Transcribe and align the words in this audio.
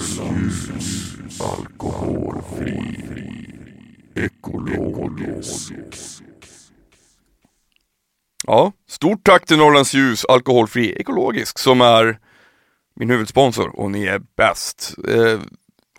Norrlands 0.00 0.68
ljus, 0.68 1.40
alkoholfri, 1.40 3.04
ekologisk. 4.14 5.72
Ja, 8.46 8.72
stort 8.88 9.24
tack 9.24 9.46
till 9.46 9.58
Norrlands 9.58 9.94
ljus, 9.94 10.24
alkoholfri, 10.24 10.92
ekologisk, 11.00 11.58
som 11.58 11.80
är 11.80 12.18
min 12.96 13.10
huvudsponsor 13.10 13.80
och 13.80 13.90
ni 13.90 14.04
är 14.04 14.20
bäst. 14.36 14.94
Eh, 15.08 15.40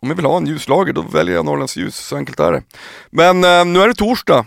om 0.02 0.10
jag 0.10 0.16
vill 0.16 0.26
ha 0.26 0.38
en 0.38 0.48
ljuslager 0.48 0.94
då 0.94 1.02
väljer 1.02 1.36
jag 1.36 1.46
Norrlands 1.46 1.78
ljus, 1.78 1.96
så 1.96 2.18
enkelt 2.18 2.40
är 2.40 2.52
det. 2.52 2.64
Men 3.10 3.44
eh, 3.44 3.66
nu 3.66 3.82
är 3.82 3.88
det 3.88 3.94
torsdag. 3.94 4.46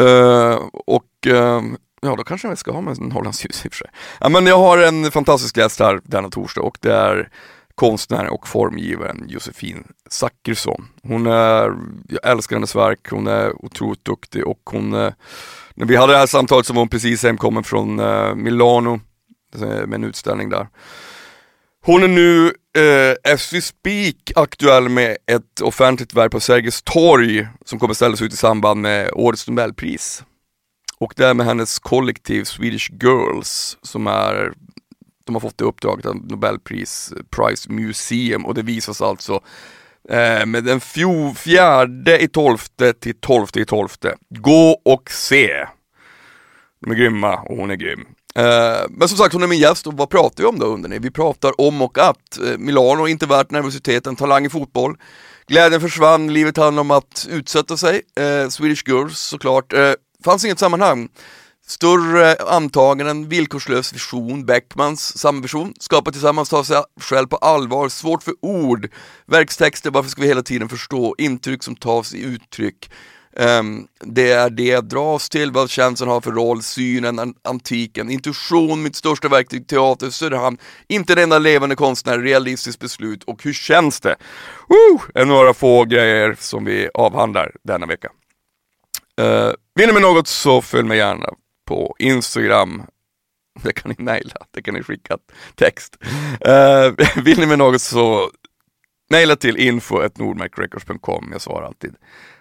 Eh, 0.00 0.54
och 0.72 1.26
eh, 1.26 1.62
ja, 2.02 2.16
då 2.16 2.24
kanske 2.24 2.48
jag 2.48 2.58
ska 2.58 2.72
ha 2.72 2.80
med 2.80 2.98
en 2.98 3.08
Norrlands 3.08 3.44
ljus 3.44 3.64
i 3.64 3.68
och 3.68 3.72
för 3.72 3.78
sig. 3.78 3.90
Ja, 4.20 4.28
men 4.28 4.46
jag 4.46 4.58
har 4.58 4.78
en 4.78 5.10
fantastisk 5.10 5.56
gäst 5.56 5.80
här 5.80 6.00
denna 6.04 6.30
torsdag 6.30 6.60
och 6.60 6.78
det 6.80 6.92
är 6.92 7.30
konstnären 7.74 8.28
och 8.28 8.48
formgivaren 8.48 9.24
Josefin 9.28 9.84
Zachrisson. 10.10 10.88
Hon 11.02 11.26
är, 11.26 11.74
jag 12.08 12.30
älskar 12.30 12.56
hennes 12.56 12.76
verk, 12.76 13.10
hon 13.10 13.26
är 13.26 13.64
otroligt 13.64 14.04
duktig 14.04 14.46
och 14.46 14.60
hon, 14.64 14.94
eh, 14.94 15.12
när 15.74 15.86
vi 15.86 15.96
hade 15.96 16.12
det 16.12 16.18
här 16.18 16.26
samtalet 16.26 16.66
så 16.66 16.72
var 16.72 16.80
hon 16.80 16.88
precis 16.88 17.22
hemkommen 17.22 17.64
från 17.64 18.00
eh, 18.00 18.34
Milano 18.34 19.00
eh, 19.54 19.86
med 19.86 19.94
en 19.94 20.04
utställning 20.04 20.48
där. 20.48 20.68
Hon 21.84 22.02
är 22.02 22.08
nu, 22.08 22.46
eh, 22.82 23.32
as 23.34 23.52
we 23.52 23.60
speak, 23.60 24.32
aktuell 24.36 24.88
med 24.88 25.16
ett 25.26 25.60
offentligt 25.60 26.14
verk 26.14 26.32
på 26.32 26.40
Sergels 26.40 26.82
torg 26.82 27.48
som 27.64 27.78
kommer 27.78 27.94
ställas 27.94 28.22
ut 28.22 28.32
i 28.32 28.36
samband 28.36 28.80
med 28.80 29.10
årets 29.12 29.48
Nobelpris. 29.48 30.24
Och 30.98 31.12
det 31.16 31.26
är 31.26 31.34
med 31.34 31.46
hennes 31.46 31.78
kollektiv 31.78 32.44
Swedish 32.44 32.90
Girls 33.02 33.78
som 33.82 34.06
är, 34.06 34.52
de 35.24 35.34
har 35.34 35.40
fått 35.40 35.58
det 35.58 35.64
uppdraget 35.64 36.06
av 36.06 36.16
Nobelpris 36.16 37.12
Prize 37.30 37.72
Museum 37.72 38.46
och 38.46 38.54
det 38.54 38.62
visas 38.62 39.02
alltså 39.02 39.40
eh, 40.08 40.46
med 40.46 40.64
den 40.64 40.80
fjo, 40.80 41.34
fjärde 41.34 42.22
i 42.22 42.28
tolfte 42.28 42.92
till 42.92 43.14
tolfte 43.20 43.60
i 43.60 43.64
tolfte. 43.64 44.16
Gå 44.28 44.80
och 44.84 45.10
se! 45.10 45.66
De 46.80 46.90
är 46.90 46.94
grymma 46.94 47.36
och 47.36 47.56
hon 47.56 47.70
är 47.70 47.74
grym. 47.74 48.06
Eh, 48.34 48.86
men 48.90 49.08
som 49.08 49.18
sagt, 49.18 49.32
hon 49.32 49.42
är 49.42 49.46
min 49.46 49.60
gäst 49.60 49.86
och 49.86 49.94
vad 49.94 50.10
pratar 50.10 50.42
vi 50.42 50.48
om 50.48 50.58
då 50.58 50.66
under 50.66 50.88
ni? 50.88 50.98
Vi 50.98 51.10
pratar 51.10 51.60
om 51.60 51.82
och 51.82 51.98
att 51.98 52.38
eh, 52.38 52.58
Milano 52.58 53.08
inte 53.08 53.26
värt 53.26 53.50
nervositeten, 53.50 54.16
talang 54.16 54.46
i 54.46 54.50
fotboll. 54.50 54.96
Glädjen 55.46 55.80
försvann, 55.80 56.32
livet 56.32 56.56
handlar 56.56 56.80
om 56.80 56.90
att 56.90 57.26
utsätta 57.30 57.76
sig. 57.76 58.02
Eh, 58.20 58.48
Swedish 58.48 58.88
Girls 58.88 59.18
såklart. 59.18 59.72
Eh, 59.72 59.92
fanns 60.24 60.44
inget 60.44 60.58
sammanhang. 60.58 61.08
Större 61.72 62.36
antaganden, 62.36 63.28
villkorslös 63.28 63.92
vision, 63.92 64.44
Beckmans 64.46 65.18
samma 65.18 65.40
vision, 65.40 65.74
skapa 65.80 66.12
tillsammans, 66.12 66.48
ta 66.48 66.64
sig 66.64 66.82
själv 67.00 67.26
på 67.26 67.36
allvar, 67.36 67.88
svårt 67.88 68.22
för 68.22 68.34
ord, 68.42 68.88
verkstexter, 69.26 69.90
varför 69.90 70.10
ska 70.10 70.22
vi 70.22 70.28
hela 70.28 70.42
tiden 70.42 70.68
förstå, 70.68 71.14
intryck 71.18 71.62
som 71.62 71.76
tas 71.76 72.14
i 72.14 72.22
uttryck, 72.22 72.90
Um, 73.36 73.86
det 74.00 74.30
är 74.30 74.50
det 74.50 74.64
jag 74.64 74.84
dras 74.84 75.28
till, 75.28 75.52
vad 75.52 75.70
känslan 75.70 76.08
har 76.08 76.20
för 76.20 76.32
roll, 76.32 76.62
synen, 76.62 77.34
antiken, 77.44 78.10
intuition, 78.10 78.82
mitt 78.82 78.96
största 78.96 79.28
verktyg, 79.28 79.66
teater, 79.66 80.10
Söderhamn, 80.10 80.58
inte 80.88 81.14
den 81.14 81.22
enda 81.22 81.38
levande 81.38 81.76
konstnär, 81.76 82.18
realistiskt 82.18 82.80
beslut 82.80 83.24
och 83.24 83.44
hur 83.44 83.52
känns 83.52 84.00
det? 84.00 84.16
Uh, 84.70 85.02
är 85.14 85.24
några 85.24 85.54
få 85.54 85.84
grejer 85.84 86.36
som 86.38 86.64
vi 86.64 86.88
avhandlar 86.94 87.52
denna 87.64 87.86
vecka. 87.86 88.08
Uh, 89.20 89.52
vill 89.74 89.86
ni 89.86 89.92
med 89.92 90.02
något 90.02 90.28
så 90.28 90.62
följ 90.62 90.88
mig 90.88 90.98
gärna 90.98 91.28
på 91.64 91.96
Instagram, 91.98 92.82
det 93.62 93.72
kan 93.72 93.94
ni 93.98 94.04
mejla, 94.04 94.36
det 94.50 94.62
kan 94.62 94.74
ni 94.74 94.82
skicka 94.82 95.18
text. 95.54 95.96
Uh, 96.48 97.06
vill 97.24 97.38
ni 97.38 97.46
med 97.46 97.58
något 97.58 97.82
så 97.82 98.30
mejla 99.10 99.36
till 99.36 99.56
info.nordmarkrecords.com, 99.56 101.28
jag 101.32 101.40
svarar 101.40 101.66
alltid. 101.66 101.94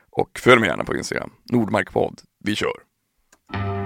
Och 0.10 0.40
följ 0.40 0.60
mig 0.60 0.70
gärna 0.70 0.84
på 0.84 0.96
Instagram, 0.96 1.32
Nordmarkpodd. 1.52 2.22
Vi 2.44 2.56
kör! 2.56 3.81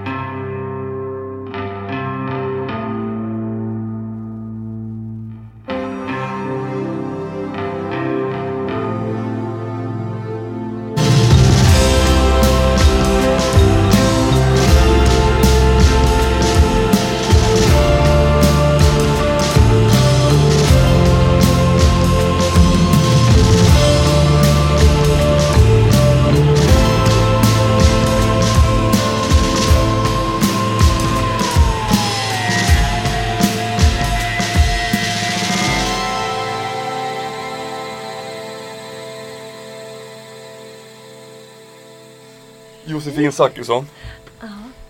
Josefin 43.26 43.32
Zachrisson. 43.32 43.86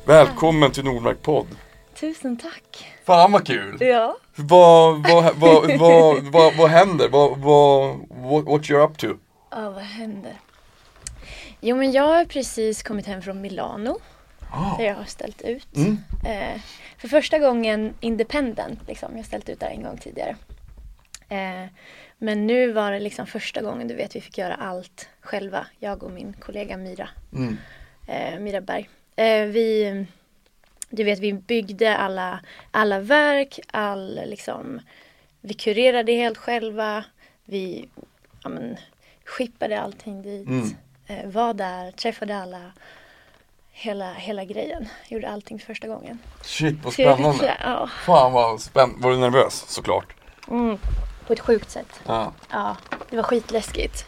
Välkommen 0.04 0.70
till 0.70 0.84
Nordmark 0.84 1.22
podd. 1.22 1.46
Tusen 1.94 2.36
tack. 2.36 2.96
Fan 3.04 3.32
vad 3.32 3.46
kul! 3.46 3.76
Ja. 3.80 4.16
Vad, 4.34 5.08
vad, 5.08 5.36
vad, 5.36 5.78
vad, 5.78 6.22
vad, 6.32 6.56
vad 6.56 6.70
händer? 6.70 7.08
Vad, 7.08 7.38
vad, 7.38 7.98
what, 8.08 8.44
what 8.44 8.62
you're 8.62 8.84
up 8.84 8.98
to? 8.98 9.06
Ja, 9.50 9.70
vad 9.70 9.82
händer? 9.82 10.40
Jo, 11.60 11.76
men 11.76 11.92
jag 11.92 12.02
har 12.02 12.24
precis 12.24 12.82
kommit 12.82 13.06
hem 13.06 13.22
från 13.22 13.40
Milano. 13.40 13.98
Ah. 14.52 14.76
Där 14.78 14.84
jag 14.84 14.94
har 14.94 15.04
ställt 15.04 15.42
ut. 15.42 15.76
Mm. 15.76 15.98
Eh, 16.24 16.60
för 16.98 17.08
första 17.08 17.38
gången 17.38 17.94
independent. 18.00 18.80
Liksom. 18.88 19.08
Jag 19.12 19.18
har 19.18 19.24
ställt 19.24 19.48
ut 19.48 19.60
där 19.60 19.70
en 19.70 19.82
gång 19.82 19.98
tidigare. 19.98 20.36
Eh, 21.28 21.70
men 22.18 22.46
nu 22.46 22.72
var 22.72 22.92
det 22.92 23.00
liksom 23.00 23.26
första 23.26 23.62
gången 23.62 23.88
du 23.88 23.94
vet 23.94 24.16
vi 24.16 24.20
fick 24.20 24.38
göra 24.38 24.54
allt 24.54 25.08
själva. 25.20 25.66
Jag 25.78 26.02
och 26.02 26.10
min 26.10 26.32
kollega 26.32 26.76
Mira. 26.76 27.08
Mm. 27.32 27.56
Eh, 28.06 28.38
Mira 28.38 28.60
Berg. 28.60 28.88
Eh, 29.16 29.46
vi, 29.46 30.06
du 30.90 31.04
vet, 31.04 31.18
vi 31.18 31.32
byggde 31.32 31.96
alla, 31.96 32.40
alla 32.70 33.00
verk, 33.00 33.60
all, 33.70 34.20
liksom, 34.26 34.80
vi 35.40 35.54
kurerade 35.54 36.12
helt 36.12 36.38
själva. 36.38 37.04
Vi 37.44 37.88
ja, 38.42 38.48
men, 38.48 38.76
skippade 39.24 39.80
allting 39.80 40.22
dit. 40.22 40.48
Mm. 40.48 40.76
Eh, 41.06 41.26
var 41.26 41.54
där, 41.54 41.90
träffade 41.90 42.36
alla. 42.36 42.60
Hela, 43.72 44.12
hela 44.12 44.44
grejen. 44.44 44.88
Gjorde 45.08 45.28
allting 45.28 45.58
för 45.58 45.66
första 45.66 45.88
gången. 45.88 46.18
Shit 46.42 46.84
vad 46.84 47.00
är 47.00 47.14
spännande! 47.14 47.56
Ja, 47.60 47.90
Fan 48.04 48.32
vad 48.32 48.60
spännande! 48.60 49.02
Var 49.02 49.10
du 49.10 49.16
nervös? 49.16 49.64
Såklart. 49.68 50.14
mm, 50.48 50.78
på 51.26 51.32
ett 51.32 51.40
sjukt 51.40 51.70
sätt. 51.70 52.00
Ja. 52.06 52.32
Ja, 52.50 52.76
det 53.10 53.16
var 53.16 53.22
skitläskigt. 53.22 54.06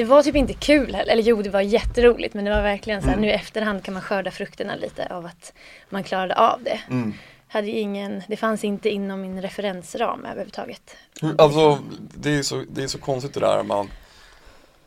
Det 0.00 0.04
var 0.04 0.22
typ 0.22 0.36
inte 0.36 0.54
kul 0.54 0.94
heller. 0.94 1.12
Eller 1.12 1.22
jo, 1.22 1.42
det 1.42 1.50
var 1.50 1.60
jätteroligt. 1.60 2.34
Men 2.34 2.44
det 2.44 2.50
var 2.50 2.62
verkligen 2.62 3.00
så 3.02 3.06
här, 3.06 3.14
Mm. 3.14 3.22
nu 3.26 3.28
i 3.28 3.32
efterhand 3.34 3.82
kan 3.84 3.94
man 3.94 4.02
skörda 4.02 4.30
frukterna 4.30 4.74
lite 4.74 5.06
av 5.14 5.26
att 5.26 5.52
man 5.88 6.02
klarade 6.04 6.34
av 6.34 6.62
det. 6.62 6.80
Mm. 6.90 7.14
Hade 7.48 7.68
ingen, 7.68 8.22
det 8.28 8.36
fanns 8.36 8.64
inte 8.64 8.90
inom 8.90 9.20
min 9.20 9.42
referensram 9.42 10.24
överhuvudtaget. 10.24 10.96
Hur, 11.20 11.40
alltså, 11.40 11.78
det 12.14 12.30
är, 12.38 12.42
så, 12.42 12.64
det 12.68 12.82
är 12.82 12.86
så 12.86 12.98
konstigt 12.98 13.34
det 13.34 13.40
där 13.40 13.62
man, 13.62 13.90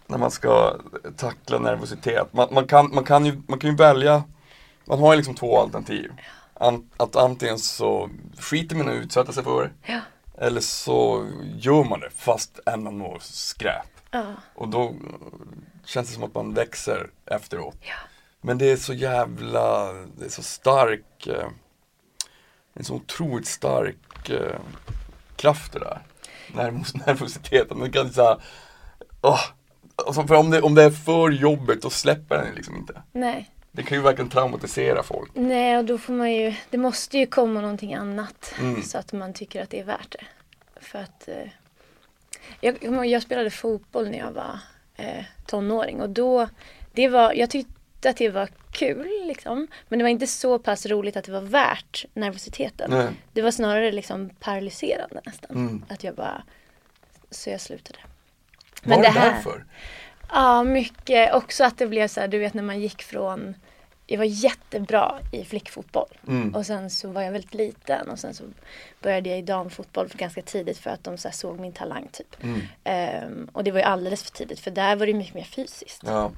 när 0.08 0.18
man 0.18 0.32
ska 0.32 0.76
tackla 1.18 1.60
nervositet. 1.60 2.34
Man, 2.34 2.48
man, 2.52 2.68
kan, 2.68 2.96
man, 2.96 3.04
kan 3.04 3.26
ju, 3.26 3.42
man 3.48 3.60
kan 3.60 3.70
ju 3.70 3.76
välja, 3.76 4.24
man 4.86 5.00
har 5.00 5.14
ju 5.14 5.18
liksom 5.18 5.36
två 5.36 5.60
alternativ. 5.60 6.12
An, 6.54 6.90
att 6.98 7.16
antingen 7.16 7.60
så 7.60 8.10
skiter 8.40 8.76
man 8.76 8.88
i 8.90 8.92
att 8.92 9.04
utsätta 9.06 9.32
sig 9.32 9.44
för 9.44 9.64
det, 9.64 9.94
Ja. 9.94 10.00
eller 10.38 10.62
så 10.62 11.28
gör 11.58 11.84
man 11.84 12.00
det 12.00 12.10
fast 12.16 12.60
ändå 12.66 12.92
når 12.92 13.18
skräp. 13.22 13.86
Ja. 14.14 14.34
Och 14.56 14.68
då 14.68 14.96
känns 15.86 16.08
det 16.08 16.14
som 16.14 16.24
att 16.24 16.36
man 16.36 16.54
växer 16.54 17.10
efteråt. 17.26 17.78
Ja. 17.82 17.96
Men 18.42 18.58
det 18.58 18.72
är 18.72 18.78
så 18.78 18.94
jävla, 18.94 19.94
det 19.94 20.26
är 20.26 20.30
så 20.30 20.44
stark, 20.44 21.28
eh, 21.28 21.48
en 22.74 22.84
så 22.84 22.96
otroligt 22.96 23.48
stark 23.48 24.30
eh, 24.30 24.60
kraft 25.36 25.74
det 25.74 25.80
där. 25.80 26.00
Nervos, 26.56 26.94
nervositeten, 27.08 27.80
man 27.80 27.92
kan 27.92 28.14
säga, 28.14 28.38
åh, 29.22 29.42
alltså 29.96 30.28
för 30.28 30.36
om 30.36 30.50
det, 30.50 30.62
om 30.62 30.76
det 30.76 30.84
är 30.84 30.92
för 30.92 31.30
jobbigt 31.30 31.82
då 31.82 31.90
släpper 31.90 32.38
den 32.38 32.56
liksom 32.56 32.76
inte. 32.76 33.02
Nej. 33.12 33.50
Det 33.72 33.84
kan 33.84 33.98
ju 33.98 34.04
verkligen 34.04 34.30
traumatisera 34.30 35.04
folk. 35.04 35.32
Nej, 35.34 35.78
och 35.78 35.86
då 35.86 35.98
får 35.98 36.14
man 36.14 36.34
ju, 36.34 36.56
det 36.70 36.78
måste 36.78 37.18
ju 37.18 37.26
komma 37.26 37.62
någonting 37.62 37.94
annat. 37.94 38.54
Mm. 38.60 38.84
Så 38.84 38.98
att 38.98 39.14
man 39.14 39.34
tycker 39.34 39.64
att 39.64 39.70
det 39.70 39.80
är 39.80 39.84
värt 39.84 40.12
det. 40.12 40.26
För 40.82 41.00
att 41.00 41.28
eh, 41.28 41.50
jag, 42.62 43.06
jag, 43.06 43.22
spelade 43.22 43.50
fotboll 43.50 44.10
när 44.10 44.18
jag 44.18 44.32
var 44.32 44.60
eh, 44.96 45.24
tonåring 45.46 46.02
och 46.02 46.10
då, 46.10 46.50
det 46.94 47.08
var, 47.08 47.34
jag 47.34 47.50
tyckte 47.50 48.10
att 48.10 48.18
det 48.18 48.30
var 48.30 48.50
kul 48.72 49.28
liksom. 49.28 49.68
Men 49.88 50.00
det 50.00 50.04
var 50.04 50.10
inte 50.10 50.28
så 50.28 50.60
pass 50.60 50.86
roligt 50.86 51.18
att 51.18 51.24
det 51.24 51.32
var 51.32 51.42
värt 51.42 52.06
nervositeten. 52.14 52.92
Nej. 52.92 53.08
Det 53.34 53.42
var 53.42 53.52
snarare 53.52 53.92
liksom 53.92 54.30
paralyserande 54.30 55.22
nästan. 55.26 55.52
Mm. 55.56 55.86
Att 55.90 56.04
jag 56.04 56.16
bara 56.16 56.44
Så 57.30 57.50
jag 57.50 57.62
slutade. 57.62 58.00
Var 58.84 58.98
det, 58.98 59.12
därför? 59.14 59.66
Ja, 60.30 60.64
mycket. 60.64 61.34
Också 61.34 61.64
att 61.64 61.78
det 61.78 61.88
blev 61.88 62.08
så 62.08 62.20
här, 62.20 62.28
du 62.28 62.40
vet 62.40 62.54
när 62.54 62.64
man 62.64 62.80
gick 62.80 63.04
från 63.04 63.56
jag 64.08 64.18
var 64.18 64.26
jättebra 64.26 65.20
i 65.32 65.44
flickfotboll 65.46 66.18
Mm. 66.28 66.56
och 66.56 66.66
sen 66.66 66.90
så 66.90 67.10
var 67.10 67.22
jag 67.22 67.32
väldigt 67.32 67.54
liten 67.54 68.10
och 68.10 68.20
sen 68.20 68.34
så 68.34 68.44
började 69.02 69.30
jag 69.30 69.40
i 69.40 69.42
damfotboll 69.42 70.10
för 70.10 70.18
ganska 70.18 70.42
tidigt 70.42 70.78
för 70.78 70.90
att 70.90 71.04
de 71.04 71.18
så 71.18 71.32
såg 71.32 71.60
min 71.60 71.74
talang 71.74 72.08
typ. 72.12 72.44
Mm. 72.44 72.62
Ehm, 72.84 73.50
och 73.54 73.64
det 73.64 73.72
var 73.72 73.80
ju 73.80 73.86
alldeles 73.86 74.24
för 74.24 74.32
tidigt 74.32 74.60
för 74.60 74.72
där 74.72 74.96
var 74.96 75.06
det 75.06 75.14
mycket 75.14 75.34
mer 75.36 75.44
fysiskt. 75.44 76.02
Ja. 76.06 76.32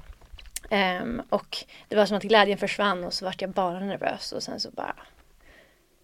Ehm, 0.70 1.22
och 1.28 1.56
det 1.88 1.96
var 1.96 2.06
som 2.06 2.16
att 2.16 2.22
glädjen 2.22 2.58
försvann 2.58 3.04
och 3.04 3.12
så 3.14 3.24
vart 3.24 3.40
jag 3.40 3.50
bara 3.50 3.80
nervös 3.80 4.32
och 4.32 4.42
sen 4.42 4.60
så 4.60 4.70
bara 4.70 4.96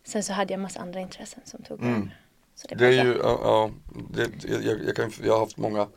Sen 0.05 0.23
så 0.23 0.33
hade 0.33 0.53
jag 0.53 0.61
massa 0.61 0.81
andra 0.81 1.01
intressen 1.01 1.41
som 1.45 1.63
tog 1.63 1.81
Mm. 1.81 1.95
över. 1.95 2.19
Så 2.55 2.69
det, 2.69 2.75
Det 2.75 2.87
är 2.87 3.05
ju, 3.05 3.13
ja, 3.23 3.39
ja 3.43 3.71
det, 4.15 4.45
jag, 4.65 4.83
jag, 4.87 4.97
kan, 4.97 5.13
jag 5.23 5.33
har 5.33 5.41
haft 5.41 5.57
många 5.57 5.89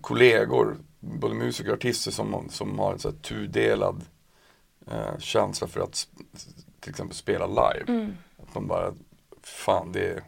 kollegor, 0.00 0.78
både 1.00 1.34
musiker 1.34 1.70
och 1.70 1.76
artister 1.76 2.10
som, 2.10 2.48
som 2.50 2.78
har 2.78 2.92
en 2.92 2.98
så 2.98 3.08
här 3.08 3.16
tudelad 3.16 4.04
eh, 4.90 5.18
känsla 5.18 5.66
för 5.68 5.80
att 5.80 6.08
till 6.80 6.90
exempel 6.90 7.16
spela 7.16 7.46
live. 7.46 7.84
Mm. 7.88 8.16
Att 8.42 8.54
man 8.54 8.66
bara, 8.66 8.94
fan 9.42 9.92
det 9.92 10.08
är, 10.08 10.22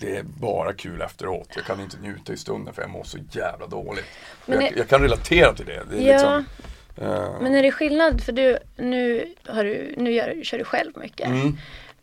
det 0.00 0.16
är 0.16 0.22
bara 0.22 0.72
kul 0.72 1.00
efteråt. 1.02 1.48
Jag 1.56 1.64
kan 1.64 1.80
inte 1.80 1.96
njuta 2.00 2.32
i 2.32 2.36
stunden 2.36 2.74
för 2.74 2.82
jag 2.82 2.90
mår 2.90 3.04
så 3.04 3.18
jävla 3.30 3.66
dåligt. 3.66 4.04
Men 4.46 4.60
jag, 4.60 4.72
det- 4.72 4.78
jag 4.78 4.88
kan 4.88 5.00
relatera 5.02 5.54
till 5.54 5.66
det. 5.66 5.82
det 5.90 5.96
är 5.96 6.02
Ja. 6.02 6.12
liksom, 6.12 6.44
eh, 7.06 7.40
Men 7.42 7.54
är 7.54 7.62
det 7.62 7.72
skillnad 7.72 8.20
för 8.20 8.32
du, 8.32 8.58
nu, 8.76 9.34
har 9.46 9.64
du, 9.64 9.94
nu 9.96 10.12
gör, 10.12 10.40
kör 10.44 10.58
du 10.58 10.64
själv 10.64 10.92
mycket. 10.96 11.26
mm, 11.28 11.56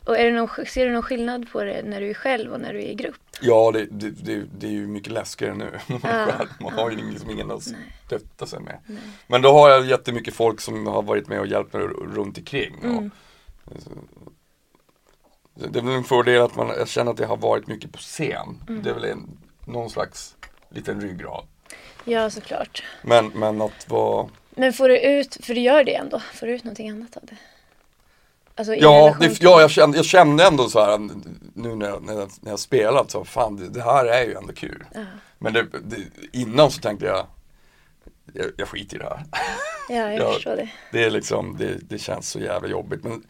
Och 0.05 0.17
är 0.17 0.25
det 0.25 0.31
någon, 0.31 0.65
ser 0.65 0.85
du 0.85 0.91
någon 0.91 1.03
skillnad 1.03 1.51
på 1.51 1.63
det 1.63 1.83
när 1.83 2.01
du 2.01 2.09
är 2.09 2.13
själv 2.13 2.53
och 2.53 2.59
när 2.59 2.73
du 2.73 2.79
är 2.79 2.87
i 2.87 2.95
grupp? 2.95 3.15
Ja, 3.41 3.71
det, 3.71 3.85
det, 3.85 4.09
det, 4.09 4.43
det 4.57 4.67
är 4.67 4.71
ju 4.71 4.87
mycket 4.87 5.13
läskigare 5.13 5.55
nu. 5.55 5.79
Man, 5.87 5.99
själv. 6.01 6.49
man 6.59 6.73
har 6.73 6.91
ju 6.91 7.11
liksom 7.11 7.29
ingen 7.29 7.51
att 7.51 7.63
stötta 8.05 8.45
sig 8.45 8.59
med. 8.59 8.77
Nej. 8.85 8.99
Men 9.27 9.41
då 9.41 9.51
har 9.51 9.69
jag 9.69 9.85
jättemycket 9.85 10.33
folk 10.33 10.61
som 10.61 10.87
har 10.87 11.01
varit 11.01 11.27
med 11.27 11.39
och 11.39 11.47
hjälpt 11.47 11.73
mig 11.73 11.83
runt 11.83 12.37
omkring. 12.37 12.75
Mm. 12.83 13.11
Och, 13.65 13.73
det 15.55 15.79
är 15.79 15.83
väl 15.83 15.95
en 15.95 16.03
fördel 16.03 16.41
att 16.41 16.55
man, 16.55 16.67
jag 16.67 16.87
känner 16.87 17.11
att 17.11 17.19
jag 17.19 17.27
har 17.27 17.37
varit 17.37 17.67
mycket 17.67 17.91
på 17.91 17.97
scen. 17.97 18.63
Mm. 18.67 18.83
Det 18.83 18.89
är 18.89 18.93
väl 18.93 19.05
en, 19.05 19.37
någon 19.67 19.89
slags 19.89 20.35
liten 20.69 21.01
ryggrad. 21.01 21.45
Ja, 22.03 22.29
såklart. 22.29 22.83
Men, 23.01 23.27
men 23.27 23.61
att 23.61 23.89
vara 23.89 24.29
Men 24.49 24.73
får 24.73 24.89
du 24.89 24.99
ut, 24.99 25.37
för 25.45 25.53
du 25.53 25.61
gör 25.61 25.83
det 25.83 25.95
ändå, 25.95 26.19
får 26.19 26.47
du 26.47 26.53
ut 26.53 26.63
någonting 26.63 26.89
annat 26.89 27.17
av 27.17 27.25
det? 27.25 27.37
Alltså 28.55 28.75
Ja, 28.75 29.17
det, 29.19 29.41
ja 29.41 29.61
jag, 29.61 29.71
kände, 29.71 29.97
jag 29.97 30.05
kände 30.05 30.43
ändå 30.47 30.69
så 30.69 30.81
här 30.85 30.97
nu 31.55 31.75
när 31.75 31.87
jag, 31.89 32.03
när 32.03 32.13
jag, 32.13 32.29
när 32.41 32.51
jag 32.51 32.59
spelat 32.59 33.11
så 33.11 33.25
fan 33.25 33.55
det, 33.55 33.69
det 33.69 33.81
här 33.83 34.05
är 34.05 34.25
ju 34.25 34.33
ändå 34.33 34.53
kul. 34.53 34.83
Ja, 34.93 35.05
Men 35.37 35.53
det, 35.53 35.63
det, 35.83 35.97
innan 36.31 36.71
så 36.71 36.81
tänkte 36.81 37.05
jag, 37.05 37.25
jag, 38.33 38.45
jag 38.57 38.67
skiter 38.67 38.95
i 38.95 38.99
det 38.99 39.05
här. 39.05 39.23
ja 39.89 39.95
jag 39.95 40.13
Ja. 40.21 40.33
förstår 40.33 40.55
det. 40.55 40.69
Det 40.91 41.03
är 41.03 41.09
liksom, 41.09 41.57
det, 41.57 41.77
det 41.89 41.97
känns 41.99 42.29
så 42.29 42.39
jävla 42.39 42.67
jobbigt. 42.69 43.03
Men, 43.03 43.23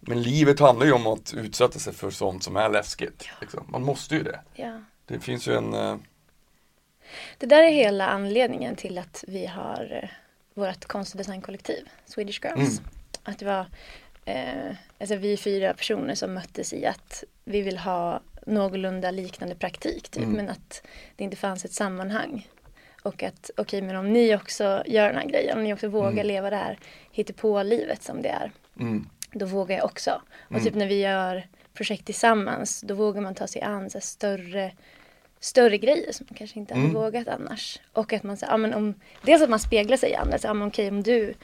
men 0.00 0.22
livet 0.22 0.60
handlar 0.60 0.86
ju 0.86 0.92
om 0.92 1.06
att 1.06 1.34
utsätta 1.36 1.78
sig 1.78 1.94
för 1.94 2.10
sånt 2.10 2.42
som 2.44 2.56
är 2.56 2.68
läskigt. 2.68 3.28
Liksom. 3.40 3.64
Man 3.68 3.82
måste 3.82 4.14
ju 4.14 4.22
det. 4.22 4.40
Ja. 4.54 4.80
Det 5.06 5.20
finns 5.20 5.48
ju 5.48 5.54
en, 5.56 5.74
eh, 5.74 5.96
Det 7.38 7.46
där 7.46 7.62
är 7.62 7.70
hela 7.70 8.06
anledningen 8.06 8.76
till 8.76 8.98
att 8.98 9.24
vi 9.28 9.46
har 9.46 10.00
eh, 10.02 10.08
vårt 10.54 10.84
konstdesignkollektiv, 10.84 11.88
Swedish 12.06 12.40
Girls. 12.44 12.78
Mm. 12.78 12.90
Att 13.22 13.38
det 13.38 13.44
var 13.44 13.66
eh, 14.26 14.74
alltså 15.00 15.16
vi 15.16 15.36
fyra 15.36 15.74
personer 15.74 16.14
som 16.14 16.34
möttes 16.34 16.72
i 16.72 16.86
att 16.86 17.24
vi 17.44 17.62
vill 17.62 17.78
ha 17.78 18.20
någorlunda 18.46 19.10
liknande 19.10 19.54
praktik 19.54 20.08
typ, 20.08 20.22
Mm. 20.22 20.36
men 20.36 20.48
att 20.50 20.82
det 21.16 21.24
inte 21.24 21.36
fanns 21.36 21.64
ett 21.64 21.72
sammanhang. 21.72 22.48
Och 23.02 23.22
att 23.22 23.50
okej, 23.56 23.82
men 23.82 23.96
om 23.96 24.12
ni 24.12 24.36
också 24.36 24.82
gör 24.86 25.06
den 25.08 25.16
här 25.16 25.28
grejen, 25.28 25.58
om 25.58 25.64
ni 25.64 25.74
också 25.74 25.88
vågar 25.88 26.10
Mm. 26.12 26.26
leva 26.26 26.50
det 26.50 26.56
här 26.56 26.78
hittepå-livet 27.12 28.02
som 28.02 28.22
det 28.22 28.28
är, 28.28 28.50
mm, 28.80 29.06
då 29.32 29.46
vågar 29.46 29.76
jag 29.76 29.84
också. 29.84 30.22
Och 30.44 30.50
Mm. 30.50 30.64
typ 30.64 30.74
när 30.74 30.86
vi 30.86 31.00
gör 31.00 31.46
projekt 31.74 32.04
tillsammans, 32.06 32.80
då 32.80 32.94
vågar 32.94 33.20
man 33.20 33.34
ta 33.34 33.46
sig 33.46 33.62
an 33.62 33.90
så 33.90 33.98
här 33.98 34.02
större, 34.02 34.72
större 35.40 35.78
grejer 35.78 36.12
som 36.12 36.26
man 36.30 36.36
kanske 36.38 36.58
inte 36.58 36.74
hade 36.74 36.86
Mm. 36.86 36.94
vågat 37.02 37.28
annars. 37.28 37.80
Och 37.92 38.12
att 38.12 38.22
man, 38.22 38.36
så, 38.36 38.46
ja, 38.48 38.56
men 38.56 38.74
om, 38.74 38.94
dels 39.22 39.42
att 39.42 39.50
man 39.50 39.58
speglar 39.60 39.96
sig 39.96 40.10
i 40.10 40.14
andra, 40.14 40.38
så, 40.38 40.46
ja, 40.46 40.54
men 40.54 40.68
okej 40.68 40.88
om 40.88 41.02
du, 41.02 41.34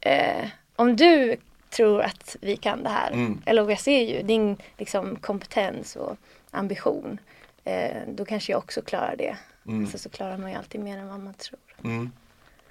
eh, 0.00 0.46
om 0.76 0.96
du 0.96 1.36
tror 1.72 2.02
att 2.02 2.36
vi 2.40 2.56
kan 2.56 2.82
det 2.82 2.88
här, 2.90 3.10
Mm. 3.12 3.42
eller 3.46 3.70
jag 3.70 3.80
ser 3.80 4.00
ju 4.00 4.22
din 4.22 4.56
liksom, 4.78 5.16
kompetens 5.16 5.96
och 5.96 6.16
ambition, 6.50 7.18
eh, 7.64 7.96
då 8.08 8.24
kanske 8.24 8.52
jag 8.52 8.58
också 8.58 8.82
klarar 8.82 9.14
det. 9.18 9.36
Mm. 9.66 9.86
Så, 9.86 9.98
så 9.98 10.08
klarar 10.08 10.38
man 10.38 10.50
ju 10.50 10.56
alltid 10.56 10.80
mer 10.80 10.98
än 10.98 11.08
vad 11.08 11.20
man 11.20 11.34
tror. 11.34 11.58
mm. 11.84 12.12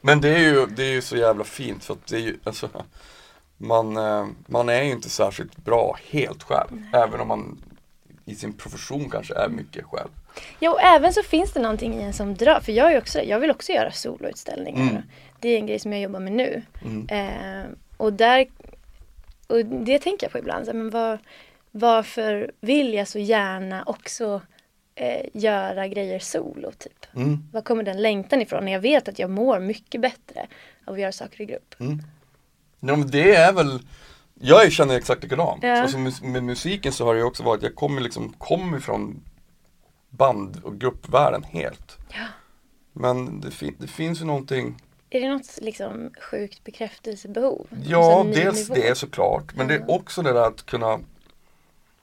Men 0.03 0.21
det 0.21 0.29
är, 0.29 0.39
ju, 0.39 0.65
det 0.65 0.83
är 0.83 0.91
ju 0.91 1.01
så 1.01 1.17
jävla 1.17 1.43
fint 1.43 1.83
för 1.83 1.93
att 1.93 2.07
det 2.07 2.15
är 2.15 2.19
ju, 2.19 2.37
alltså, 2.43 2.69
man, 3.57 3.97
eh, 3.97 4.27
man 4.47 4.69
är 4.69 4.83
ju 4.83 4.91
inte 4.91 5.09
särskilt 5.09 5.57
bra 5.57 5.97
helt 6.09 6.43
själv. 6.43 6.69
Även 6.93 7.19
om 7.19 7.27
man 7.27 7.63
i 8.25 8.35
sin 8.35 8.53
profession 8.53 9.09
kanske 9.09 9.35
är 9.35 9.49
mycket 9.49 9.85
själv. 9.85 10.09
Ja, 10.59 10.71
och 10.71 10.81
även 10.81 11.13
så 11.13 11.23
finns 11.23 11.53
det 11.53 11.59
någonting 11.61 11.93
i 11.93 12.01
en 12.03 12.13
som 12.13 12.35
drar. 12.35 12.59
För 12.59 12.71
jag 12.71 12.93
är 12.93 12.97
också. 12.97 13.21
Jag 13.21 13.39
vill 13.39 13.51
också 13.51 13.71
göra 13.71 13.91
soloutställningar. 13.91 14.81
Mm. 14.89 15.01
Det 15.39 15.49
är 15.49 15.57
en 15.57 15.67
grej 15.67 15.79
som 15.79 15.91
jag 15.93 16.01
jobbar 16.01 16.19
med 16.19 16.33
nu. 16.33 16.61
Mm. 16.85 17.07
Eh, 17.09 17.65
och 17.97 18.13
där, 18.13 18.45
och 19.51 19.65
det 19.65 19.99
tänker 19.99 20.25
jag 20.25 20.31
på 20.31 20.37
ibland. 20.37 20.65
Så, 20.65 20.73
men 20.73 20.89
var, 20.89 21.19
varför 21.71 22.51
vill 22.61 22.93
jag 22.93 23.07
så 23.07 23.19
gärna 23.19 23.83
också 23.83 24.41
eh, 24.95 25.25
göra 25.33 25.87
grejer 25.87 26.19
solo? 26.19 26.71
Typ? 26.77 27.05
Mm. 27.15 27.49
Var 27.53 27.61
kommer 27.61 27.83
den 27.83 28.01
längtan 28.01 28.41
ifrån? 28.41 28.65
När 28.65 28.71
jag 28.71 28.79
vet 28.79 29.07
att 29.07 29.19
jag 29.19 29.29
mår 29.29 29.59
mycket 29.59 30.01
bättre 30.01 30.47
av 30.85 30.93
att 30.93 30.99
göra 30.99 31.11
saker 31.11 31.41
i 31.41 31.45
grupp. 31.45 31.75
Mm. 31.79 31.99
Ja, 32.79 32.95
men 32.95 33.07
det 33.11 33.35
är 33.35 33.53
väl 33.53 33.79
Jag 34.43 34.71
känner 34.71 34.97
exakt 34.97 35.23
likadant. 35.23 35.63
Ja. 35.63 35.81
Alltså, 35.81 35.97
med 36.25 36.43
musiken 36.43 36.91
så 36.91 37.05
har 37.05 37.15
det 37.15 37.23
också 37.23 37.43
varit, 37.43 37.63
jag 37.63 37.75
kommer 37.75 38.01
liksom, 38.01 38.33
kommer 38.37 38.79
från 38.79 39.23
band 40.09 40.61
och 40.63 40.79
gruppvärlden 40.79 41.43
helt. 41.43 41.97
Ja. 42.09 42.25
Men 42.93 43.41
det, 43.41 43.51
fin- 43.51 43.75
det 43.79 43.87
finns 43.87 44.21
ju 44.21 44.25
någonting 44.25 44.75
Är 45.13 45.19
det 45.21 45.29
något 45.29 45.57
liksom 45.61 46.11
sjukt 46.21 46.63
bekräftelsebehov? 46.63 47.67
Ja, 47.85 48.23
dels 48.33 48.69
nivå? 48.69 48.81
det 48.81 48.95
såklart. 48.97 49.55
Men 49.55 49.67
det 49.67 49.75
är 49.75 49.91
också 49.91 50.21
det 50.21 50.33
där 50.33 50.47
att 50.47 50.65
kunna 50.65 50.99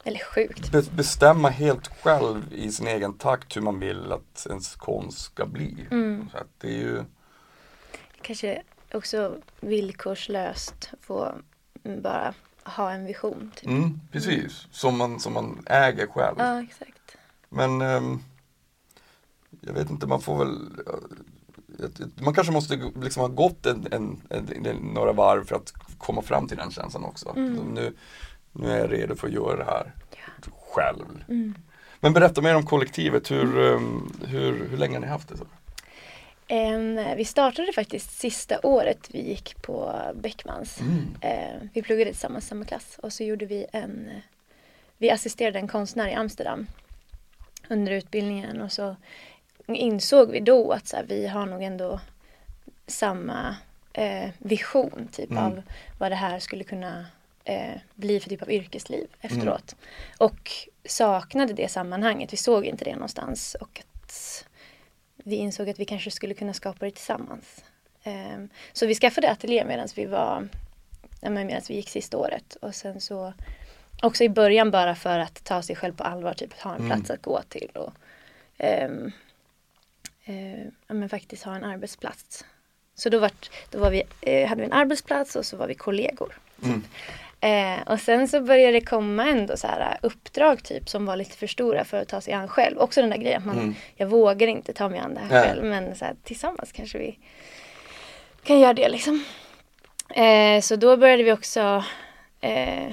Eller 0.04 0.18
sjukt. 0.18 0.72
be- 0.72 0.82
bestämma 0.92 1.48
helt 1.48 1.88
själv 2.02 2.52
i 2.52 2.72
sin 2.72 2.86
egen 2.86 3.14
takt 3.18 3.56
hur 3.56 3.60
man 3.62 3.80
vill 3.80 4.12
att 4.12 4.46
ens 4.50 4.74
konst 4.74 5.18
ska 5.18 5.46
bli. 5.46 5.86
Mm. 5.90 6.28
Så 6.32 6.38
det 6.58 6.68
är 6.68 6.72
ju 6.78 7.04
Kanske 8.22 8.62
också 8.92 9.36
villkorslöst 9.60 10.90
få 11.00 11.34
bara 11.82 12.34
ha 12.64 12.90
en 12.90 13.04
vision. 13.06 13.52
Typ. 13.56 13.66
mm, 13.68 14.00
precis, 14.12 14.66
som 14.70 14.98
man, 14.98 15.20
som 15.20 15.32
man 15.32 15.62
äger 15.66 16.06
själv. 16.06 16.36
Ja, 16.38 16.62
exakt. 16.62 17.16
Men 17.48 17.80
ehm, 17.80 18.20
jag 19.60 19.72
vet 19.72 19.90
inte, 19.90 20.06
man 20.06 20.20
får 20.20 20.38
väl 20.44 20.58
man 22.20 22.34
kanske 22.34 22.52
måste 22.52 22.90
liksom 23.02 23.20
ha 23.20 23.28
gått 23.28 23.66
en, 23.66 23.86
en, 23.90 24.20
en, 24.30 24.76
några 24.76 25.12
varv 25.12 25.44
för 25.44 25.56
att 25.56 25.72
komma 25.98 26.22
fram 26.22 26.48
till 26.48 26.56
den 26.56 26.70
känslan 26.70 27.04
också. 27.04 27.32
Mm. 27.36 27.54
Nu, 27.54 27.92
nu 28.52 28.72
är 28.72 28.78
jag 28.78 28.92
redo 28.92 29.14
för 29.14 29.26
att 29.26 29.32
göra 29.32 29.56
det 29.56 29.64
här 29.64 29.94
själv. 30.74 31.24
Mm. 31.28 31.54
Men 32.00 32.12
berätta 32.12 32.40
mer 32.40 32.56
om 32.56 32.66
kollektivet, 32.66 33.30
hur, 33.30 33.72
ehm, 33.72 34.12
hur, 34.26 34.68
hur 34.68 34.76
länge 34.76 34.96
har 34.96 35.00
ni 35.00 35.06
haft 35.06 35.28
det? 35.28 35.36
Så? 35.36 35.44
Em, 36.48 37.00
vi 37.16 37.24
startade 37.24 37.72
faktiskt 37.72 38.18
sista 38.18 38.60
året 38.62 39.08
vi 39.12 39.28
gick 39.28 39.62
på 39.62 40.00
Beckmans. 40.14 40.80
Mm. 40.80 41.06
Eh, 41.20 41.68
vi 41.72 41.82
pluggade 41.82 42.10
tillsammans 42.10 42.46
samma 42.46 42.64
klass 42.64 42.98
och 43.02 43.12
så 43.12 43.24
gjorde 43.24 43.46
vi 43.46 43.66
en 43.72 44.10
Vi 44.98 45.10
assisterade 45.10 45.58
en 45.58 45.68
konstnär 45.68 46.08
i 46.08 46.14
Amsterdam 46.14 46.66
under 47.68 47.92
utbildningen 47.92 48.60
och 48.60 48.72
så 48.72 48.96
insåg 49.76 50.30
vi 50.30 50.40
då 50.40 50.72
att 50.72 50.86
så 50.88 50.96
här, 50.96 51.04
vi 51.04 51.26
har 51.26 51.46
nog 51.46 51.62
ändå 51.62 52.00
samma 52.86 53.56
eh, 53.92 54.28
vision 54.38 55.08
typ 55.12 55.30
Mm. 55.30 55.44
av 55.44 55.62
vad 55.98 56.12
det 56.12 56.16
här 56.16 56.38
skulle 56.38 56.64
kunna 56.64 57.06
eh, 57.44 57.74
bli 57.94 58.20
för 58.20 58.30
typ 58.30 58.42
av 58.42 58.50
yrkesliv 58.52 59.06
efteråt. 59.20 59.76
Och 60.18 60.50
saknade 60.84 61.52
det 61.52 61.68
sammanhanget. 61.68 62.32
Vi 62.32 62.36
såg 62.36 62.64
inte 62.64 62.84
det 62.84 62.92
någonstans 62.94 63.56
och 63.60 63.82
att 63.84 64.44
vi 65.16 65.36
insåg 65.36 65.68
att 65.70 65.78
vi 65.80 65.84
kanske 65.84 66.10
skulle 66.10 66.34
kunna 66.34 66.54
skapa 66.54 66.84
det 66.84 66.90
tillsammans. 66.90 67.64
Ehm, 68.02 68.48
så 68.72 68.86
vi 68.86 68.94
skaffade 68.94 69.30
ateljé 69.30 69.64
medan 69.64 69.88
vi 69.96 70.04
var 70.06 70.48
ja, 71.20 71.30
medan 71.30 71.60
vi 71.68 71.74
gick 71.74 71.88
sista 71.88 72.16
året 72.18 72.56
och 72.62 72.74
sen 72.74 73.00
så 73.00 73.32
också 74.02 74.24
i 74.24 74.28
början 74.28 74.70
bara 74.70 74.94
för 74.94 75.18
att 75.18 75.44
ta 75.44 75.62
sig 75.62 75.76
själv 75.76 75.92
på 75.96 76.04
allvar, 76.04 76.34
typ 76.34 76.52
ha 76.60 76.70
en 76.74 76.76
Mm. 76.76 76.88
plats 76.88 77.10
att 77.10 77.22
gå 77.22 77.42
till 77.48 77.70
och 77.74 77.92
ehm, 78.58 79.12
eh, 80.28 80.94
men 80.94 81.08
faktiskt 81.08 81.44
ha 81.44 81.54
en 81.56 81.64
arbetsplats. 81.64 82.44
Så 82.94 83.08
då, 83.08 83.18
vart, 83.18 83.50
då 83.70 83.78
var 83.78 83.90
vi, 83.90 84.02
eh, 84.20 84.48
hade 84.48 84.60
vi 84.60 84.66
en 84.66 84.72
arbetsplats 84.72 85.36
och 85.36 85.46
så 85.46 85.56
var 85.56 85.66
vi 85.66 85.74
kollegor. 85.74 86.38
Mm. 86.64 86.82
Eh, 87.40 87.88
och 87.88 88.00
sen 88.00 88.28
så 88.28 88.40
började 88.40 88.72
det 88.72 88.80
komma 88.86 89.28
ändå 89.28 89.56
så 89.56 89.66
här 89.66 89.98
uppdrag 90.02 90.62
typ 90.62 90.88
som 90.88 91.06
var 91.06 91.16
lite 91.16 91.36
för 91.36 91.46
stora 91.46 91.84
för 91.84 91.96
att 92.02 92.08
ta 92.08 92.20
sig 92.20 92.32
an 92.34 92.48
själv. 92.48 92.78
Också 92.78 93.00
den 93.00 93.10
där 93.10 93.16
grejen 93.16 93.40
att 93.40 93.46
man, 93.46 93.58
Mm. 93.58 93.74
jag 93.96 94.06
vågar 94.06 94.46
inte 94.46 94.72
ta 94.72 94.88
mig 94.88 94.98
an 94.98 95.14
det 95.14 95.20
här 95.20 95.28
Nej. 95.28 95.42
själv 95.48 95.64
men 95.64 95.94
så 95.96 96.04
här, 96.04 96.16
tillsammans 96.22 96.72
kanske 96.72 96.98
vi 96.98 97.18
kan 98.42 98.60
göra 98.60 98.74
det 98.74 98.88
liksom. 98.88 99.24
Eh, 100.14 100.60
så 100.60 100.76
då 100.76 100.96
började 100.96 101.22
vi 101.22 101.32
också 101.32 101.84
eh, 102.40 102.92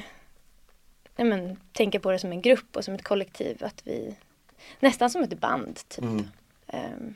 nej 1.15 1.27
men, 1.27 1.57
tänka 1.73 1.99
på 1.99 2.11
det 2.11 2.19
som 2.19 2.31
en 2.31 2.41
grupp 2.41 2.75
och 2.77 2.85
som 2.85 2.93
ett 2.93 3.03
kollektiv. 3.03 3.63
Att 3.63 3.81
vi, 3.83 4.15
nästan 4.79 5.09
som 5.09 5.23
ett 5.23 5.39
band 5.39 5.79
typ. 5.87 6.03
Mm. 6.03 6.29
Ehm, 6.75 7.15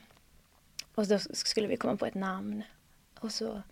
och 0.94 1.06
då 1.06 1.18
skulle 1.18 1.66
vi 1.66 1.76
komma 1.76 1.96
på 1.96 2.06
ett 2.06 2.14
namn. 2.14 2.62
Och 3.20 3.32
så 3.32 3.62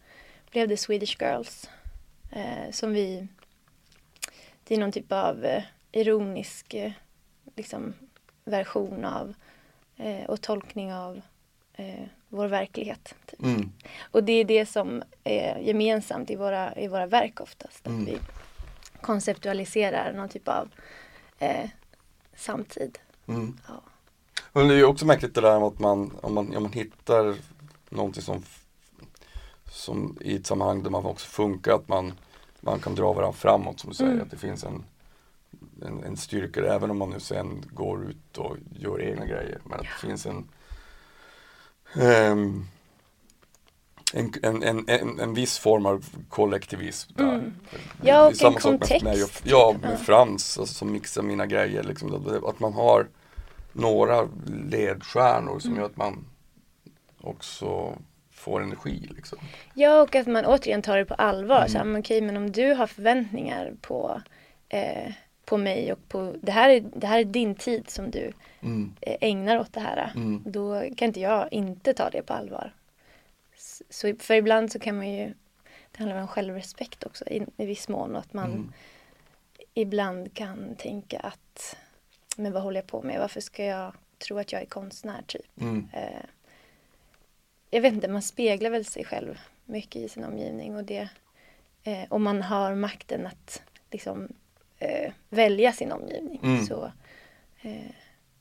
blev 0.50 0.68
det 0.68 0.76
Swedish 0.76 1.16
Girls. 1.20 1.68
Eh, 2.30 2.70
som 2.70 2.92
vi, 2.92 3.26
det 4.64 4.74
är 4.74 4.78
någon 4.78 4.92
typ 4.92 5.12
av 5.12 5.44
eh, 5.44 5.62
ironisk 5.92 6.74
eh, 6.74 6.92
liksom, 7.56 7.94
version 8.44 9.04
av 9.04 9.34
och 10.26 10.40
tolkning 10.40 10.94
av 10.94 11.20
vår 12.28 12.46
verklighet. 12.46 13.14
Typ. 13.26 13.42
Mm. 13.42 13.72
Och 14.10 14.24
det 14.24 14.32
är 14.32 14.44
det 14.44 14.66
som 14.66 15.02
är 15.24 15.58
gemensamt 15.58 16.30
i 16.30 16.36
våra, 16.36 16.76
i 16.76 16.88
våra 16.88 17.06
verk 17.06 17.40
oftast. 17.40 17.86
Mm. 17.86 18.02
Att 18.02 18.08
vi 18.08 18.18
konceptualiserar 19.00 20.12
någon 20.12 20.28
typ 20.28 20.48
av 20.48 20.68
samtid. 22.34 22.98
Mm. 23.28 23.58
Ja. 23.68 23.82
Men 24.52 24.68
det 24.68 24.74
är 24.74 24.78
ju 24.78 24.84
också 24.84 25.06
märkligt 25.06 25.34
det 25.34 25.40
där 25.40 25.58
med 25.58 25.68
att 25.68 25.78
man, 25.78 26.16
om 26.20 26.34
man, 26.34 26.56
om 26.56 26.62
man 26.62 26.72
hittar 26.72 27.34
någonting 27.90 28.22
som, 28.22 28.42
som 29.70 30.18
i 30.20 30.36
ett 30.36 30.46
sammanhang 30.46 30.82
där 30.82 30.90
man 30.90 31.06
också 31.06 31.26
funkar, 31.26 31.72
att 31.72 31.88
man, 31.88 32.12
man 32.60 32.78
kan 32.80 32.94
dra 32.94 33.12
varandra 33.12 33.32
framåt 33.32 33.80
som 33.80 33.90
du 33.90 33.96
säger, 33.96 34.10
Mm. 34.10 34.22
att 34.22 34.30
det 34.30 34.36
finns 34.36 34.64
en, 34.64 34.84
en, 35.82 36.04
en 36.04 36.16
styrka 36.16 36.74
även 36.74 36.90
om 36.90 36.98
man 36.98 37.10
nu 37.10 37.20
sen 37.20 37.64
går 37.72 38.04
ut 38.10 38.38
och 38.38 38.56
gör 38.78 39.02
egna 39.02 39.26
grejer. 39.26 39.58
Men 39.64 39.80
att 39.80 39.86
det 40.00 40.06
finns 40.06 40.26
en 40.26 40.48
ehm, 41.94 42.66
en, 44.12 44.32
en, 44.42 44.84
en, 44.88 45.20
en, 45.20 45.34
viss 45.34 45.58
form 45.58 45.86
av 45.86 46.04
kollektivism 46.28 47.12
där. 47.16 47.34
Mm. 47.34 47.54
Ja, 48.02 48.28
och 48.28 48.36
samma 48.36 48.54
en 48.56 48.60
sak 48.60 48.70
med 48.70 48.80
kontext. 48.80 49.04
mig 49.04 49.22
och, 49.24 49.30
ja, 49.44 49.74
med. 49.82 50.00
Frans 50.00 50.58
alltså, 50.58 50.74
som 50.74 50.92
mixar 50.92 51.22
mina 51.22 51.46
grejer. 51.46 51.82
Liksom, 51.82 52.42
att 52.46 52.60
man 52.60 52.72
har 52.72 53.08
några 53.78 54.28
ledstjärnor 54.70 55.58
som 55.58 55.76
gör 55.76 55.84
att 55.84 55.96
man 55.96 56.24
också 57.20 57.98
får 58.30 58.62
energi. 58.62 59.08
Liksom. 59.16 59.38
Ja, 59.74 60.02
och 60.02 60.14
att 60.14 60.26
man 60.26 60.44
återigen 60.46 60.82
tar 60.82 60.96
det 60.98 61.04
på 61.04 61.14
allvar. 61.14 61.56
Mm. 61.58 61.68
Så 61.68 61.84
men 61.84 62.00
okej, 62.00 62.20
men 62.20 62.36
om 62.36 62.52
du 62.52 62.72
har 62.74 62.86
förväntningar 62.86 63.72
på, 63.80 64.22
eh, 64.68 65.12
på 65.44 65.56
mig 65.56 65.92
och 65.92 66.08
på 66.08 66.34
det 66.42 66.52
här, 66.52 66.68
är, 66.68 66.80
det 66.80 67.06
här 67.06 67.18
är 67.20 67.24
din 67.24 67.54
tid 67.54 67.90
som 67.90 68.10
du 68.10 68.32
Mm. 68.60 68.92
eh, 69.00 69.16
ägnar 69.20 69.58
åt 69.58 69.72
det 69.72 69.80
här. 69.80 70.12
Mm. 70.16 70.42
Då 70.46 70.80
kan 70.96 71.06
inte 71.08 71.20
jag 71.20 71.52
inte 71.52 71.94
ta 71.94 72.10
det 72.10 72.22
på 72.22 72.32
allvar. 72.32 72.72
Så, 73.90 74.14
för 74.18 74.34
ibland 74.34 74.72
så 74.72 74.78
kan 74.78 74.96
man 74.96 75.08
ju, 75.16 75.26
det 75.92 75.98
handlar 75.98 76.20
om 76.20 76.28
självrespekt 76.28 77.04
också 77.06 77.24
i, 77.28 77.46
i 77.56 77.66
viss 77.66 77.88
mån. 77.88 78.12
Och 78.14 78.20
att 78.20 78.32
man 78.32 78.50
Mm. 78.52 78.72
ibland 79.74 80.34
kan 80.34 80.74
tänka 80.78 81.18
att, 81.18 81.76
men 82.38 82.52
vad 82.52 82.62
håller 82.62 82.80
jag 82.80 82.86
på 82.86 83.02
med? 83.02 83.20
Varför 83.20 83.40
ska 83.40 83.64
jag 83.64 83.92
tro 84.18 84.38
att 84.38 84.52
jag 84.52 84.62
är 84.62 84.66
konstnär 84.66 85.22
typ? 85.26 85.60
Mm. 85.60 85.88
Eh, 85.92 86.22
jag 87.70 87.80
vet 87.80 87.92
inte, 87.94 88.08
man 88.08 88.22
speglar 88.22 88.70
väl 88.70 88.84
sig 88.84 89.04
själv 89.04 89.38
mycket 89.64 89.96
i 89.96 90.08
sin 90.08 90.24
omgivning 90.24 90.76
och 90.76 90.84
det 90.84 91.08
eh, 91.82 92.04
om 92.08 92.22
man 92.22 92.42
har 92.42 92.74
makten 92.74 93.26
att 93.26 93.62
liksom 93.90 94.28
eh, 94.78 95.12
välja 95.28 95.72
sin 95.72 95.92
omgivning 95.92 96.40
Mm. 96.42 96.66
så, 96.66 96.92
eh, 97.62 97.90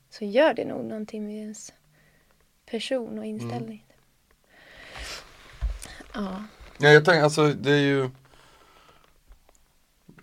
så 0.10 0.25
gör 0.25 0.54
det 0.54 0.66
nog 0.66 0.86
någonting 0.86 1.25
med 1.25 1.36
ens 1.36 1.74
person 2.66 3.20
och 3.20 3.25
inställning. 3.25 3.86
Ja. 6.13 6.44
Ja, 6.80 6.89
jag 6.89 7.06
tänker 7.06 7.24
alltså 7.24 7.48
det 7.54 7.72
är 7.72 7.77
ju 7.82 8.10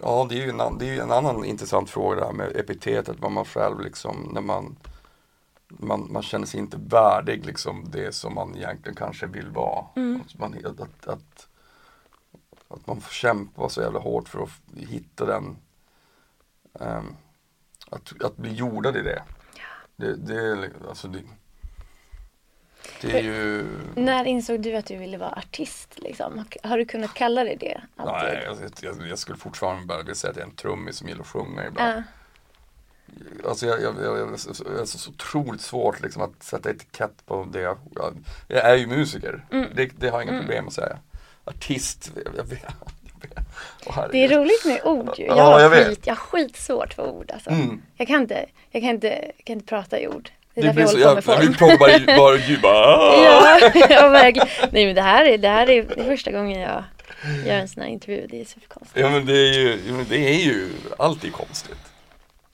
Ja, 0.06 0.26
det 0.28 0.34
är 0.34 0.44
ju 0.44 0.50
en, 0.50 0.78
det 0.78 0.86
är 0.86 1.02
en 1.02 1.12
annan 1.12 1.44
intressant 1.44 1.90
fråga 1.90 2.16
det 2.16 2.26
här 2.26 2.32
med 2.32 2.56
epitetet, 2.56 3.16
vad 3.20 3.32
man 3.32 3.44
själv 3.44 3.80
liksom, 3.80 4.30
när 4.32 4.40
man 4.40 4.76
man, 5.68 6.12
man 6.12 6.22
känner 6.22 6.46
sig 6.46 6.60
inte 6.60 6.76
värdig 6.76 7.46
liksom 7.46 7.84
det 7.90 8.14
som 8.14 8.34
man 8.34 8.56
egentligen 8.56 8.96
kanske 8.96 9.26
vill 9.26 9.50
vara. 9.50 9.84
Mm. 9.96 10.20
Att, 10.20 10.38
man, 10.38 10.54
att, 10.64 11.06
att, 11.06 11.48
att, 12.68 12.86
man 12.86 13.00
får 13.00 13.12
kämpa 13.12 13.68
så 13.68 13.80
jävla 13.80 13.98
hårt 13.98 14.28
för 14.28 14.42
att 14.42 14.50
hitta 14.76 15.24
den 15.24 15.56
ehm, 16.80 17.16
att, 17.90 18.22
att 18.24 18.36
bli 18.36 18.52
jordad 18.52 18.96
i 18.96 19.02
det. 19.02 19.22
Det, 19.96 20.16
det, 20.16 20.54
li- 20.54 20.70
alltså 20.88 21.08
det, 21.08 21.18
det 21.18 21.26
ju 23.02 23.66
När 23.94 24.24
insåg 24.24 24.60
du 24.60 24.76
att 24.76 24.86
du 24.86 24.96
ville 24.96 25.18
vara 25.18 25.30
artist? 25.30 25.98
Liksom? 25.98 26.44
Har 26.62 26.78
du 26.78 26.84
kunnat 26.84 27.14
kalla 27.14 27.44
dig 27.44 27.56
det? 27.60 27.80
alltid? 27.96 28.28
Nej, 28.28 28.42
jag, 28.82 28.96
jag, 28.98 29.08
jag 29.08 29.18
skulle 29.18 29.38
fortfarande 29.38 29.86
bara 29.86 29.98
vilja 29.98 30.14
säga 30.14 30.30
att 30.30 30.36
jag 30.36 30.44
är 30.46 30.50
en 30.50 30.56
trummis 30.56 30.96
som 30.96 31.08
gillar 31.08 31.20
att 31.20 31.26
sjunga 31.26 31.66
ibland. 31.66 31.96
Ja. 31.96 32.02
Alltså 33.48 33.66
jag, 33.66 33.82
jag, 33.82 33.94
jag, 34.04 34.18
jag, 34.18 34.32
är 34.32 34.36
så, 34.84 34.98
så 34.98 35.10
otroligt 35.10 35.60
svårt 35.60 36.02
liksom 36.02 36.22
att 36.22 36.42
sätta 36.42 36.70
etikett 36.70 37.26
på 37.26 37.44
det 37.52 37.60
jag, 37.60 37.78
jag, 38.48 38.64
är 38.64 38.74
ju 38.74 38.86
musiker. 38.86 39.44
Mm. 39.50 39.68
Det, 39.74 39.90
det 39.98 40.08
har 40.08 40.18
jag 40.18 40.22
inga 40.22 40.32
Mm. 40.32 40.42
problem 40.44 40.66
att 40.66 40.72
säga. 40.72 40.98
Artist, 41.44 42.12
jag, 42.36 42.44
vet. 42.44 42.64
Åh, 43.86 44.06
Det 44.12 44.24
är 44.24 44.28
roligt 44.28 44.64
med 44.64 44.80
ord 44.84 45.18
ju. 45.18 45.24
Jag, 45.24 45.36
Ja, 45.38 45.42
har 45.42 45.60
jag 45.60 45.72
skit, 45.86 46.06
jag 46.06 46.14
har 46.14 46.20
skitsvårt 46.20 46.94
för 46.94 47.10
ord 47.10 47.30
alltså. 47.30 47.50
Mm. 47.50 47.82
Jag, 47.96 48.08
kan 48.08 48.22
inte, 48.22 48.46
jag, 48.70 48.82
kan 48.82 48.90
inte, 48.90 49.32
jag 49.36 49.44
kan 49.46 49.54
inte 49.56 49.66
prata 49.66 50.00
i 50.00 50.08
ord. 50.08 50.30
Det 50.54 50.60
är 50.60 50.64
därför 50.64 50.74
blir 50.74 50.86
så, 50.86 51.08
håller 51.08 51.20
på 51.20 51.30
med 51.30 51.36
jag 51.36 51.40
vill 51.40 51.54
form. 51.54 51.68
prata 51.78 52.16
bara, 52.16 52.36
ljud, 52.36 52.60
"Ah!" 52.64 53.14
ja, 53.24 53.70
ja, 53.90 54.08
verkligen. 54.08 54.48
Nej 54.72 54.86
men 54.86 54.94
det 54.94 55.02
här 55.02 55.24
är, 55.24 55.38
det 55.38 55.48
här 55.48 55.70
är, 55.70 56.04
första 56.04 56.30
gången 56.30 56.60
jag 56.60 56.84
gör 57.46 57.54
en 57.54 57.68
sån 57.68 57.82
här 57.82 57.90
intervju. 57.90 58.26
Det 58.30 58.40
är 58.40 58.44
superkonstigt. 58.44 59.00
Ja 59.00 59.10
men 59.10 59.26
det 59.26 59.32
är 59.38 59.52
ju, 59.52 59.78
men 59.92 60.06
det 60.08 60.16
är 60.34 60.38
ju, 60.44 60.68
allt 60.98 61.24
är 61.24 61.30
konstigt. 61.30 61.76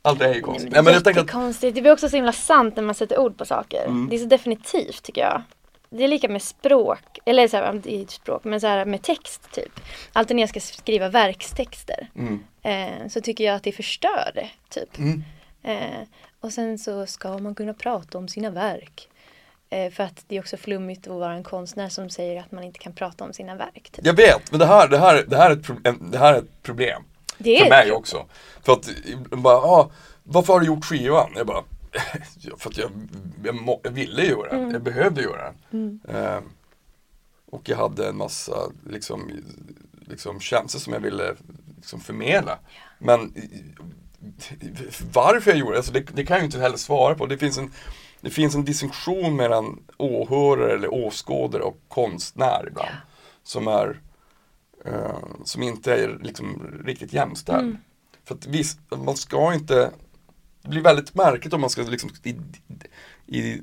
Allt 0.03 0.21
är 0.21 0.27
ju 0.27 0.33
Nej, 0.33 0.41
konstigt. 0.43 0.73
men 0.73 0.85
Nej, 0.85 0.93
det 0.93 0.99
är 0.99 1.03
men 1.03 1.05
jag 1.05 1.11
att, 1.11 1.17
jättekonstigt. 1.17 1.75
Det 1.75 1.81
blir 1.81 1.93
också 1.93 2.09
så 2.09 2.17
himla 2.17 2.33
sant 2.33 2.77
när 2.77 2.83
man 2.83 2.95
sätter 2.95 3.19
ord 3.19 3.37
på 3.39 3.45
saker. 3.45 3.85
Mm. 3.85 4.09
Det 4.11 4.17
är 4.17 4.19
så 4.19 4.27
definitivt 4.27 5.03
tycker 5.03 5.21
jag. 5.21 5.43
Det 5.91 6.05
är 6.05 6.09
lika 6.09 6.29
med 6.29 6.43
språk, 6.43 7.19
eller 7.25 7.49
så 7.49 7.57
här, 7.57 7.81
det 7.83 7.95
är 8.03 8.07
språk, 8.07 8.45
men 8.45 8.61
så 8.61 8.67
här 8.67 8.85
med 8.85 9.03
text 9.03 9.53
typ. 9.53 9.81
Alltid 10.13 10.37
när 10.37 10.43
jag 10.43 10.51
ska 10.51 10.61
skriva 10.61 11.09
verkstexter 11.09 12.09
mm, 12.17 12.45
eh, 12.63 13.09
så 13.09 13.21
tycker 13.21 13.45
jag 13.45 13.55
att 13.57 13.63
det 13.63 13.73
förstör 13.73 14.31
det, 14.35 14.49
typ. 14.69 14.99
mm, 14.99 15.25
Eh, 15.63 16.01
och 16.41 16.53
sen 16.53 16.79
så 16.79 17.07
ska 17.07 17.39
man 17.39 17.55
kunna 17.55 17.75
prata 17.75 18.19
om 18.19 18.29
sina 18.29 18.51
verk. 18.51 19.09
Eh, 19.71 19.91
för 19.93 20.05
att 20.05 20.25
det 20.29 20.37
är 20.37 20.41
också 20.41 20.57
flummigt 20.57 21.07
att 21.09 21.13
vara 21.19 21.33
en 21.35 21.43
konstnär 21.45 21.89
som 21.89 22.11
säger 22.11 22.41
att 22.41 22.53
man 22.53 22.65
inte 22.65 22.79
kan 22.79 22.93
prata 22.93 23.25
om 23.25 23.33
sina 23.33 23.55
verk. 23.57 23.91
Typ. 23.93 24.07
jag 24.07 24.15
vet, 24.15 24.51
men 24.51 24.61
det 24.61 24.67
här, 24.67 24.89
det 24.89 24.99
här, 24.99 25.25
det 25.29 25.37
här, 25.37 25.51
är, 25.51 25.57
ett, 25.57 25.63
pro- 25.63 25.81
en- 25.85 26.11
det 26.11 26.19
här 26.19 26.35
är 26.35 26.39
ett 26.39 26.63
problem. 26.63 27.03
Det 27.39 27.59
För 27.59 27.67
är 27.67 27.71
mig 27.71 27.93
också. 27.93 28.27
För 28.63 28.73
att, 28.73 28.89
bara, 29.31 29.57
ah, 29.57 29.91
varför 30.23 30.53
har 30.53 30.61
du 30.61 30.67
gjort 30.67 30.85
skivan? 30.85 31.33
Jag 31.37 31.47
bara, 31.47 31.65
"Ja, 32.39 32.55
för 32.59 32.71
att 32.71 32.77
jag, 32.79 32.91
jag, 33.45 33.55
må, 33.55 33.81
jag 33.83 33.91
ville 33.91 34.25
göra 34.25 34.51
den, 34.51 34.59
Mm. 34.61 34.73
jag 34.73 34.83
behövde 34.83 35.23
göra 35.23 35.43
den. 35.43 35.57
Mm. 35.73 36.01
Eh, 36.35 36.41
och 37.51 37.69
jag 37.69 37.77
hade 37.77 38.09
en 38.09 38.17
massa 38.17 38.57
liksom, 38.91 39.31
liksom 40.07 40.41
känslor 40.41 40.81
som 40.81 40.93
jag 40.93 41.01
ville 41.01 41.35
liksom, 41.77 42.01
förmedla. 42.01 42.59
Men 42.99 43.35
varför 45.13 45.51
jag 45.51 45.59
gjorde 45.59 45.73
det, 45.73 45.77
alltså, 45.77 45.93
det, 45.93 46.01
det 46.01 46.27
kan 46.27 46.35
jag 46.35 46.43
ju 46.43 46.47
inte 46.47 46.61
heller 46.61 46.77
svara 46.77 47.15
på. 47.15 47.27
Det 47.27 47.39
finns 47.39 47.59
en, 47.59 47.73
det 48.21 48.31
finns 48.31 48.55
en 48.55 48.65
distinktion 48.65 49.37
mellan 49.37 49.83
åhörare 49.97 50.73
eller 50.75 50.95
åskådare 50.95 51.63
och 51.63 51.81
konstnär 51.89 52.65
ibland. 52.69 52.95
Som 53.43 53.69
är 53.69 54.01
eh, 54.85 55.19
som 55.45 55.63
inte 55.63 55.95
är 55.95 56.19
liksom 56.23 56.77
riktigt 56.85 57.13
jämställd. 57.13 57.69
Mm. 57.69 57.79
För 58.25 58.35
att 58.35 58.47
visst, 58.47 58.79
man 58.91 59.17
ska 59.17 59.55
inte 59.55 59.91
Det 60.63 60.69
blir 60.69 60.83
väldigt 60.83 61.15
märkligt 61.15 61.53
om 61.53 61.61
man 61.61 61.71
ska 61.71 61.83
liksom 61.83 62.11
i, 62.23 62.37
i 63.27 63.63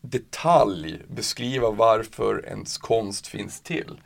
detalj 0.00 1.00
beskriva 1.08 1.70
varför 1.70 2.46
ens 2.46 2.78
konst 2.78 3.26
finns 3.26 3.60
till. 3.60 4.00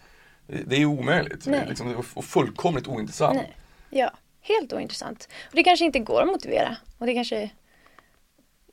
Det, 0.66 0.76
är 0.76 0.84
omöjligt. 0.84 1.44
Det 1.44 1.50
är 1.50 1.58
Nej. 1.58 1.68
liksom, 1.68 2.04
och 2.14 2.24
fullkomligt 2.24 2.88
ointressant. 2.88 3.36
Nej. 3.36 3.56
Ja, 3.90 4.10
helt 4.48 4.72
ointressant. 4.72 5.28
Och 5.48 5.54
det 5.54 5.62
kanske 5.62 5.84
inte 5.84 5.98
går 5.98 6.22
att 6.22 6.28
motivera. 6.28 6.76
Och 6.98 7.06
det 7.06 7.14
kanske 7.14 7.36
är 7.36 7.50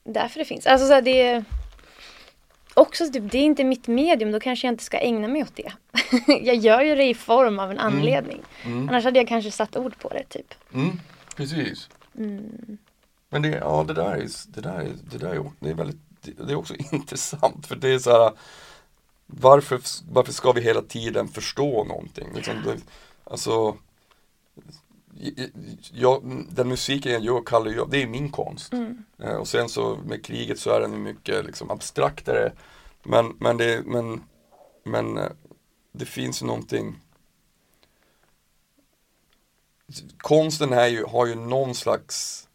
därför 0.03 0.39
det 0.39 0.45
finns. 0.45 0.67
Alltså 0.67 0.87
så 0.87 0.93
här, 0.93 1.01
det 1.01 1.21
är 1.21 1.45
också 2.73 3.11
typ, 3.11 3.31
det 3.31 3.37
är 3.37 3.43
inte 3.43 3.63
mitt 3.63 3.87
medium, 3.87 4.31
då 4.31 4.39
kanske 4.39 4.67
jag 4.67 4.73
inte 4.73 4.83
ska 4.83 4.97
ägna 4.97 5.27
mig 5.27 5.43
åt 5.43 5.55
det. 5.55 5.71
jag 6.41 6.55
gör 6.55 6.81
ju 6.81 6.95
det 6.95 7.05
i 7.05 7.13
form 7.13 7.59
av 7.59 7.71
en 7.71 7.79
anledning. 7.79 8.41
Mm. 8.63 8.89
Annars 8.89 9.03
hade 9.03 9.19
jag 9.19 9.27
kanske 9.27 9.51
satt 9.51 9.77
ord 9.77 9.99
på 9.99 10.09
det 10.09 10.23
typ. 10.23 10.53
Mm, 10.73 10.99
precis. 11.35 11.89
Mm. 12.17 12.77
Men 13.29 13.41
det, 13.41 13.49
ja, 13.49 13.85
det 13.87 13.93
där 13.93 14.11
är, 14.11 14.27
det 14.47 14.61
där 14.61 14.79
är, 14.79 14.91
det 15.11 15.17
där 15.17 15.29
är, 15.29 15.51
det 15.59 15.69
är 15.69 15.73
väldigt, 15.73 15.97
det 16.21 16.51
är 16.51 16.55
också 16.55 16.73
intressant 16.91 17.67
för 17.67 17.75
det 17.75 17.89
är 17.89 17.99
så 17.99 18.11
här 18.11 18.31
varför, 19.25 19.81
varför 20.11 20.33
ska 20.33 20.51
vi 20.51 20.61
hela 20.61 20.81
tiden 20.81 21.27
förstå 21.27 21.83
någonting? 21.83 22.27
Liksom, 22.35 22.55
det, 22.65 22.77
alltså, 23.23 23.77
jag, 25.93 26.45
den 26.49 26.67
musiken 26.67 27.11
jag 27.11 27.21
gör 27.21 27.41
kallar 27.45 27.71
jag, 27.71 27.89
det 27.89 28.03
är 28.03 28.07
min 28.07 28.31
konst. 28.31 28.73
Mm. 28.73 29.03
Eh, 29.19 29.35
och 29.35 29.47
sen 29.47 29.69
så 29.69 29.97
med 30.05 30.25
kriget 30.25 30.59
så 30.59 30.69
är 30.69 30.81
den 30.81 31.03
mycket 31.03 31.45
liksom 31.45 31.71
abstraktare. 31.71 32.51
Men, 33.03 33.33
men, 33.39 33.57
det, 33.57 33.81
men, 33.85 34.23
men 34.83 35.17
eh, 35.17 35.31
det 35.91 36.05
finns 36.05 36.41
någonting 36.41 36.95
Konsten 40.17 40.73
är 40.73 40.87
ju, 40.87 41.05
har 41.05 41.25
ju 41.25 41.35
någon 41.35 41.75
slags 41.75 42.47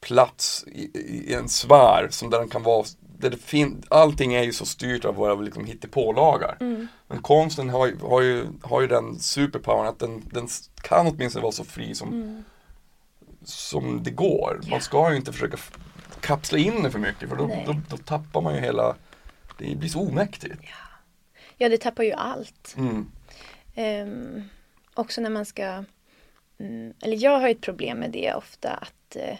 plats 0.00 0.64
i, 0.66 0.98
i 0.98 1.34
en 1.34 1.48
sfär 1.48 2.08
som 2.10 2.30
där 2.30 2.38
den 2.38 2.48
kan 2.48 2.62
vara 2.62 2.86
det 3.18 3.36
fin 3.36 3.82
allting 3.88 4.34
är 4.34 4.42
ju 4.42 4.52
så 4.52 4.66
styrt 4.66 5.04
av 5.04 5.14
våra 5.14 5.34
liksom, 5.34 5.64
hittepålagar. 5.64 6.56
Mm. 6.60 6.88
Men 7.08 7.22
konsten 7.22 7.70
har 7.70 7.86
ju, 7.86 7.98
har 7.98 8.22
ju, 8.22 8.46
har 8.62 8.80
ju 8.80 8.86
den 8.86 9.18
superpowern 9.18 9.86
att 9.86 9.98
den, 9.98 10.22
den 10.32 10.48
kan 10.82 11.06
åtminstone 11.06 11.42
vara 11.42 11.52
så 11.52 11.64
fri 11.64 11.94
som, 11.94 12.08
Mm. 12.12 12.44
som 13.44 14.02
det 14.02 14.10
går. 14.10 14.60
Ja. 14.62 14.70
Man 14.70 14.80
ska 14.80 15.10
ju 15.10 15.16
inte 15.16 15.32
försöka 15.32 15.56
kapsla 16.20 16.58
in 16.58 16.82
det 16.82 16.90
för 16.90 16.98
mycket 16.98 17.28
för 17.28 17.36
då, 17.36 17.62
då, 17.66 17.80
då 17.90 17.96
tappar 17.96 18.40
man 18.40 18.54
ju 18.54 18.60
hela, 18.60 18.96
det 19.58 19.76
blir 19.76 19.88
så 19.88 20.00
omäktigt. 20.00 20.60
Ja, 21.56 21.68
det 21.68 21.78
tappar 21.78 22.02
ju 22.04 22.12
allt. 22.12 22.74
Mm. 22.76 23.10
Ehm, 23.74 24.42
också 24.94 25.20
när 25.20 25.30
man 25.30 25.46
ska, 25.46 25.84
mm, 26.58 26.94
eller 27.02 27.16
jag 27.24 27.40
har 27.40 27.48
ju 27.48 27.52
ett 27.52 27.60
problem 27.60 27.98
med 27.98 28.10
det 28.10 28.34
ofta 28.34 28.70
att, 28.70 29.16
eh, 29.16 29.38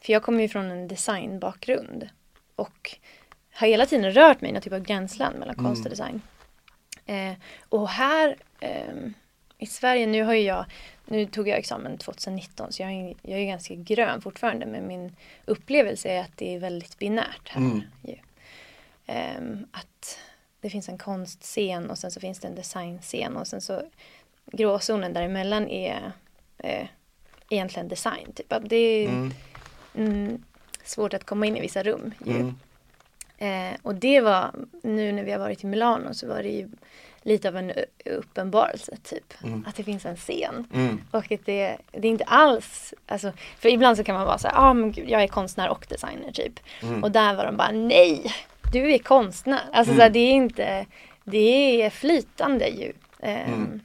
för 0.00 0.12
jag 0.12 0.22
kommer 0.22 0.42
ju 0.42 0.48
från 0.48 0.70
en 0.70 0.88
designbakgrund 0.88 2.08
och 2.56 2.96
har 3.52 3.66
hela 3.68 3.86
tiden 3.86 4.12
rört 4.12 4.40
mig 4.40 4.50
i 4.50 4.52
någon 4.52 4.62
typ 4.62 4.72
av 4.72 4.80
gränsland 4.80 5.38
mellan 5.38 5.54
konst 5.54 5.84
och 5.84 5.90
design. 5.90 6.22
Eh, 7.06 7.32
och 7.68 7.88
här 7.88 8.36
ehm, 8.60 9.14
i 9.58 9.66
Sverige, 9.66 10.06
nu 10.06 10.22
har 10.22 10.34
ju 10.34 10.40
jag, 10.40 10.64
nu 11.06 11.26
tog 11.26 11.48
jag 11.48 11.58
examen 11.58 11.98
2019 11.98 12.72
så 12.72 12.82
jag 12.82 12.92
är, 12.92 13.14
jag 13.22 13.40
är 13.40 13.44
ganska 13.44 13.74
grön 13.74 14.20
fortfarande 14.20 14.66
men 14.66 14.86
min 14.86 15.16
upplevelse 15.44 16.08
är 16.08 16.20
att 16.20 16.36
det 16.36 16.54
är 16.54 16.58
väldigt 16.58 16.98
binärt 16.98 17.48
här. 17.48 17.60
Mm. 17.60 17.82
Ehm, 19.06 19.66
att 19.72 20.18
det 20.60 20.70
finns 20.70 20.88
en 20.88 20.98
konstscen 20.98 21.90
och 21.90 21.98
sen 21.98 22.10
så 22.10 22.20
finns 22.20 22.38
det 22.38 22.48
en 22.48 22.54
designscen 22.54 23.36
och 23.36 23.46
sen 23.46 23.60
så 23.60 23.82
gråzonen 24.52 25.12
däremellan 25.12 25.68
är 25.68 26.12
eh, 26.58 26.86
egentligen 27.50 27.88
design. 27.88 28.32
Typ. 28.34 28.52
Att 28.52 28.68
det 28.68 28.76
är 28.76 29.08
Mm. 29.08 29.32
mm, 29.94 30.42
svårt 30.88 31.14
att 31.14 31.24
komma 31.24 31.46
in 31.46 31.56
i 31.56 31.60
vissa 31.60 31.82
rum. 31.82 32.14
Ju. 32.24 32.36
Mm. 32.36 32.54
Eh, 33.38 33.78
och 33.82 33.94
det 33.94 34.20
var, 34.20 34.50
nu 34.82 35.12
när 35.12 35.22
vi 35.24 35.32
har 35.32 35.38
varit 35.38 35.64
i 35.64 35.66
Milano 35.66 36.14
så 36.14 36.28
var 36.28 36.42
det 36.42 36.48
ju 36.48 36.68
lite 37.22 37.48
av 37.48 37.56
en 37.56 37.72
uppenbarelse 38.04 38.96
typ. 39.02 39.34
Mm. 39.44 39.64
Att 39.68 39.76
det 39.76 39.84
finns 39.84 40.06
en 40.06 40.16
scen. 40.16 40.66
Mm. 40.74 41.00
Och 41.10 41.32
att 41.32 41.44
det, 41.46 41.76
det 41.92 42.08
är 42.08 42.10
inte 42.10 42.24
alls, 42.24 42.94
alltså, 43.06 43.32
för 43.58 43.68
ibland 43.68 43.96
så 43.96 44.04
kan 44.04 44.14
man 44.14 44.26
vara 44.26 44.38
så 44.38 44.48
här, 44.48 44.54
ah, 44.58 44.74
men 44.74 44.92
gud, 44.92 45.10
jag 45.10 45.22
är 45.22 45.28
konstnär 45.28 45.68
och 45.68 45.86
designer 45.88 46.32
typ. 46.32 46.60
Mm. 46.82 47.04
Och 47.04 47.10
där 47.10 47.34
var 47.34 47.44
de 47.46 47.56
bara, 47.56 47.70
nej, 47.70 48.32
du 48.72 48.92
är 48.94 48.98
konstnär. 48.98 49.60
Alltså 49.72 49.94
så 49.94 50.00
här, 50.00 50.10
det 50.10 50.18
är 50.18 50.32
inte, 50.32 50.86
det 51.24 51.82
är 51.82 51.90
flytande 51.90 52.68
ju. 52.68 52.92
Ehm, 53.20 53.54
Mm. 53.54 53.80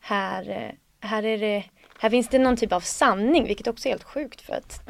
här, 0.00 0.50
eh, 0.50 1.08
här 1.08 1.22
är 1.24 1.38
det, 1.38 1.64
här 1.98 2.10
finns 2.10 2.28
det 2.28 2.38
någon 2.38 2.56
typ 2.56 2.72
av 2.72 2.80
sanning, 2.80 3.46
vilket 3.46 3.66
också 3.66 3.88
är 3.88 3.90
helt 3.90 4.04
sjukt 4.04 4.40
för 4.40 4.52
att 4.54 4.80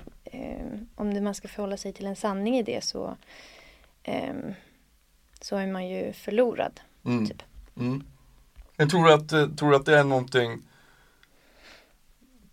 om 0.95 1.15
det, 1.15 1.21
man 1.21 1.35
ska 1.35 1.49
förhålla 1.49 1.77
sig 1.77 1.93
till 1.93 2.07
en 2.07 2.17
sanning 2.17 2.59
i 2.59 2.63
det 2.63 2.85
så 2.85 3.17
ehm, 4.03 4.55
så 5.41 5.57
är 5.57 5.67
man 5.67 5.89
ju 5.89 6.13
förlorad. 6.13 6.81
Mm. 7.05 7.27
Typ. 7.27 7.43
Mm. 7.77 8.05
Jag 8.77 8.91
tror 8.91 9.11
att, 9.11 9.33
eh, 9.33 9.49
tror 9.49 9.71
du 9.71 9.77
att 9.77 9.87
det 9.87 9.99
är 9.99 10.05
någonting 10.05 10.63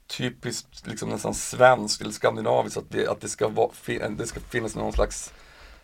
typiskt 0.08 0.88
liksom 0.88 1.10
nästan 1.10 1.34
svenskt 1.34 2.02
eller 2.02 2.12
skandinaviskt 2.12 2.78
att 2.78 2.90
det, 2.90 3.08
att 3.08 3.22
det, 3.22 3.30
ska, 3.30 3.48
vara, 3.48 3.72
fin- 3.74 4.16
det 4.18 4.28
ska 4.28 4.40
finnas 4.40 4.76
någon 4.76 4.94
slags 4.94 5.34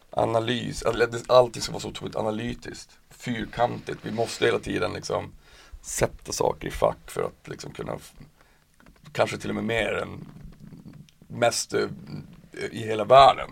analys, 0.09 0.83
allting 1.27 1.61
ska 1.61 1.71
vara 1.71 1.81
så 1.81 1.89
otroligt 1.89 2.15
analytiskt, 2.15 2.97
fyrkantigt. 3.09 3.99
Vi 4.01 4.11
måste 4.11 4.45
hela 4.45 4.59
tiden 4.59 4.93
liksom 4.93 5.31
sätta 5.81 6.31
saker 6.31 6.67
i 6.67 6.71
fack 6.71 7.11
för 7.11 7.23
att 7.23 7.47
liksom 7.47 7.71
kunna, 7.71 7.97
kanske 9.11 9.37
till 9.37 9.49
och 9.49 9.55
med 9.55 9.63
mer 9.63 9.93
än 9.93 10.27
mest 11.27 11.73
eh, 11.73 11.85
i 12.71 12.83
hela 12.87 13.03
världen. 13.03 13.49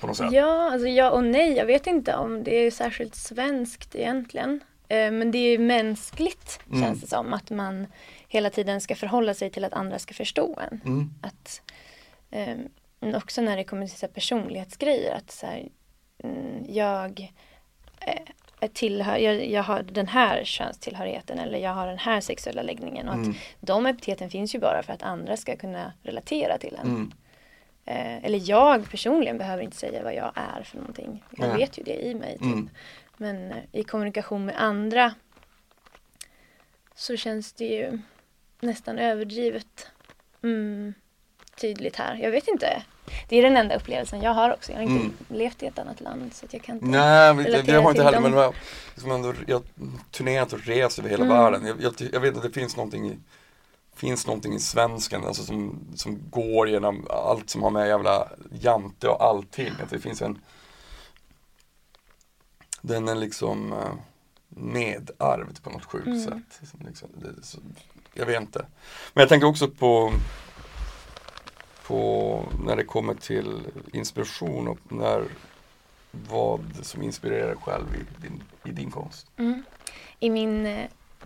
På 0.00 0.06
något 0.06 0.16
sätt. 0.16 0.32
Ja, 0.32 0.70
alltså 0.72 0.88
ja 0.88 1.10
och 1.10 1.24
nej. 1.24 1.52
Jag 1.52 1.66
vet 1.66 1.86
inte 1.86 2.16
om 2.16 2.44
det 2.44 2.54
är 2.66 2.70
särskilt 2.70 3.14
svenskt 3.14 3.94
egentligen. 3.94 4.60
Eh, 4.88 5.10
Men 5.10 5.30
det 5.30 5.38
är 5.38 5.58
mänskligt 5.58 6.60
Mm. 6.70 6.82
känns 6.82 7.00
det 7.00 7.06
som. 7.06 7.32
Att 7.34 7.50
man 7.50 7.86
hela 8.28 8.50
tiden 8.50 8.80
ska 8.80 8.94
förhålla 8.96 9.34
sig 9.34 9.50
till 9.50 9.64
att 9.64 9.72
andra 9.72 9.98
ska 9.98 10.14
förstå 10.14 10.60
en. 10.70 10.80
Mm. 10.84 11.10
Att, 11.22 11.62
men 13.00 13.14
också 13.14 13.42
när 13.42 13.56
det 13.56 13.64
kommer 13.64 13.86
till 13.86 13.98
så 13.98 14.08
personlighetsgrejer. 14.08 15.14
Att 15.14 15.30
så 15.30 15.46
här, 15.46 15.68
mm, 16.24 16.64
jag, 16.68 17.32
eh, 18.00 18.22
tillhör, 18.72 19.16
jag, 19.16 19.46
jag 19.46 19.62
har 19.62 19.82
den 19.82 20.08
här 20.08 20.44
könstillhörigheten 20.44 21.38
eller 21.38 21.58
jag 21.58 21.70
har 21.70 21.86
den 21.86 21.98
här 21.98 22.20
sexuella 22.20 22.62
läggningen. 22.62 23.08
Och 23.08 23.14
att 23.14 23.24
Mm. 23.26 23.34
de 23.60 23.86
epiteten 23.86 24.30
finns 24.30 24.54
ju 24.54 24.58
bara 24.58 24.82
för 24.82 24.92
att 24.92 25.02
andra 25.02 25.36
ska 25.36 25.56
kunna 25.56 25.92
relatera 26.02 26.58
till 26.58 26.74
en. 26.80 26.86
Mm. 26.86 27.12
Eh, 27.84 28.24
eller 28.24 28.40
jag 28.50 28.90
personligen 28.90 29.38
behöver 29.38 29.62
inte 29.62 29.76
säga 29.76 30.02
vad 30.02 30.14
jag 30.14 30.32
är 30.34 30.62
för 30.62 30.76
någonting. 30.76 31.24
Jag 31.30 31.48
Nej. 31.48 31.56
vet 31.56 31.78
ju 31.78 31.82
det 31.82 32.06
i 32.06 32.14
mig. 32.14 32.32
Typ. 32.32 32.42
Mm. 32.42 32.70
Men 33.16 33.50
eh, 33.50 33.56
i 33.72 33.84
kommunikation 33.84 34.44
med 34.44 34.54
andra 34.62 35.14
så 36.94 37.16
känns 37.16 37.52
det 37.52 37.64
ju 37.64 37.98
nästan 38.60 38.98
överdrivet 38.98 39.90
mm, 40.42 40.94
tydligt 41.60 41.96
här. 41.96 42.14
Jag 42.14 42.30
vet 42.30 42.48
inte. 42.48 42.82
Det 43.28 43.36
är 43.38 43.42
den 43.42 43.56
enda 43.56 43.76
upplevelsen 43.76 44.22
jag 44.22 44.34
har 44.34 44.52
också. 44.54 44.72
Jag 44.72 44.78
har 44.78 44.82
inte 44.82 44.94
Mm. 45.04 45.12
levt 45.28 45.62
i 45.62 45.66
ett 45.66 45.78
annat 45.78 46.00
land 46.00 46.34
så 46.34 46.46
jag 46.50 46.62
kan 46.62 46.74
inte. 46.74 46.86
Nej, 46.86 47.34
men 47.34 47.44
det, 47.44 47.50
det 47.50 47.56
relatera 47.56 47.80
har 47.80 47.90
inte 47.90 47.94
till 47.98 48.04
heller, 48.04 48.20
dem. 48.20 48.30
men 48.30 48.40
jag, 48.42 48.54
liksom 48.94 49.10
ändå, 49.10 49.34
jag 49.46 49.56
har 49.56 49.64
turnerat 50.10 50.52
och 50.52 50.60
rest 50.60 50.98
över 50.98 51.08
hela 51.10 51.24
Mm. 51.24 51.36
världen. 51.36 51.66
Jag, 51.66 51.76
jag, 51.80 52.08
jag 52.12 52.20
vet 52.20 52.36
att 52.36 52.42
det 52.42 52.50
finns 52.50 52.76
någonting 52.76 53.06
i, 53.10 53.18
finns 53.94 54.26
någonting 54.26 54.54
i 54.54 54.60
svenskan 54.60 55.24
alltså 55.26 55.42
som, 55.42 55.78
som 55.94 56.20
går 56.30 56.68
genom 56.68 57.06
allt 57.10 57.50
som 57.50 57.62
har 57.62 57.70
med 57.70 57.88
jävla 57.88 58.28
jante 58.60 59.08
och 59.08 59.24
allting. 59.24 59.72
Att 59.82 59.90
det 59.90 59.98
finns 59.98 60.22
en 60.22 60.38
Den 62.80 63.08
är 63.08 63.14
liksom 63.14 63.72
eh, 63.72 63.94
nedarvd 64.48 65.62
på 65.62 65.70
något 65.70 65.84
sjukt 65.84 66.06
Mm. 66.06 66.24
sätt. 66.24 66.68
Som 66.70 66.86
Liksom, 66.86 67.08
det, 67.14 67.46
så, 67.46 67.58
jag 68.14 68.26
vet 68.26 68.40
inte. 68.40 68.66
Men 69.14 69.20
jag 69.22 69.28
tänker 69.28 69.46
också 69.46 69.68
på 69.68 70.12
på 71.86 72.42
när 72.64 72.76
det 72.76 72.84
kommer 72.84 73.14
till 73.14 73.60
inspiration 73.92 74.68
och 74.68 74.78
när 74.88 75.24
vad 76.10 76.60
som 76.82 77.02
inspirerar 77.02 77.46
dig 77.46 77.56
själv 77.56 77.86
i 77.94 78.22
din, 78.22 78.42
i 78.64 78.70
din 78.70 78.90
konst. 78.90 79.26
Mm. 79.36 79.62
I 80.20 80.30
min 80.30 80.66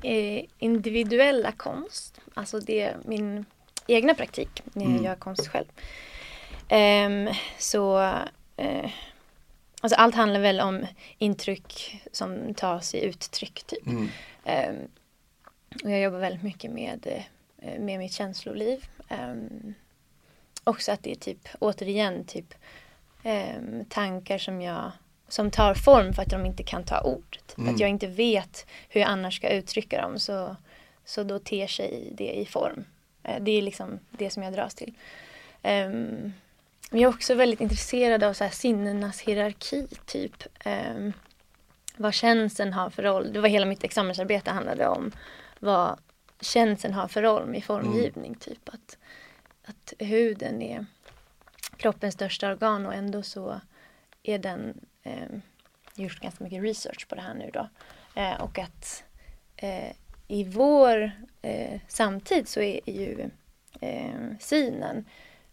eh, 0.03 0.45
individuella 0.59 1.53
konst, 1.53 2.21
alltså 2.35 2.61
det 2.61 2.95
min 3.05 3.45
egna 3.87 4.15
praktik 4.15 4.63
när 4.73 4.83
jag 4.83 4.93
Mm. 4.93 5.05
gör 5.05 5.15
konst 5.15 5.49
själv. 5.49 5.67
Ehm, 6.69 7.29
så 7.59 7.99
eh, 8.57 8.91
alltså 9.81 9.97
allt 9.97 10.15
handlar 10.15 10.41
väl 10.41 10.61
om 10.61 10.87
intryck 11.19 12.01
som 12.13 12.55
tas 12.55 12.95
i 12.95 13.05
uttryck 13.05 13.63
typ. 13.67 13.87
Mm. 13.87 14.09
Ehm, 14.45 14.77
och 15.85 15.91
jag 15.91 16.01
jobbar 16.01 16.19
väldigt 16.19 16.43
mycket 16.43 16.71
med, 16.71 17.07
eh, 17.59 17.81
med 17.81 17.99
mitt 17.99 18.13
känsloliv. 18.13 18.87
Um, 19.11 19.75
också 20.65 20.93
att 20.93 21.03
det 21.03 21.11
är 21.11 21.15
typ, 21.15 21.49
återigen, 21.59 22.25
typ 22.25 22.55
ehm, 23.23 23.85
tankar 23.85 24.39
som 24.39 24.63
jag 24.63 24.93
som 25.29 25.51
tar 25.51 25.75
form 25.75 26.13
för 26.13 26.23
att 26.23 26.31
de 26.31 26.47
inte 26.47 26.63
kan 26.63 26.85
ta 26.85 27.01
ord. 27.01 27.39
Typ. 27.47 27.59
Mm. 27.59 27.75
Att 27.75 27.81
jag 27.81 27.91
inte 27.91 28.07
vet 28.07 28.67
hur 28.89 29.01
jag 29.01 29.11
annars 29.11 29.37
ska 29.37 29.49
uttrycka 29.49 30.03
dem 30.03 30.19
så, 30.19 30.57
så 31.05 31.23
då 31.23 31.39
ter 31.39 31.67
sig 31.67 32.13
det 32.13 32.33
i 32.33 32.47
form. 32.47 32.85
Eh, 33.23 33.43
det 33.43 33.51
är 33.51 33.63
liksom 33.63 33.99
det 34.11 34.31
som 34.31 34.43
jag 34.43 34.53
dras 34.53 34.75
till. 34.75 34.95
Ehm, 35.63 36.33
men 36.91 37.01
jag 37.01 37.11
är 37.11 37.15
också 37.15 37.35
väldigt 37.35 37.61
intresserad 37.61 38.25
av 38.25 38.33
så 38.33 38.45
här 38.45 38.51
sinnenas 38.51 39.21
hierarki 39.21 39.87
typ. 40.07 40.45
Um, 40.65 41.13
vad 41.97 42.15
känseln 42.15 42.73
har 42.73 42.91
för 42.91 43.03
roll. 43.03 43.33
Det 43.33 43.41
var 43.41 43.49
hela 43.49 43.67
mitt 43.67 43.85
examensarbete 43.85 44.51
handlade 44.51 44.87
om 44.87 45.13
vad 45.59 45.99
känseln 46.41 46.95
har 46.95 47.09
för 47.09 47.23
roll 47.23 47.57
i 47.57 47.61
formgivning. 47.61 48.35
Typ 48.35 48.69
att, 48.69 48.99
att 49.71 49.93
huden 49.99 50.63
är 50.63 50.87
kroppens 51.77 52.15
största 52.15 52.51
organ 52.51 52.87
och 52.87 52.95
ändå 52.95 53.23
så 53.23 53.61
är 54.23 54.39
den 54.39 54.81
eh, 55.03 55.29
gjort 55.95 56.21
ganska 56.21 56.45
mycket 56.45 56.63
research 56.63 57.09
på 57.09 57.15
det 57.15 57.21
här 57.21 57.35
nu 57.35 57.51
då. 57.53 57.69
Eh, 58.15 58.41
och 58.41 58.59
att 58.59 59.05
eh, 59.57 59.93
i 60.29 60.45
vår 60.45 61.11
eh, 61.43 61.81
samtid 61.89 62.49
så 62.49 62.61
är, 62.61 62.81
ju 62.91 63.31
eh, 63.81 64.21
synen 64.41 65.05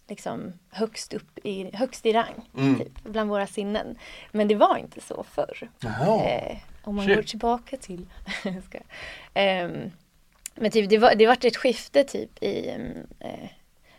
liksom 0.07 0.53
högst 0.69 1.13
upp 1.13 1.39
i, 1.43 1.75
högst 1.75 2.05
i 2.05 2.13
rang 2.13 2.49
Mm. 2.57 2.79
typ, 2.79 3.03
bland 3.03 3.29
våra 3.29 3.47
sinnen. 3.47 3.97
Men 4.31 4.47
det 4.47 4.55
var 4.55 4.77
inte 4.77 5.01
så 5.01 5.23
förr. 5.23 5.69
Eh, 6.25 6.57
om 6.83 6.95
man 6.95 7.05
Shit. 7.05 7.15
går 7.15 7.23
tillbaka 7.23 7.77
till. 7.77 8.05
Ehm, 9.33 9.91
men 10.55 10.71
typ, 10.71 10.89
det, 10.89 10.97
var, 10.97 11.15
det 11.15 11.27
vart 11.27 11.43
ett 11.45 11.57
skifte 11.57 12.03
typ 12.03 12.43
i, 12.43 12.69
eh, 13.19 13.49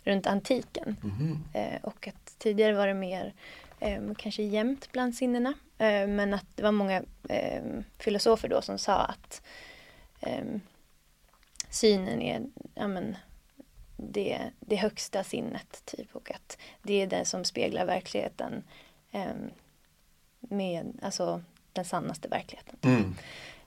runt 0.09 0.27
antiken. 0.27 0.97
Mhm. 1.03 1.45
Eh, 1.55 1.83
och 1.83 2.09
att 2.09 2.39
tidigare 2.39 2.73
var 2.73 2.87
det 2.87 2.95
mer 2.95 3.35
eh, 3.81 4.03
kanske 4.19 4.43
jämnt 4.43 4.93
bland 4.93 5.15
sinnena. 5.15 5.55
Eh, 5.79 6.07
men 6.07 6.35
att 6.35 6.47
det 6.55 6.63
var 6.63 6.73
många 6.73 7.03
eh, 7.29 7.63
filosofer 7.99 8.49
då 8.49 8.63
som 8.63 8.79
sa 8.79 8.97
att 8.97 9.43
eh, 10.21 10.45
synen 11.71 12.23
är 12.23 12.43
ja, 12.75 12.89
men, 12.89 13.17
det, 13.97 14.41
det 14.61 14.77
högsta 14.77 15.25
sinnet 15.25 15.83
typ 15.85 16.17
och 16.17 16.31
att 16.31 16.59
det 16.83 17.03
är 17.03 17.07
det 17.07 17.25
som 17.25 17.45
speglar 17.45 17.85
verkligheten 17.85 18.63
eh, 19.13 19.35
med 20.41 20.99
alltså 21.03 21.43
den 21.73 21.85
sannaste 21.85 22.29
verkligheten. 22.29 22.77
Mm. 22.83 23.15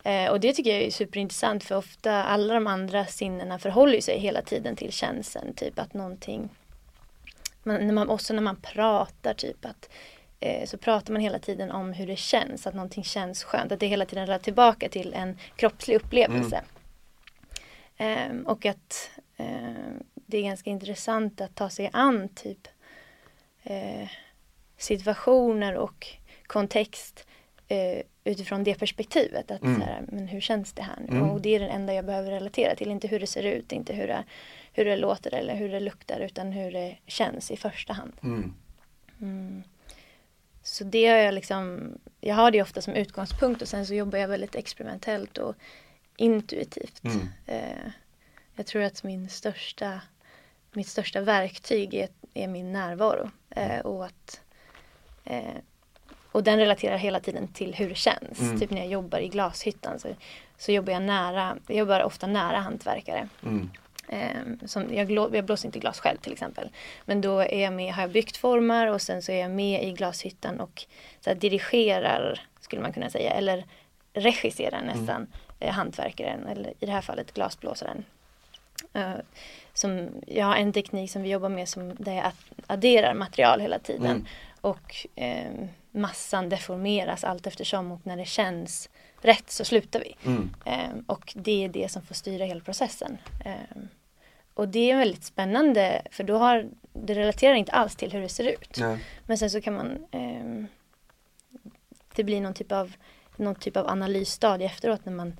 Eh, 0.04 0.32
och 0.32 0.40
det 0.40 0.54
tycker 0.54 0.72
jag 0.72 0.82
är 0.82 0.92
superintressant 0.92 1.64
för 1.64 1.78
ofta 1.78 2.24
alla 2.24 2.54
de 2.54 2.68
andra 2.68 3.06
sinnena 3.06 3.60
förhåller 3.60 4.02
sig 4.02 4.20
hela 4.20 4.42
tiden 4.42 4.76
till 4.76 4.92
känslan. 4.92 5.54
Typ 5.54 5.80
att 5.80 5.94
någonting, 5.94 6.50
man, 7.64 7.88
när 7.88 7.94
man, 7.94 8.10
också 8.10 8.34
när 8.34 8.42
man 8.42 8.56
pratar 8.56 9.34
typ 9.34 9.66
att 9.66 9.90
eh, 10.40 10.66
så 10.66 10.78
pratar 10.78 11.14
man 11.14 11.22
hela 11.22 11.40
tiden 11.40 11.72
om 11.72 11.94
hur 11.94 12.08
det 12.08 12.16
känns, 12.16 12.68
att 12.68 12.74
någonting 12.74 13.04
känns 13.04 13.44
skönt. 13.44 13.72
Att 13.72 13.80
det 13.80 13.88
hela 13.88 14.06
tiden 14.06 14.28
rör 14.28 14.38
tillbaka 14.38 14.90
till 14.90 15.14
en 15.14 15.38
kroppslig 15.56 15.96
upplevelse. 15.96 16.64
Ehm, 17.98 18.48
och 18.48 18.66
att 18.66 19.10
ehm, 19.38 20.04
det 20.14 20.38
är 20.38 20.44
ganska 20.44 20.70
intressant 20.70 21.42
att 21.42 21.56
ta 21.56 21.70
sig 21.70 21.90
an 21.94 22.30
typ 22.30 22.68
eh, 23.64 24.10
situationer 24.78 25.76
och 25.76 26.08
kontext 26.48 27.28
eh, 27.71 28.01
utifrån 28.23 28.63
det 28.63 28.75
perspektivet. 28.75 29.51
Att 29.51 29.62
Mm. 29.63 29.79
så 29.79 29.86
här, 29.86 30.03
men 30.07 30.27
hur 30.27 30.41
känns 30.41 30.73
det 30.73 30.81
här 30.81 30.95
nu? 30.99 31.17
Mm. 31.17 31.29
Och 31.29 31.41
det 31.41 31.55
är 31.55 31.60
det 31.60 31.67
enda 31.67 31.93
jag 31.93 32.05
behöver 32.05 32.31
relatera 32.31 32.75
till. 32.75 32.91
Inte 32.91 33.07
hur 33.07 33.19
det 33.19 33.27
ser 33.27 33.43
ut, 33.43 33.71
inte 33.71 33.93
hur 33.93 34.07
det, 34.07 34.23
hur 34.73 34.86
det 34.86 34.95
låter 34.97 35.34
eller 35.34 35.55
hur 35.55 35.69
det 35.69 35.79
luktar 35.79 36.19
utan 36.19 36.51
hur 36.51 36.71
det 36.71 36.97
känns 37.07 37.51
i 37.51 37.57
första 37.57 37.93
hand. 37.93 38.13
Mm. 38.23 38.53
Mm. 39.21 39.63
Så 40.63 40.84
det 40.84 41.07
har 41.07 41.17
jag 41.17 41.34
liksom, 41.34 41.91
jag 42.21 42.36
har 42.36 42.51
det 42.51 42.62
ofta 42.62 42.81
som 42.81 42.93
utgångspunkt 42.93 43.62
och 43.62 43.67
sen 43.67 43.86
så 43.88 43.93
jobbar 43.93 44.19
jag 44.19 44.27
väldigt 44.27 44.55
experimentellt 44.55 45.38
och 45.38 45.55
intuitivt. 46.17 47.03
Mm. 47.03 47.27
Eh, 47.45 47.91
jag 48.55 48.65
tror 48.65 48.81
att 48.84 49.03
min 49.03 49.29
största, 49.29 50.01
mitt 50.73 50.88
största 50.88 51.21
verktyg 51.21 51.93
är, 51.93 52.07
är 52.34 52.47
min 52.47 52.71
närvaro. 52.71 53.29
Eh, 53.49 53.79
och, 53.79 54.05
att, 54.05 54.41
eh, 55.25 55.55
och 56.32 56.44
den 56.44 56.58
relaterar 56.60 56.98
hela 56.98 57.20
tiden 57.20 57.48
till 57.48 57.76
hur 57.76 57.89
det 57.89 57.96
känns. 57.96 58.39
Mm. 58.39 58.60
Typ 58.60 58.70
när 58.70 58.78
jag 58.78 58.88
jobbar 58.88 59.20
i 59.20 59.28
glashyttan 59.28 60.00
så, 60.00 60.08
så 60.58 60.72
jobbar 60.72 60.94
jag 60.94 61.02
nära, 61.02 61.58
jag 61.67 61.78
jobbar 61.78 62.04
ofta 62.04 62.28
nära 62.28 62.58
hantverkare. 62.58 63.28
Mm. 63.44 63.70
Eh, 64.08 64.67
som 64.67 64.94
jag, 64.94 65.12
jag 65.12 65.46
blåser 65.46 65.65
inte 65.65 65.80
glas 65.80 66.00
själv 66.00 66.17
till 66.17 66.34
exempel. 66.34 66.70
Men 67.06 67.22
då 67.22 67.39
är 67.39 67.63
jag 67.63 67.74
med, 67.74 67.94
har 67.94 68.02
jag 68.02 68.12
byggt 68.12 68.38
formar 68.38 68.88
och 68.88 69.02
sen 69.02 69.22
så 69.22 69.32
är 69.32 69.41
jag 69.41 69.52
med 69.52 69.84
i 69.84 69.91
glashyttan 69.91 70.60
och 70.60 70.86
så 71.20 71.30
här, 71.30 71.38
dirigerar, 71.38 72.41
skulle 72.60 72.82
man 72.82 72.94
kunna 72.94 73.10
säga, 73.10 73.32
eller 73.32 73.65
regisserar 74.13 74.82
nästan 74.82 75.28
eh, 75.60 75.74
hantverkaren, 75.74 76.48
eller 76.48 76.74
i 76.80 76.86
det 76.86 76.91
här 76.91 77.02
fallet 77.02 77.34
glasblåsaren. 77.34 78.06
Eh, 78.94 79.13
som, 79.74 80.10
jag 80.28 80.46
har 80.46 80.56
en 80.56 80.74
teknik 80.74 81.12
som 81.12 81.22
vi 81.22 81.30
jobbar 81.30 81.50
med 81.50 81.70
som, 81.70 81.96
där 81.96 82.13
jag 82.13 82.26
ad- 82.26 82.63
adderar 82.67 83.13
material 83.13 83.60
hela 83.60 83.80
tiden. 83.80 84.06
Mm. 84.06 84.26
Och 84.62 85.08
eh, 85.15 85.52
massan 85.91 86.49
deformeras 86.49 87.23
allt 87.23 87.47
eftersom 87.47 87.91
och 87.91 87.99
när 88.04 88.17
det 88.17 88.25
känns 88.25 88.89
rätt 89.21 89.51
så 89.51 89.65
slutar 89.65 89.99
vi. 89.99 90.15
Mm. 90.25 90.49
Ehm, 90.65 91.04
och 91.08 91.34
det 91.36 91.63
är 91.63 91.69
det 91.69 91.91
som 91.91 92.01
får 92.01 92.15
styra 92.15 92.45
hela 92.45 92.62
processen. 92.62 93.17
Ehm, 93.45 93.88
och 94.54 94.67
det 94.67 94.91
är 94.91 94.97
väldigt 94.97 95.23
spännande 95.23 96.01
för 96.12 96.23
då 96.23 96.38
har 96.38 96.69
det 96.93 97.13
relaterar 97.13 97.56
inte 97.56 97.71
alls 97.71 97.95
till 97.95 98.12
hur 98.12 98.21
det 98.21 98.30
ser 98.30 98.43
ut. 98.43 98.77
Nej. 98.77 99.06
Men 99.25 99.38
sen 99.38 99.49
så 99.49 99.62
kan 99.62 99.73
man 99.73 100.06
ehm, 100.12 100.67
det 102.15 102.23
blir 102.23 102.41
någon 102.41 102.54
typ 102.54 102.71
av 102.71 102.93
någon 103.36 103.56
typ 103.56 103.77
av 103.77 103.88
analysstadie 103.88 104.65
efteråt 104.65 105.06
när 105.06 105.13
man 105.13 105.39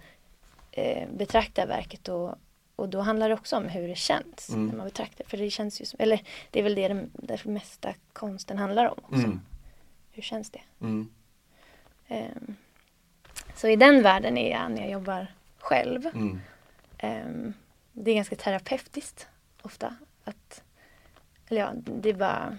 eh, 0.72 1.08
betraktar 1.14 1.68
verket 1.68 2.08
och, 2.10 2.36
och 2.76 2.90
då 2.90 3.02
handlar 3.02 3.30
det 3.30 3.36
också 3.36 3.58
om 3.58 3.66
hur 3.66 3.88
det 3.88 3.98
känns 3.98 4.50
Mm. 4.50 4.68
när 4.68 4.76
man 4.76 4.86
betraktar 4.86 5.26
För 5.26 5.38
det 5.38 5.50
känns 5.50 5.82
ju 5.82 5.86
som, 5.86 6.00
eller 6.00 6.22
det 6.52 6.60
är 6.60 6.64
väl 6.64 6.76
det 6.76 6.88
det, 6.88 7.08
det 7.14 7.46
mesta 7.46 7.94
konsten 8.14 8.58
handlar 8.58 8.86
om 8.86 8.98
också. 9.02 9.26
Mm. 9.26 9.42
Hur 10.12 10.22
känns 10.22 10.50
det? 10.50 10.62
Mm. 10.82 11.10
Ehm, 12.08 12.56
så 13.56 13.68
i 13.68 13.76
den 13.76 14.04
världen 14.04 14.38
är 14.38 14.52
jag 14.52 14.72
när 14.72 14.82
jag 14.82 14.92
jobbar 14.92 15.28
själv. 15.60 16.06
Mm. 16.06 16.42
Ehm, 16.98 17.54
det 17.94 18.12
är 18.12 18.16
ganska 18.16 18.36
terapeutiskt 18.36 19.28
ofta. 19.62 19.96
Att, 20.24 20.64
eller 21.48 21.62
ja, 21.62 21.72
det 21.76 22.10
är 22.10 22.14
bara, 22.14 22.58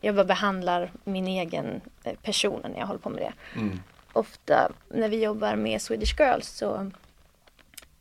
jag 0.00 0.14
bara 0.14 0.24
behandlar 0.24 0.92
min 1.04 1.26
egen 1.26 1.80
eh, 2.04 2.14
person 2.14 2.60
när 2.62 2.78
jag 2.78 2.86
håller 2.86 3.00
på 3.00 3.10
med 3.10 3.22
det. 3.22 3.60
Mm. 3.60 3.80
Ofta 4.12 4.72
när 4.88 5.08
vi 5.08 5.22
jobbar 5.22 5.56
med 5.56 5.82
Swedish 5.82 6.20
Girls 6.20 6.48
så 6.48 6.90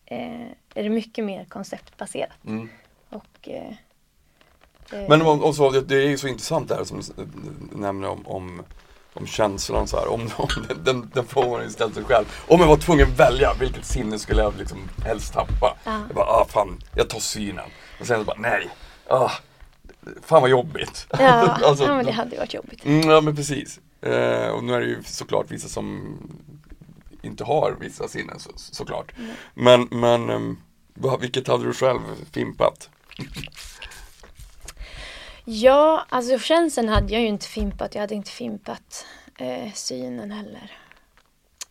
eh, 0.06 0.48
är 0.74 0.84
det 0.84 0.90
mycket 0.90 1.26
mer 1.26 1.46
konceptbaserat. 1.46 2.46
Mm. 2.46 2.70
Och, 3.10 3.50
eh, 3.50 3.74
Men 4.92 5.22
om, 5.22 5.44
om 5.44 5.54
så, 5.54 5.70
det, 5.70 5.96
är 5.96 6.08
ju 6.08 6.18
så 6.18 6.28
intressant 6.28 6.70
det 6.70 6.76
här 6.76 6.84
som 6.84 7.02
du 7.72 7.78
nämner 7.78 8.08
om, 8.10 8.28
om, 8.28 8.62
om 9.14 9.28
känslan 9.28 9.88
så 9.88 9.98
här. 9.98 10.08
Om, 10.08 10.30
om 10.38 10.48
den, 10.68 10.84
den, 10.84 11.12
den 11.14 11.26
frågan 11.26 11.52
har 11.52 11.62
ju 11.62 11.70
ställt 11.70 11.94
sig 11.94 12.04
själv. 12.04 12.26
Om 12.48 12.60
jag 12.60 12.68
var 12.68 12.78
tvungen 12.78 13.08
att 13.08 13.20
välja, 13.20 13.54
vilket 13.60 13.86
sinne 13.86 14.20
skulle 14.20 14.42
jag 14.42 14.54
liksom 14.58 14.90
helst 15.06 15.34
tappa? 15.34 15.78
Ja. 15.84 16.02
Jag 16.08 16.16
bara, 16.16 16.26
ah 16.26 16.46
fan, 16.50 16.84
jag 16.96 17.10
tar 17.10 17.20
synen. 17.20 17.70
Och 18.00 18.08
sen 18.08 18.20
så 18.20 18.26
bara, 18.26 18.40
nej, 18.40 18.70
ah, 19.08 19.32
fan 20.22 20.42
vad 20.42 20.50
jobbigt. 20.50 21.08
ja, 21.10 21.58
Alltså, 21.64 21.86
ja, 21.86 21.96
men 21.96 22.06
det 22.06 22.12
hade 22.12 22.32
ju 22.32 22.38
varit 22.38 22.54
jobbigt. 22.54 22.86
Mm, 22.86 23.10
ja 23.10 23.22
men 23.22 23.36
precis. 23.36 23.80
Eh, 24.02 24.48
och 24.48 24.64
nu 24.64 24.74
är 24.74 24.80
det 24.80 24.88
ju 24.88 25.04
såklart 25.04 25.52
vissa 25.52 25.68
som 25.68 26.18
inte 27.22 27.44
har 27.44 27.76
vissa 27.80 28.08
sinnen 28.08 28.40
så, 28.40 28.52
såklart. 28.56 29.12
Men, 29.54 29.88
men 29.92 30.30
ehm, 30.30 30.58
vad, 30.94 31.22
vilket 31.22 31.48
hade 31.48 31.64
du 31.64 31.74
själv 31.74 32.00
fimpat? 32.32 32.90
Ja, 35.46 36.06
alltså 36.10 36.40
känslan 36.40 36.90
hade 36.90 37.14
jag 37.14 37.22
ju 37.22 37.28
inte 37.28 37.46
fimpat. 37.48 37.96
Jag 37.96 38.02
hade 38.02 38.16
inte 38.16 38.32
fimpat 38.32 39.06
eh, 39.40 39.74
synen 39.74 40.32
heller. 40.32 40.72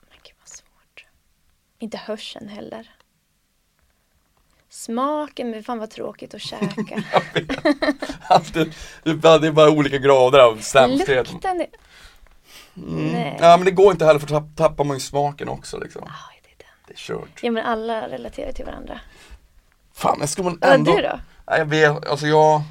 Men 0.08 0.18
gud 0.22 0.34
vad 0.40 0.48
svårt. 0.48 1.06
Inte 1.78 1.96
hörseln 1.96 2.48
heller. 2.48 2.90
Smaken, 4.68 5.50
men 5.50 5.64
fan 5.64 5.78
vad 5.78 5.90
tråkigt 5.90 6.34
att 6.34 6.42
käka. 6.42 7.02
Det, 8.52 8.64
det, 9.02 9.46
är 9.46 9.52
bara, 9.52 9.70
olika 9.70 9.98
grader 9.98 10.38
av 10.38 10.56
sämsthet. 10.56 11.32
Lukten, 11.32 11.58
det... 11.58 11.66
Mm. 12.76 13.12
Nej. 13.12 13.38
Ja 13.40 13.56
men 13.56 13.64
det 13.64 13.70
går 13.70 13.92
inte 13.92 14.04
heller 14.04 14.20
för 14.20 14.26
tapp, 14.26 14.56
tappar 14.56 14.84
man 14.84 14.96
ju 14.96 15.00
smaken 15.00 15.48
också 15.48 15.78
liksom. 15.78 16.02
Aj, 16.02 16.40
det 16.42 16.48
är 16.48 16.58
den. 16.58 16.76
Det 16.86 16.92
är 16.92 16.96
kört. 16.96 17.42
Ja 17.42 17.50
men 17.50 17.64
alla 17.64 18.08
relaterar 18.08 18.52
till 18.52 18.64
varandra. 18.64 19.00
Fan 19.92 20.16
jag 20.20 20.28
skulle 20.28 20.44
man 20.44 20.58
Vad 20.60 20.72
ändå... 20.72 20.96
du 20.96 21.02
då? 21.02 21.20
Nej, 21.46 21.58
jag 21.58 21.66
vet, 21.66 22.06
alltså 22.06 22.26
jag 22.26 22.62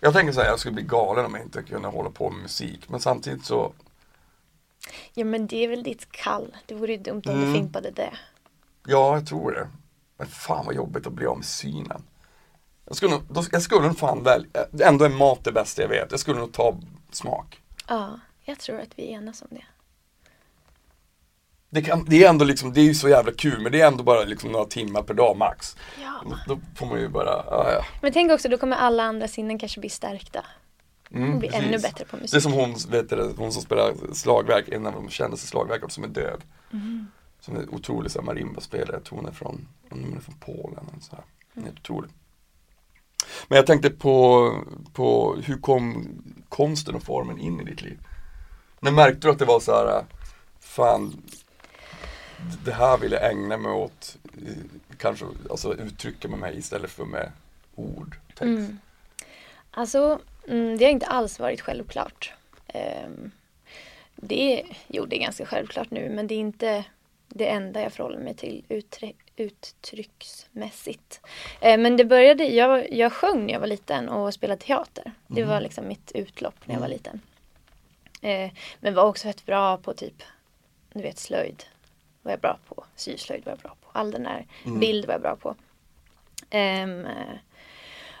Jag 0.00 0.12
tänker 0.12 0.32
säga 0.32 0.46
jag 0.46 0.58
skulle 0.58 0.74
bli 0.74 0.82
galen 0.82 1.24
om 1.24 1.34
jag 1.34 1.42
inte 1.44 1.62
kunde 1.62 1.88
hålla 1.88 2.10
på 2.10 2.30
med 2.30 2.42
musik 2.42 2.88
men 2.88 3.00
samtidigt 3.00 3.44
så 3.44 3.72
Ja 5.14 5.24
men 5.24 5.46
det 5.46 5.64
är 5.64 5.68
väl 5.68 5.82
ditt 5.82 6.12
kall. 6.12 6.56
Det 6.66 6.74
vore 6.74 6.92
ju 6.92 6.98
dumt 6.98 7.22
om 7.26 7.32
Mm. 7.32 7.46
du 7.52 7.58
fimpade 7.58 7.90
det. 7.90 8.12
Ja, 8.86 9.14
jag 9.14 9.26
tror 9.26 9.52
det. 9.52 9.68
Men 10.16 10.26
fan 10.26 10.66
vad 10.66 10.74
jobbigt 10.74 11.06
att 11.06 11.12
bli 11.12 11.26
av 11.26 11.36
med 11.36 11.46
synen. 11.46 12.02
Jag 12.84 12.96
skulle 12.96 13.12
nog, 13.12 13.22
jag 13.52 13.62
skulle 13.62 13.86
nog 13.86 13.98
fan 13.98 14.22
välja, 14.22 14.66
ändå 14.80 15.04
är 15.04 15.08
mat 15.08 15.44
det 15.44 15.52
bästa 15.52 15.82
jag 15.82 15.88
vet. 15.88 16.10
Jag 16.10 16.20
skulle 16.20 16.38
nog 16.38 16.52
ta 16.52 16.76
smak. 17.10 17.62
Ja, 17.88 18.20
jag 18.44 18.58
tror 18.58 18.80
att 18.80 18.90
vi 18.98 19.10
enas 19.12 19.42
om 19.42 19.48
det. 19.50 19.64
Det, 21.70 21.82
kan, 21.82 22.04
det 22.04 22.24
är 22.24 22.28
ändå 22.28 22.44
liksom, 22.44 22.72
det 22.72 22.80
är 22.80 22.84
ju 22.84 22.94
så 22.94 23.08
jävla 23.08 23.32
kul 23.32 23.60
men 23.60 23.72
det 23.72 23.80
är 23.80 23.86
ändå 23.86 24.04
bara 24.04 24.24
liksom 24.24 24.52
några 24.52 24.64
timmar 24.64 25.02
per 25.02 25.14
dag 25.14 25.36
max. 25.36 25.76
Ja. 26.02 26.24
Då, 26.46 26.60
får 26.76 26.86
man 26.86 27.00
ju 27.00 27.08
bara, 27.08 27.44
ja 27.46 27.72
ja. 27.72 27.84
Men 28.02 28.12
tänk 28.12 28.32
också, 28.32 28.48
då 28.48 28.58
kommer 28.58 28.76
alla 28.76 29.02
andra 29.02 29.28
sinnen 29.28 29.58
kanske 29.58 29.80
bli 29.80 29.88
stärkta. 29.88 30.44
Mm, 31.10 31.38
bli 31.38 31.48
ännu 31.52 31.78
bättre 31.78 32.04
på 32.04 32.16
musik. 32.16 32.30
Det 32.30 32.36
är 32.36 32.40
som 32.40 32.52
hon, 32.52 32.74
vet 32.90 33.10
du, 33.10 33.34
hon 33.36 33.52
som 33.52 33.62
spelar 33.62 33.94
slagverk, 34.12 34.68
en 34.68 34.86
av 34.86 34.92
de 34.92 35.08
kändaste 35.08 35.46
slagverkarna 35.46 35.90
som 35.90 36.04
är 36.04 36.08
död. 36.08 36.40
Mm. 36.72 37.06
Som 37.40 37.56
är 37.56 37.74
otrolig 37.74 38.10
marimba-spelare, 38.22 38.92
jag 38.92 39.04
tror 39.04 39.18
hon 39.18 39.28
är 39.28 39.32
från, 39.32 39.68
hon 39.90 40.16
är 40.16 40.20
från 40.20 40.34
Polen. 40.40 40.84
Så 41.00 41.16
här. 41.16 41.24
Mm. 41.56 41.68
otrolig. 41.72 42.10
Men 43.48 43.56
jag 43.56 43.66
tänkte 43.66 43.90
på, 43.90 44.52
på 44.92 45.36
hur 45.44 45.58
kom 45.58 46.08
konsten 46.48 46.94
och 46.94 47.02
formen 47.02 47.38
in 47.38 47.60
i 47.60 47.64
ditt 47.64 47.82
liv? 47.82 47.98
När 48.80 48.90
märkte 48.90 49.26
du 49.26 49.30
att 49.30 49.38
det 49.38 49.44
var 49.44 49.60
så 49.60 49.72
här, 49.72 50.04
fan, 50.60 51.22
det 52.64 52.72
här 52.72 52.98
vill 52.98 53.12
jag 53.12 53.30
ägna 53.30 53.56
mig 53.56 53.72
åt, 53.72 54.16
eh, 54.46 54.52
kanske 54.98 55.26
alltså 55.50 55.74
uttrycka 55.74 56.28
med 56.28 56.38
mig 56.38 56.58
istället 56.58 56.90
för 56.90 57.04
med 57.04 57.32
ord, 57.74 58.16
text. 58.28 58.42
Mm. 58.42 58.78
Alltså, 59.70 60.20
mm, 60.48 60.78
det 60.78 60.84
har 60.84 60.92
inte 60.92 61.06
alls 61.06 61.38
varit 61.38 61.60
självklart. 61.60 62.32
Ehm, 62.66 63.30
det 64.16 64.64
jo, 64.88 65.06
det 65.06 65.16
är 65.16 65.20
ganska 65.20 65.46
självklart 65.46 65.90
nu, 65.90 66.10
men 66.10 66.26
det 66.26 66.34
är 66.34 66.38
inte 66.38 66.84
det 67.28 67.48
enda 67.48 67.82
jag 67.82 67.92
förhåller 67.92 68.18
mig 68.18 68.34
till 68.34 68.64
uttrycksmässigt. 69.36 71.20
Eh, 71.60 71.78
men 71.78 71.96
det 71.96 72.04
började, 72.04 72.44
jag, 72.44 72.92
jag 72.92 73.12
sjöng 73.12 73.46
när 73.46 73.52
jag 73.52 73.60
var 73.60 73.66
liten 73.66 74.08
och 74.08 74.34
spelade 74.34 74.60
teater. 74.60 75.12
Det 75.26 75.44
var 75.44 75.60
liksom 75.60 75.88
mitt 75.88 76.12
utlopp 76.14 76.54
när 76.64 76.74
jag 76.74 76.80
var 76.80 76.88
liten. 76.88 77.20
Eh, 78.22 78.50
men 78.80 78.94
var 78.94 79.04
också 79.04 79.28
rätt 79.28 79.46
bra 79.46 79.76
på 79.76 79.94
typ, 79.94 80.22
du 80.92 81.02
vet 81.02 81.18
slöjd 81.18 81.64
var 82.22 82.32
jag 82.32 82.40
bra 82.40 82.58
på. 82.68 82.84
Syslöjd 82.96 83.44
var 83.44 83.52
jag 83.52 83.58
bra 83.58 83.76
på. 83.80 83.88
All 83.92 84.10
den 84.10 84.22
där 84.22 84.46
bild 84.80 85.06
var 85.06 85.14
jag 85.14 85.22
bra 85.22 85.36
på. 85.36 85.54
Eh, 86.56 86.88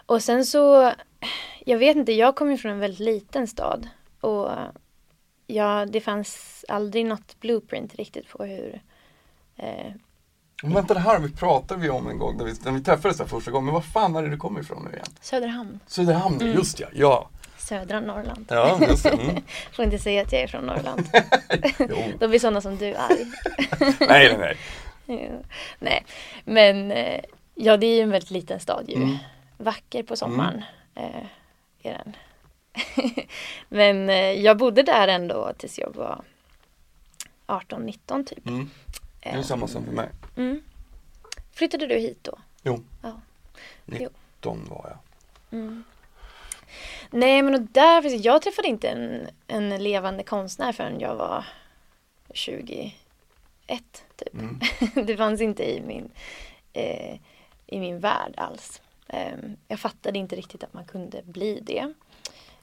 och 0.06 0.22
sen 0.22 0.46
så, 0.46 0.92
jag 1.64 1.78
vet 1.78 1.96
inte, 1.96 2.12
jag 2.12 2.36
kommer 2.36 2.56
från 2.56 2.72
en 2.72 2.78
väldigt 2.78 3.00
liten 3.00 3.46
stad. 3.46 3.88
Och 4.20 4.50
ja, 5.46 5.86
det 5.86 6.00
fanns 6.00 6.64
aldrig 6.68 7.06
något 7.06 7.40
blueprint 7.40 7.94
riktigt 7.94 8.28
på 8.28 8.44
hur 8.44 8.82
eh, 9.56 9.92
Men 10.62 10.74
vänta, 10.74 10.94
det 10.94 11.00
här 11.00 11.18
vi 11.18 11.32
pratade 11.32 11.80
vi 11.80 11.90
om 11.90 12.06
en 12.06 12.18
gång 12.18 12.36
när 12.36 12.44
vi, 12.44 12.54
när 12.64 12.72
vi 12.72 12.82
träffades 12.84 13.18
där 13.18 13.26
första 13.26 13.50
gången. 13.50 13.64
Men 13.64 13.74
var 13.74 13.80
fan 13.80 14.16
är 14.16 14.22
det 14.22 14.28
du 14.28 14.36
kommer 14.36 14.60
ifrån 14.60 14.84
nu 14.84 14.90
igen? 14.90 15.06
Söderhamn, 15.20 15.80
Söderhamn, 15.86 16.40
just 16.40 16.80
ja. 16.80 16.86
Ja, 16.92 17.28
södra 17.60 18.00
Norrland. 18.00 18.46
ja 18.48 18.80
just 18.88 19.02
det. 19.02 19.10
Mm. 19.10 19.42
Får 19.72 19.84
inte 19.84 19.98
säga 19.98 20.22
att 20.22 20.32
jag 20.32 20.42
är 20.42 20.46
från 20.46 20.64
Norrland. 20.66 21.08
Jo. 21.78 22.12
Då 22.18 22.28
blir 22.28 22.38
sådana 22.38 22.60
som 22.60 22.76
du 22.76 22.94
arg. 22.94 23.26
Nej, 24.00 24.36
nej, 24.38 24.38
nej. 24.38 24.56
Nej, 25.78 26.04
men 26.44 26.92
eh, 26.92 27.20
ja, 27.54 27.76
det 27.76 27.86
är 27.86 27.94
ju 27.96 28.00
en 28.02 28.10
väldigt 28.10 28.30
liten 28.30 28.60
stad 28.60 28.84
ju. 28.88 28.94
Mm. 28.96 29.16
Vacker 29.56 30.02
på 30.02 30.16
sommaren 30.16 30.64
eh, 30.94 31.24
är 31.82 31.92
den. 32.04 32.16
men 33.68 34.10
eh, 34.10 34.16
jag 34.32 34.56
bodde 34.56 34.82
där 34.82 35.08
ändå 35.08 35.52
tills 35.58 35.78
jag 35.78 35.94
var 35.96 36.22
18-19 37.46 38.24
typ. 38.24 38.46
Mm. 38.46 38.70
Det 39.22 39.28
är 39.28 39.42
samma 39.42 39.68
som 39.68 39.84
för 39.84 39.92
mig. 39.92 40.08
Mm. 40.36 40.62
Flyttade 41.52 41.86
du 41.86 41.94
hit 41.94 42.18
då? 42.22 42.38
Jo, 42.62 42.82
Ja. 43.02 43.20
19 43.84 44.66
var 44.70 44.86
jag. 44.88 45.58
Mm. 45.58 45.84
Nej 47.10 47.42
men 47.42 47.54
och 47.54 47.60
där, 47.60 48.26
jag 48.26 48.42
träffade 48.42 48.68
inte 48.68 48.88
en, 48.88 49.28
en 49.46 49.82
levande 49.82 50.22
konstnär 50.22 50.72
förrän 50.72 51.00
jag 51.00 51.16
var 51.16 51.44
21 52.34 52.92
typ. 54.16 54.34
Mm. 54.34 54.60
det 55.06 55.16
fanns 55.16 55.40
inte 55.40 55.70
i 55.70 55.80
min, 55.80 56.10
eh, 56.72 57.14
i 57.66 57.80
min 57.80 58.00
värld 58.00 58.34
alls. 58.36 58.82
Ehm, 59.08 59.56
jag 59.68 59.80
fattade 59.80 60.18
inte 60.18 60.36
riktigt 60.36 60.64
att 60.64 60.74
man 60.74 60.84
kunde 60.84 61.22
bli 61.22 61.60
det. 61.62 61.92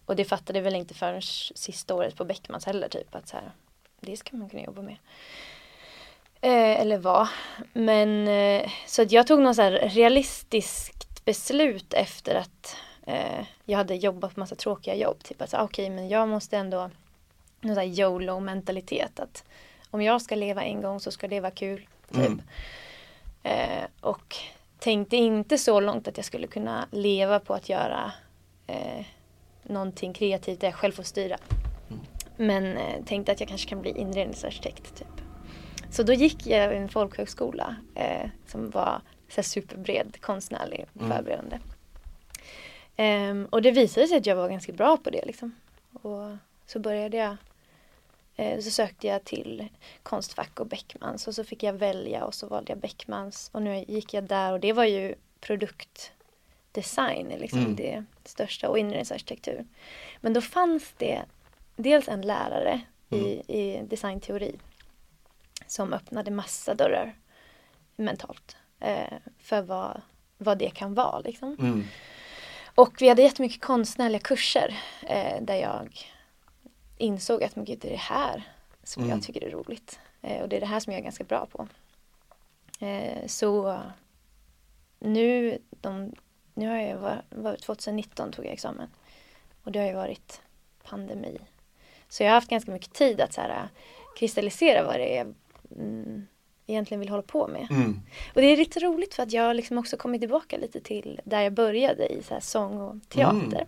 Och 0.06 0.16
det 0.16 0.26
fattade 0.26 0.62
väl 0.62 0.76
inte 0.76 0.94
förrän 0.94 1.22
sista 1.22 1.96
året 1.96 2.16
på 2.16 2.26
Beckmans 2.26 2.66
heller 2.66 2.90
typ 2.90 3.16
att 3.16 3.28
så 3.28 3.38
här, 3.38 3.52
det 4.00 4.18
ska 4.18 4.38
man 4.38 4.50
kunna 4.50 4.64
jobba 4.64 4.82
med. 4.82 4.98
Eh, 6.42 6.82
eller 6.82 6.98
vad. 6.98 7.28
Men 7.74 8.28
eh, 8.28 8.72
så 8.86 9.02
att 9.02 9.12
jag 9.12 9.28
tog 9.28 9.42
något 9.42 9.56
så 9.56 9.70
realistiskt 9.70 11.26
beslut 11.26 11.94
efter 11.94 12.36
att 12.36 12.76
eh, 13.08 13.46
jag 13.66 13.78
hade 13.78 13.96
jobbat 13.96 14.36
massa 14.36 14.56
tråkiga 14.56 14.96
jobb. 14.96 15.24
Typ 15.24 15.42
att 15.42 15.50
så, 15.50 15.58
okej 15.58 15.90
men 15.90 16.10
jag 16.10 16.28
måste 16.28 16.58
ändå 16.58 16.90
någon 17.62 17.76
så 17.76 17.82
här 17.82 18.00
YOLO 18.00 18.40
mentalitet 18.40 19.20
att 19.20 19.44
om 19.90 20.02
jag 20.02 20.22
ska 20.22 20.36
leva 20.36 20.64
en 20.64 20.82
gång 20.82 21.00
så 21.00 21.12
ska 21.12 21.28
det 21.28 21.40
vara 21.40 21.52
kul. 21.52 21.88
Typ. 22.12 22.18
Mm. 22.18 22.42
Eh, 23.44 23.86
och 24.02 24.36
tänkte 24.80 25.16
inte 25.16 25.58
så 25.58 25.80
långt 25.80 26.08
att 26.08 26.18
jag 26.18 26.26
skulle 26.26 26.48
kunna 26.48 26.88
leva 26.92 27.40
på 27.40 27.54
att 27.54 27.70
göra 27.70 28.12
eh, 28.68 29.06
någonting 29.64 30.14
kreativt 30.14 30.62
där 30.62 30.68
jag 30.68 30.76
själv 30.76 30.92
får 30.92 31.04
styra. 31.04 31.38
Men 32.38 32.78
eh, 32.78 33.04
tänkte 33.06 33.32
att 33.32 33.40
jag 33.40 33.50
kanske 33.50 33.70
kan 33.70 33.82
bli 33.82 33.92
inredningsarkitekt. 33.92 34.96
Typ. 34.96 35.22
Så 35.92 36.04
då 36.04 36.14
gick 36.14 36.48
jag 36.48 36.76
en 36.76 36.90
folkhögskola 36.90 37.76
eh, 37.96 38.30
som 38.48 38.70
var 38.70 39.02
så 39.30 39.44
superbred 39.44 40.18
konstnärlig 40.22 40.86
förberedande. 40.94 41.60
Ehm, 42.98 43.48
och 43.52 43.62
det 43.62 43.72
visade 43.72 44.08
sig 44.08 44.18
att 44.18 44.26
jag 44.26 44.36
var 44.36 44.50
ganska 44.50 44.72
bra 44.74 44.98
på 44.98 45.10
det. 45.10 45.26
Liksom. 45.26 45.56
Och 45.94 46.38
så 46.66 46.80
började 46.80 47.18
jag 47.18 47.38
eh, 48.36 48.60
så 48.60 48.72
sökte 48.72 49.08
jag 49.08 49.24
till 49.24 49.68
Konstfack 50.04 50.60
och 50.60 50.68
Beckmans 50.68 51.28
och 51.28 51.36
så 51.36 51.44
fick 51.44 51.64
jag 51.64 51.74
välja 51.74 52.26
och 52.26 52.34
så 52.34 52.48
valde 52.48 52.72
jag 52.72 52.80
Beckmans 52.80 53.50
och 53.54 53.62
nu 53.62 53.86
gick 53.88 54.14
jag 54.14 54.24
där 54.24 54.52
och 54.54 54.60
det 54.60 54.74
var 54.74 54.84
ju 54.86 55.16
produktdesign 55.40 57.28
liksom 57.28 57.60
Mm. 57.60 57.76
det 57.76 58.04
största 58.24 58.70
och 58.70 58.80
inredningsarkitektur. 58.80 59.66
Men 60.22 60.34
då 60.34 60.42
fanns 60.42 60.94
det 60.98 61.22
dels 61.76 62.08
en 62.08 62.22
lärare 62.22 62.82
i, 63.10 63.18
i 63.48 63.82
designteori 63.84 64.56
som 65.68 65.94
öppnade 65.94 66.32
massa 66.32 66.74
dörrar 66.74 67.16
mentalt 67.96 68.58
eh, 68.80 69.14
för 69.40 69.62
vad, 69.62 70.02
vad 70.38 70.58
det 70.58 70.70
kan 70.70 70.94
vara. 70.94 71.20
Liksom. 71.20 71.58
Mm. 71.60 71.84
Och 72.78 73.02
vi 73.02 73.10
hade 73.10 73.22
jättemycket 73.22 73.62
konstnärliga 73.62 74.20
kurser 74.20 74.80
eh, 75.02 75.42
där 75.42 75.56
jag 75.56 76.08
insåg 76.98 77.44
att 77.44 77.56
men 77.56 77.66
gud, 77.66 77.80
det 77.80 77.88
är 77.88 77.92
det 77.92 77.98
här 77.98 78.44
som 78.84 79.04
Mm. 79.04 79.16
jag 79.16 79.26
tycker 79.26 79.44
är 79.44 79.50
roligt. 79.50 80.00
Eh, 80.22 80.42
och 80.42 80.50
det 80.50 80.56
är 80.56 80.60
det 80.60 80.66
här 80.66 80.80
som 80.80 80.94
jag 80.94 81.00
är 81.00 81.04
ganska 81.04 81.24
bra 81.24 81.46
på. 81.46 81.68
Eh, 82.86 83.28
så 83.28 83.80
nu, 85.00 85.58
de, 85.70 86.14
nu 86.54 86.68
har 86.68 86.78
jag 86.78 86.98
var, 86.98 87.22
var, 87.30 87.56
2019 87.56 88.32
tog 88.32 88.46
jag 88.46 88.54
examen. 88.54 88.90
Och 89.64 89.72
det 89.72 89.80
har 89.80 89.88
ju 89.88 89.94
varit 89.94 90.42
pandemi. 90.84 91.38
Så 92.10 92.24
jag 92.24 92.30
har 92.30 92.36
haft 92.36 92.50
ganska 92.50 92.72
mycket 92.72 92.94
tid 92.94 93.22
att 93.22 93.34
så 93.34 93.42
här, 93.42 93.70
kristallisera 94.20 94.84
vad 94.84 94.96
det 94.96 95.18
är 95.18 95.34
mm, 95.76 96.28
egentligen 96.68 97.00
vill 97.00 97.10
hålla 97.10 97.24
på 97.24 97.48
med. 97.48 97.68
Mm. 97.70 98.02
Och 98.36 98.42
det 98.42 98.48
är 98.48 98.58
lite 98.58 98.80
roligt 98.80 99.14
för 99.16 99.24
att 99.24 99.32
jag 99.32 99.44
har 99.44 99.54
liksom 99.54 99.78
också 99.78 99.98
kommit 99.98 100.22
tillbaka 100.22 100.58
lite 100.58 100.80
till 100.80 101.22
där 101.24 101.42
jag 101.42 101.54
började 101.54 102.08
i 102.14 102.24
så 102.24 102.34
här 102.34 102.42
sång 102.42 102.82
och 102.82 102.96
teater. 103.10 103.38
Mm. 103.38 103.68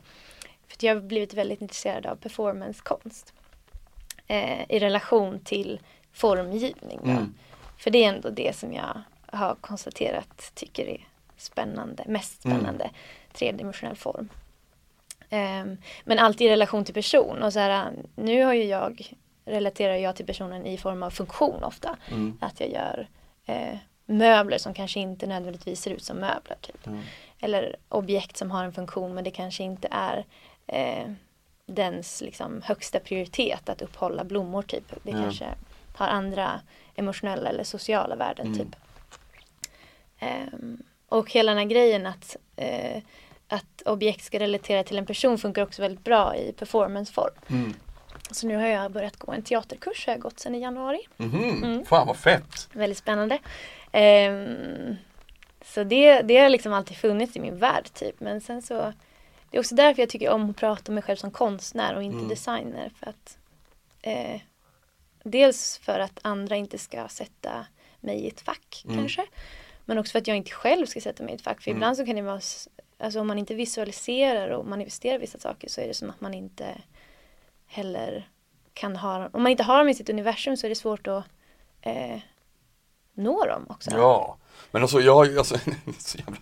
För 0.67 0.77
jag 0.87 0.95
har 0.95 1.01
blivit 1.01 1.33
väldigt 1.33 1.61
intresserad 1.61 2.05
av 2.05 2.15
performancekonst. 2.15 3.33
Eh, 4.27 4.71
I 4.71 4.79
relation 4.79 5.39
till 5.39 5.79
formgivning. 6.13 6.99
Mm. 7.03 7.33
För 7.77 7.91
det 7.91 8.03
är 8.03 8.09
ändå 8.13 8.29
det 8.29 8.55
som 8.55 8.73
jag 8.73 9.01
har 9.25 9.55
konstaterat 9.55 10.51
tycker 10.55 10.87
är 10.89 11.07
spännande, 11.37 12.03
mest 12.07 12.45
Mm. 12.45 12.57
spännande. 12.57 12.89
Tredimensionell 13.33 13.95
form. 13.95 14.29
Ehm, 15.29 15.77
men 16.05 16.19
alltid 16.19 16.47
i 16.47 16.49
relation 16.49 16.85
till 16.85 16.93
person. 16.93 17.43
Och 17.43 17.53
så 17.53 17.59
här, 17.59 17.91
nu 18.15 18.43
har 18.43 18.53
ju 18.53 18.63
jag, 18.63 19.13
relaterar 19.45 19.95
jag 19.95 20.15
till 20.15 20.25
personen 20.25 20.65
i 20.65 20.77
form 20.77 21.03
av 21.03 21.09
funktion 21.09 21.63
ofta. 21.63 21.97
Mm. 22.11 22.37
Att 22.41 22.59
jag 22.59 22.69
gör 22.69 23.07
eh, 23.45 23.77
möbler 24.05 24.57
som 24.57 24.73
kanske 24.73 24.99
inte 24.99 25.27
nödvändigtvis 25.27 25.81
ser 25.81 25.91
ut 25.91 26.03
som 26.03 26.17
möbler. 26.17 26.57
Typ. 26.61 26.87
Mm. 26.87 27.01
Eller 27.39 27.75
objekt 27.89 28.37
som 28.37 28.51
har 28.51 28.63
en 28.63 28.73
funktion 28.73 29.13
men 29.13 29.23
det 29.23 29.31
kanske 29.31 29.63
inte 29.63 29.87
är 29.91 30.25
eh, 30.67 31.11
dens 31.65 32.21
liksom, 32.21 32.61
högsta 32.65 32.99
prioritet 32.99 33.69
att 33.69 33.81
upphålla 33.81 34.23
blommor. 34.23 34.61
Typ. 34.61 34.93
Det 35.03 35.11
Mm. 35.11 35.23
kanske 35.23 35.45
har 35.95 36.07
andra 36.07 36.61
emotionella 36.95 37.49
eller 37.49 37.63
sociala 37.63 38.15
värden. 38.15 38.45
Mm. 38.47 38.57
Typ. 38.59 38.75
Ehm, 40.19 40.83
och 41.09 41.31
hela 41.31 41.51
den 41.51 41.57
här 41.59 41.65
grejen 41.65 42.05
att, 42.05 42.35
eh, 42.55 43.01
att 43.47 43.81
objekt 43.85 44.23
ska 44.23 44.39
relatera 44.39 44.83
till 44.83 44.97
en 44.97 45.05
person 45.05 45.37
funkar 45.37 45.63
också 45.63 45.81
väldigt 45.81 46.03
bra 46.03 46.35
i 46.35 46.51
performanceform. 46.53 47.33
Mm. 47.49 47.73
Så 48.31 48.47
nu 48.47 48.55
har 48.55 48.67
jag 48.67 48.91
börjat 48.91 49.17
gå 49.17 49.31
en 49.31 49.41
teaterkurs, 49.41 50.05
har 50.05 50.13
jag 50.13 50.21
gått 50.21 50.39
sedan 50.39 50.55
i 50.55 50.59
januari. 50.59 50.99
Mhm. 51.17 51.63
Mm. 51.63 51.85
Fan 51.85 52.07
vad 52.07 52.17
fett. 52.17 52.69
Väldigt 52.73 52.97
spännande. 52.97 53.39
Ehm, 53.91 54.95
så 55.65 55.83
det, 55.83 56.21
det 56.21 56.37
har 56.37 56.49
liksom 56.49 56.73
alltid 56.73 56.97
funnits 56.97 57.35
i 57.35 57.39
min 57.39 57.57
värld 57.57 57.89
typ. 57.93 58.19
Men 58.19 58.41
sen 58.41 58.61
så 58.61 58.93
Det 59.51 59.57
är 59.57 59.59
också 59.59 59.75
därför 59.75 60.01
jag 60.01 60.09
tycker 60.09 60.29
om 60.29 60.49
att 60.49 60.57
prata 60.57 60.83
om 60.91 60.93
mig 60.95 61.03
själv 61.03 61.15
som 61.17 61.31
konstnär 61.31 61.95
och 61.95 62.03
inte 62.03 62.17
Mm. 62.17 62.29
designer. 62.29 62.91
För 62.99 63.09
att 63.09 63.37
eh, 64.01 64.41
Dels 65.23 65.77
för 65.77 65.99
att 65.99 66.19
andra 66.21 66.55
inte 66.55 66.77
ska 66.77 67.07
sätta 67.07 67.65
mig 67.99 68.15
i 68.19 68.27
ett 68.27 68.41
fack 68.41 68.81
Mm. 68.85 68.97
kanske. 68.97 69.25
Men 69.85 69.97
också 69.97 70.11
för 70.11 70.19
att 70.19 70.27
jag 70.27 70.37
inte 70.37 70.51
själv 70.51 70.85
ska 70.85 71.01
sätta 71.01 71.23
mig 71.23 71.31
i 71.31 71.35
ett 71.35 71.41
fack. 71.41 71.61
För 71.61 71.71
Mm. 71.71 71.77
ibland 71.77 71.97
så 71.97 72.05
kan 72.05 72.15
det 72.15 72.21
vara 72.21 72.39
Alltså 73.01 73.19
om 73.21 73.27
man 73.27 73.37
inte 73.37 73.53
visualiserar 73.55 74.49
och 74.49 74.65
manifesterar 74.65 75.19
vissa 75.19 75.39
saker 75.39 75.69
så 75.69 75.81
är 75.81 75.87
det 75.87 75.93
som 75.93 76.09
att 76.09 76.21
man 76.21 76.33
inte 76.33 76.65
heller 77.69 78.29
kan 78.73 78.95
ha 78.95 79.29
Om 79.33 79.43
man 79.43 79.51
inte 79.51 79.63
har 79.63 79.77
dem 79.77 79.89
i 79.89 79.95
sitt 79.95 80.09
universum 80.09 80.57
så 80.57 80.67
är 80.67 80.69
det 80.69 80.75
svårt 80.75 81.07
att 81.07 81.23
eh, 81.81 82.19
nå 83.13 83.45
dem 83.45 83.65
också. 83.69 83.91
Ja, 83.93 84.37
men 84.71 84.81
alltså 84.81 85.01
jag 85.01 85.37
alltså, 85.37 85.57
så 85.97 86.17
jävla, 86.17 86.37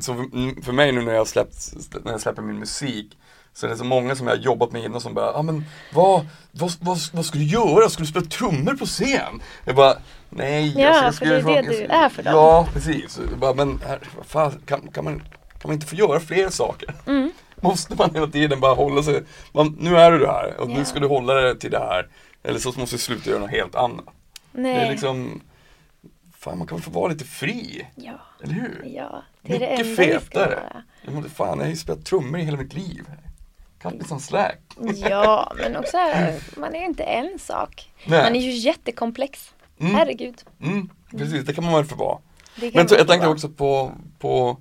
så 0.00 0.14
för, 0.14 0.62
för 0.62 0.72
mig 0.72 0.92
nu 0.92 1.02
när 1.02 1.14
jag, 1.14 1.28
släppt, 1.28 1.72
när 2.04 2.12
jag 2.12 2.20
släpper 2.20 2.42
min 2.42 2.58
musik 2.58 3.18
så 3.52 3.66
är 3.66 3.70
det 3.70 3.76
så 3.76 3.84
många 3.84 4.16
som 4.16 4.26
jag 4.26 4.36
har 4.36 4.42
jobbat 4.42 4.72
med 4.72 4.84
innan 4.84 5.00
som 5.00 5.14
bara, 5.14 5.26
ja 5.26 5.38
ah, 5.38 5.42
men 5.42 5.64
vad, 5.94 6.26
vad, 6.50 6.72
vad, 6.80 6.98
vad 7.12 7.24
ska 7.24 7.38
du 7.38 7.44
göra? 7.44 7.88
Ska 7.88 8.02
du 8.02 8.06
spela 8.06 8.26
trummor 8.26 8.74
på 8.74 8.86
scen? 8.86 9.42
Jag 9.64 9.76
bara, 9.76 9.96
nej. 10.28 10.74
Ja, 10.80 11.04
alltså, 11.04 11.24
jag 11.24 11.42
för 11.42 11.50
det 11.50 11.58
är 11.58 11.62
det 11.62 11.72
jag 11.72 11.88
du 11.88 11.94
är 11.94 12.08
för 12.08 12.22
dem. 12.22 12.32
Ja, 12.34 12.68
precis. 12.72 13.20
Jag 13.30 13.38
bara, 13.38 13.54
men 13.54 13.80
här, 13.86 14.00
fan, 14.24 14.62
kan, 14.66 14.88
kan, 14.88 15.04
man, 15.04 15.18
kan 15.58 15.62
man 15.64 15.72
inte 15.72 15.86
få 15.86 15.96
göra 15.96 16.20
fler 16.20 16.50
saker? 16.50 16.94
Mm. 17.06 17.32
Måste 17.62 17.94
man 17.96 18.14
hela 18.14 18.26
tiden 18.26 18.60
bara 18.60 18.74
hålla 18.74 19.02
sig, 19.02 19.22
man, 19.52 19.76
nu 19.80 19.96
är 19.96 20.12
du 20.12 20.26
här 20.26 20.60
och 20.60 20.70
Ja. 20.70 20.74
nu 20.74 20.84
ska 20.84 21.00
du 21.00 21.06
hålla 21.06 21.34
dig 21.34 21.58
till 21.58 21.70
det 21.70 21.78
här. 21.78 22.08
Eller 22.42 22.58
så 22.58 22.72
måste 22.80 22.96
du 22.96 23.00
sluta 23.00 23.30
göra 23.30 23.40
något 23.40 23.50
helt 23.50 23.74
annat. 23.74 24.04
Nej. 24.52 24.74
Det 24.74 24.80
är 24.80 24.90
liksom 24.90 25.40
fan 26.38 26.58
man 26.58 26.66
kan 26.66 26.76
väl 26.78 26.84
få 26.84 26.90
vara 26.90 27.08
lite 27.12 27.24
fri, 27.24 27.86
Ja, 27.94 28.20
eller 28.42 28.54
hur? 28.54 28.82
ja. 28.86 29.22
Det 29.42 29.54
är 29.54 29.58
det 29.58 29.66
Mycket 29.70 29.80
enda 29.80 30.02
vi 30.02 30.10
ska 30.10 30.20
fetare. 30.20 30.54
vara. 30.54 30.82
Jag 31.02 31.14
måste 31.14 31.30
fan, 31.30 31.58
jag 31.58 31.64
har 31.64 31.70
ju 31.70 31.76
spelat 31.76 32.04
trummor 32.04 32.40
i 32.40 32.44
hela 32.44 32.56
mitt 32.56 32.74
liv. 32.74 33.04
Bli 33.84 34.04
som 34.04 34.20
släk. 34.20 34.58
Ja, 34.94 35.52
men 35.56 35.76
också 35.76 35.96
man 36.56 36.74
är 36.74 36.78
ju 36.78 36.84
inte 36.86 37.02
en 37.02 37.38
sak. 37.38 37.92
Nej. 38.04 38.22
Man 38.22 38.36
är 38.36 38.40
ju 38.40 38.50
jättekomplex. 38.50 39.54
Mm. 39.80 39.94
Herregud. 39.94 40.42
Mm, 40.62 40.88
precis, 41.10 41.44
det 41.46 41.54
kan 41.54 41.64
man 41.64 41.72
väl 41.74 41.84
få 41.84 41.96
vara. 41.96 42.18
Det 42.56 42.74
Men 42.74 42.88
så, 42.88 42.94
jag 42.94 43.08
tänkte 43.08 43.28
också 43.28 43.48
på, 43.48 43.92
på 44.18 44.56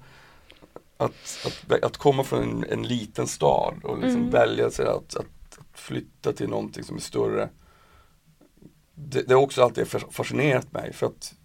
att, 0.97 1.45
att, 1.45 1.83
att 1.83 1.97
komma 1.97 2.23
från 2.23 2.43
en, 2.43 2.65
en 2.69 2.83
liten 2.83 3.27
stad 3.27 3.73
och 3.83 3.99
liksom 3.99 4.21
Mm. 4.21 4.31
välja 4.31 4.71
sig 4.71 4.87
att, 4.87 5.15
att, 5.15 5.25
flytta 5.73 6.33
till 6.33 6.49
någonting 6.49 6.83
som 6.83 6.95
är 6.95 7.01
större. 7.01 7.49
Det, 8.93 9.21
det 9.21 9.33
har 9.33 9.41
också 9.41 9.63
alltid 9.63 9.87
fas- 9.87 10.11
fascinerat 10.11 10.73
mig 10.73 10.93
för 10.93 11.07
att 11.07 11.35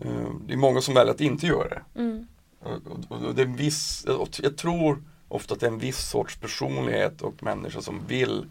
eh, 0.00 0.30
det 0.46 0.52
är 0.52 0.56
många 0.56 0.80
som 0.80 0.94
väljer 0.94 1.14
att 1.14 1.20
inte 1.20 1.46
göra 1.46 1.68
det. 1.68 1.82
Mm. 2.00 2.26
Och, 2.60 2.72
och, 3.10 3.22
och 3.26 3.34
det 3.34 3.42
är 3.42 3.46
en 3.46 3.56
viss, 3.56 4.06
jag, 4.42 4.56
tror 4.56 5.02
ofta 5.28 5.54
att 5.54 5.60
det 5.60 5.66
är 5.66 5.70
en 5.70 5.78
viss 5.78 6.08
sorts 6.08 6.36
personlighet 6.36 7.22
och 7.22 7.42
människa 7.42 7.80
som 7.80 8.06
vill 8.06 8.46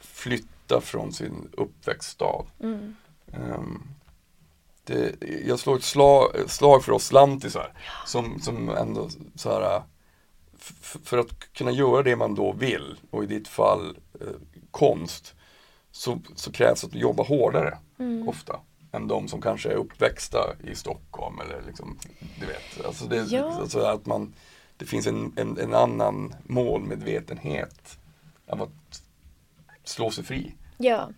flytta 0.00 0.80
från 0.80 1.12
sin 1.12 1.48
uppväxtstad. 1.52 2.44
Mm. 2.60 2.96
Ehm, 3.32 3.82
det, 4.84 5.14
jag 5.46 5.58
slår 5.58 5.76
ett 5.76 5.82
slag, 5.84 6.30
slag 6.50 6.84
för 6.84 6.92
oss 6.92 7.12
lantisar 7.12 7.72
som, 8.06 8.40
som 8.40 8.68
ändå 8.68 9.08
så 9.34 9.50
här 9.52 9.82
f- 10.58 10.96
för 11.04 11.18
att 11.18 11.52
kunna 11.52 11.70
göra 11.70 12.02
det 12.02 12.16
man 12.16 12.34
då 12.34 12.52
vill 12.52 12.96
och 13.10 13.24
i 13.24 13.26
ditt 13.26 13.48
fall 13.48 13.96
eh, 14.20 14.26
konst 14.70 15.34
så, 15.90 16.18
så 16.36 16.52
krävs 16.52 16.84
att 16.84 16.92
du 16.92 16.98
jobbar 16.98 17.24
hårdare 17.24 17.78
Mm. 17.98 18.28
ofta 18.28 18.60
än 18.92 19.08
de 19.08 19.28
som 19.28 19.40
kanske 19.40 19.68
är 19.68 19.74
uppväxta 19.74 20.38
i 20.64 20.74
Stockholm 20.74 21.40
eller 21.40 21.62
liksom, 21.66 21.98
du 22.40 22.46
vet, 22.46 22.86
alltså 22.86 23.04
det, 23.04 23.16
Ja. 23.16 23.54
alltså 23.60 23.80
att 23.80 24.06
man, 24.06 24.34
det 24.76 24.84
finns 24.84 25.06
en, 25.06 25.32
en, 25.36 25.58
en 25.58 25.74
annan 25.74 26.34
målmedvetenhet 26.44 27.98
av 28.46 28.62
att 28.62 29.02
slå 29.84 30.10
sig 30.10 30.24
fri. 30.24 30.54
Ja. 30.82 31.10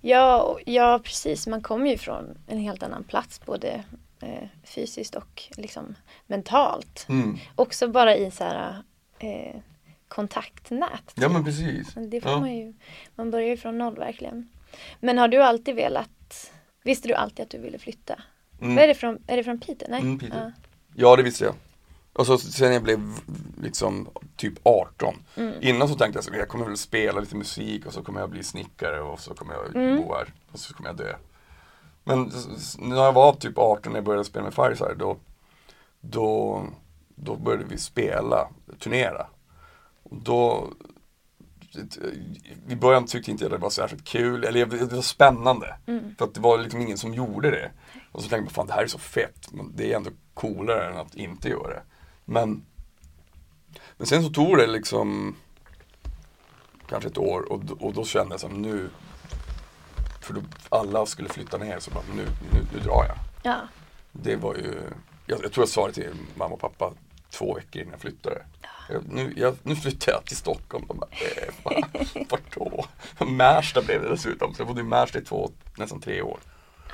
Ja, 0.00 0.58
ja, 0.66 1.00
precis. 1.04 1.46
Man 1.46 1.62
kommer 1.62 1.90
ju 1.90 1.98
från 1.98 2.38
en 2.46 2.58
helt 2.58 2.82
annan 2.82 3.04
plats 3.04 3.40
både 3.46 3.84
eh, 4.20 4.48
fysiskt 4.64 5.14
och 5.16 5.42
liksom 5.56 5.94
mentalt. 6.26 7.06
Mm. 7.08 7.38
Också 7.56 7.88
bara 7.88 8.16
i 8.16 8.30
så 8.30 8.44
här 8.44 8.82
eh, 9.18 9.56
kontaktnät. 10.08 11.12
Ja 11.14 11.28
men 11.28 11.44
precis. 11.44 11.94
Men 11.96 12.10
Det 12.10 12.20
får 12.20 12.30
Ja. 12.30 12.40
man 12.40 12.56
ju. 12.56 12.74
Man 13.14 13.30
börjar 13.30 13.48
ju 13.48 13.56
från 13.56 13.78
noll 13.78 13.96
verkligen. 13.96 14.48
Men 15.00 15.18
har 15.18 15.28
du 15.28 15.42
alltid 15.42 15.74
velat, 15.74 16.52
visste 16.82 17.08
du 17.08 17.14
alltid 17.14 17.42
att 17.42 17.50
du 17.50 17.58
ville 17.58 17.78
flytta? 17.78 18.22
Mm. 18.60 18.74
Vad 18.74 18.84
är 18.84 18.88
det 18.88 18.94
från, 18.94 19.18
är 19.26 19.36
det 19.36 19.44
från 19.44 19.60
Piteå? 19.60 19.88
Nej? 19.90 20.00
Mm, 20.00 20.18
Piteå. 20.18 20.38
Ja. 20.38 20.52
Ja 20.94 21.16
det 21.16 21.22
visste 21.22 21.44
jag. 21.44 21.54
Och 22.12 22.26
så 22.26 22.38
sen 22.38 22.72
jag 22.72 22.82
blev 22.82 23.18
liksom 23.62 24.08
typ 24.36 24.54
18. 24.62 25.14
Mm. 25.36 25.54
Innan 25.60 25.88
så 25.88 25.94
tänkte 25.94 26.18
jag 26.18 26.32
att 26.32 26.38
jag 26.38 26.48
kommer 26.48 26.66
väl 26.66 26.76
spela 26.76 27.20
lite 27.20 27.36
musik 27.36 27.86
och 27.86 27.92
så 27.92 28.02
kommer 28.02 28.20
jag 28.20 28.30
bli 28.30 28.42
snickare 28.42 29.00
och 29.00 29.20
så 29.20 29.34
kommer 29.34 29.54
jag 29.54 29.76
Mm. 29.76 29.96
bo 29.96 30.14
här 30.14 30.32
och 30.52 30.58
så 30.58 30.74
kommer 30.74 30.88
jag 30.88 30.96
dö. 30.96 31.14
Men 32.04 32.30
när 32.78 32.96
jag 32.96 33.12
var 33.12 33.32
typ 33.32 33.58
18 33.58 33.92
när 33.92 33.98
jag 33.98 34.04
började 34.04 34.24
spela 34.24 34.44
med 34.44 34.54
Fireside 34.54 34.98
då, 34.98 35.16
då, 36.00 36.62
då 37.08 37.36
började 37.36 37.64
vi 37.64 37.78
spela, 37.78 38.48
turnera. 38.78 39.26
Och 40.02 40.16
då 40.16 40.68
i 42.68 42.74
början 42.74 43.06
tyckte 43.06 43.30
inte 43.30 43.44
jag 43.44 43.50
det 43.52 43.58
var 43.58 43.70
särskilt 43.70 44.04
kul, 44.04 44.44
eller 44.44 44.66
det 44.66 44.92
var 44.94 45.02
spännande. 45.02 45.76
Mm. 45.86 46.14
För 46.18 46.24
att 46.24 46.34
det 46.34 46.40
var 46.40 46.58
liksom 46.58 46.80
ingen 46.80 46.98
som 46.98 47.14
gjorde 47.14 47.50
det. 47.50 47.70
Och 48.12 48.22
så 48.22 48.28
tänkte 48.28 48.44
jag, 48.44 48.52
fan 48.52 48.66
det 48.66 48.72
här 48.72 48.82
är 48.82 48.86
så 48.86 48.98
fett, 48.98 49.52
men 49.52 49.72
det 49.76 49.92
är 49.92 49.96
ändå 49.96 50.10
coolare 50.34 50.90
än 50.90 50.96
att 50.96 51.14
inte 51.14 51.48
göra 51.48 51.68
det. 51.68 51.82
Men, 52.24 52.64
men 53.96 54.06
sen 54.06 54.22
så 54.22 54.30
tog 54.30 54.56
det 54.58 54.66
liksom 54.66 55.36
kanske 56.88 57.08
ett 57.08 57.18
år 57.18 57.52
och, 57.52 57.64
då- 57.64 57.76
och 57.80 57.94
då 57.94 58.04
kände 58.04 58.32
jag 58.32 58.40
som 58.40 58.62
nu, 58.62 58.90
för 60.20 60.34
då 60.34 60.42
alla 60.68 61.06
skulle 61.06 61.28
flytta 61.28 61.58
ner 61.58 61.78
så 61.78 61.90
bara, 61.90 62.04
nu, 62.16 62.24
nu, 62.52 62.66
nu 62.72 62.78
drar 62.80 63.04
jag. 63.08 63.16
Ja. 63.42 63.60
Det 64.12 64.36
var 64.36 64.54
ju, 64.54 64.80
jag, 65.26 65.44
jag 65.44 65.52
tror 65.52 65.62
jag 65.62 65.68
sa 65.68 65.86
det 65.86 65.92
till 65.92 66.14
mamma 66.34 66.54
och 66.54 66.60
pappa 66.60 66.92
två 67.30 67.54
veckor 67.54 67.82
innan 67.82 67.92
jag 67.92 68.00
flyttade. 68.00 68.42
Jag, 68.88 69.02
nu, 69.12 69.32
jag, 69.36 69.56
nu 69.62 69.76
flyttar 69.76 70.12
jag 70.12 70.24
till 70.24 70.36
Stockholm. 70.36 70.84
De 70.88 70.98
bara, 70.98 71.10
eh, 71.10 71.54
va? 71.64 71.88
vart 72.30 72.56
då? 72.56 72.84
Märsta 73.26 73.82
blev 73.82 74.02
det 74.02 74.08
dessutom, 74.08 74.54
så 74.54 74.60
jag 74.60 74.68
bodde 74.68 74.80
i 74.80 74.84
Märsta 74.84 75.18
i 75.18 75.22
två, 75.24 75.50
nästan 75.76 76.00
tre 76.00 76.22
år. 76.22 76.38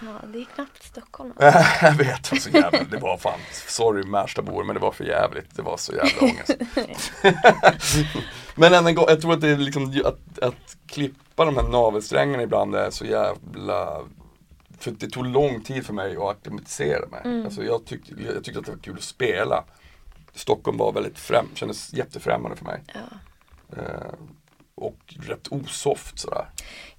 Ja, 0.00 0.28
det 0.32 0.38
är 0.38 0.44
knappt 0.44 0.82
Stockholm. 0.82 1.32
jag 1.82 1.92
vet, 1.92 2.22
det 2.22 2.32
var 2.32 2.38
så 2.38 2.50
jävla, 2.50 2.84
det 2.90 2.96
var 2.96 3.16
fan, 3.16 3.40
sorry 3.66 4.02
Märstabor 4.02 4.64
men 4.64 4.74
det 4.74 4.80
var 4.80 4.92
för 4.92 5.04
jävligt, 5.04 5.56
det 5.56 5.62
var 5.62 5.76
så 5.76 5.92
jävla 5.92 6.20
ångest. 6.20 6.56
men 8.54 8.74
än 8.74 8.86
en 8.86 8.94
gång, 8.94 9.04
jag 9.08 9.20
tror 9.20 9.32
att 9.32 9.40
det 9.40 9.48
är 9.48 9.56
liksom 9.56 10.02
att, 10.04 10.38
att 10.42 10.76
klippa 10.86 11.44
de 11.44 11.56
här 11.56 11.68
navelsträngarna 11.68 12.42
ibland 12.42 12.74
är 12.74 12.90
så 12.90 13.04
jävla 13.04 14.02
för 14.78 14.90
det 14.90 15.08
tog 15.08 15.26
lång 15.26 15.60
tid 15.60 15.86
för 15.86 15.92
mig 15.92 16.16
att 16.16 16.22
acklimatisera 16.22 17.06
mig. 17.06 17.20
Mm. 17.24 17.44
Alltså 17.44 17.64
jag, 17.64 17.84
tyckte, 17.84 18.14
jag 18.34 18.44
tyckte 18.44 18.60
att 18.60 18.66
det 18.66 18.72
var 18.72 18.78
kul 18.78 18.96
att 18.96 19.02
spela. 19.02 19.64
Stockholm 20.34 20.78
var 20.78 20.92
väldigt 20.92 21.18
främ, 21.18 21.46
kändes 21.54 21.92
jättefrämmande 21.92 22.56
för 22.56 22.64
mig. 22.64 22.82
Ja. 22.94 23.00
Eh, 23.76 24.12
och 24.74 25.14
rätt 25.20 25.52
osoft 25.52 26.18
sådär. 26.18 26.48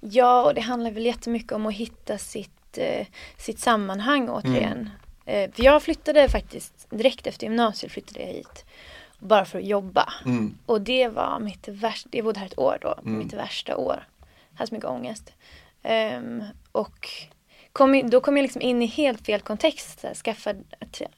Ja, 0.00 0.44
och 0.44 0.54
det 0.54 0.60
handlar 0.60 0.90
väl 0.90 1.06
jättemycket 1.06 1.52
om 1.52 1.66
att 1.66 1.74
hitta 1.74 2.18
sitt, 2.18 2.59
eh, 2.78 3.06
sitt 3.36 3.58
sammanhang 3.58 4.22
Mm. 4.22 4.34
återigen. 4.34 4.90
Eh, 5.26 5.50
för 5.50 5.62
jag 5.64 5.82
flyttade 5.82 6.28
faktiskt 6.28 6.86
direkt 6.90 7.26
efter 7.26 7.46
gymnasiet 7.46 7.92
flyttade 7.92 8.20
jag 8.20 8.26
hit. 8.32 8.64
Bara 9.18 9.44
för 9.44 9.58
att 9.58 9.64
jobba. 9.64 10.12
Mm. 10.24 10.58
Och 10.66 10.80
det 10.80 11.08
var 11.08 11.38
mitt 11.40 11.68
värsta, 11.68 12.08
jag 12.12 12.24
bodde 12.24 12.40
här 12.40 12.46
ett 12.46 12.58
år 12.58 12.78
då, 12.80 12.94
Mm. 13.02 13.18
mitt 13.18 13.32
värsta 13.32 13.76
år. 13.76 14.06
Hade 14.54 14.68
så 14.68 14.74
mycket 14.74 14.90
ångest. 14.90 15.32
Ehm, 15.82 16.44
och 16.72 17.08
kom, 17.72 18.10
då 18.10 18.20
kom 18.20 18.36
jag 18.36 18.42
liksom 18.42 18.62
in 18.62 18.82
i 18.82 18.86
helt 18.86 19.26
fel 19.26 19.40
kontext. 19.40 20.00
Så 20.00 20.06
här, 20.06 20.14
skaffade, 20.14 20.58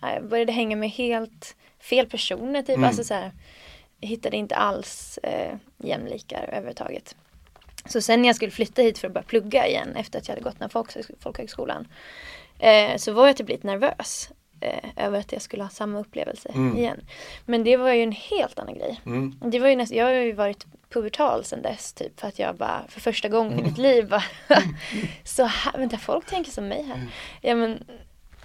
jag 0.01 0.25
började 0.29 0.53
hänga 0.53 0.77
med 0.77 0.91
helt 0.91 1.57
fel 1.81 2.07
personer 2.07 2.63
typ. 2.63 2.77
Mm. 2.77 2.85
Alltså 2.89 3.05
så 3.05 3.15
här, 3.15 3.33
jag 4.01 4.09
hittade 4.09 4.37
inte 4.37 4.57
alls 4.57 5.19
eh, 5.23 5.55
jämlikar 5.79 6.43
överhuvudtaget. 6.49 7.17
Så 7.85 8.01
sen 8.01 8.23
när 8.23 8.29
jag 8.29 8.37
skulle 8.37 8.51
flytta 8.53 8.83
hit 8.83 8.99
för 8.99 9.09
att 9.09 9.15
börja 9.15 9.25
plugga 9.27 9.67
igen 9.67 9.97
efter 9.97 10.19
att 10.19 10.29
jag 10.29 10.35
hade 10.35 10.45
gått 10.45 10.59
den 10.59 10.71
här 10.75 10.81
folkhögs- 10.83 11.11
folkhögskolan. 11.21 11.89
Eh, 12.59 12.97
så 12.97 13.13
var 13.13 13.27
jag 13.27 13.37
typ 13.37 13.49
lite 13.49 13.67
nervös. 13.67 14.31
Eh, 14.61 14.91
över 15.07 15.19
att 15.19 15.33
jag 15.33 15.43
skulle 15.43 15.63
ha 15.63 15.71
samma 15.71 15.99
upplevelse 16.01 16.49
Mm. 16.55 16.77
igen. 16.77 17.01
Men 17.47 17.65
det 17.65 17.77
var 17.77 17.93
ju 17.93 18.03
en 18.03 18.13
helt 18.13 18.59
annan 18.59 18.75
grej. 18.75 19.01
Mm. 19.07 19.35
Det 19.45 19.59
var 19.59 19.69
ju 19.69 19.77
näst, 19.77 19.93
jag 19.93 20.05
har 20.05 20.13
ju 20.13 20.33
varit 20.33 20.67
pubertal 20.91 21.45
sedan 21.45 21.63
dess 21.63 21.93
typ 21.93 22.21
för 22.21 22.29
att 22.29 22.39
jag 22.39 22.57
bara 22.57 22.85
för 22.89 23.01
första 23.01 23.29
gången 23.29 23.59
i 23.59 23.63
mitt 23.63 23.79
liv 23.79 24.09
bara 24.09 24.23
Så 25.25 25.45
här, 25.45 25.79
vänta 25.79 25.99
folk 25.99 26.27
tänker 26.27 26.51
som 26.51 26.69
mig 26.69 26.83
här. 26.83 27.07
Ja 27.41 27.55
men 27.55 27.85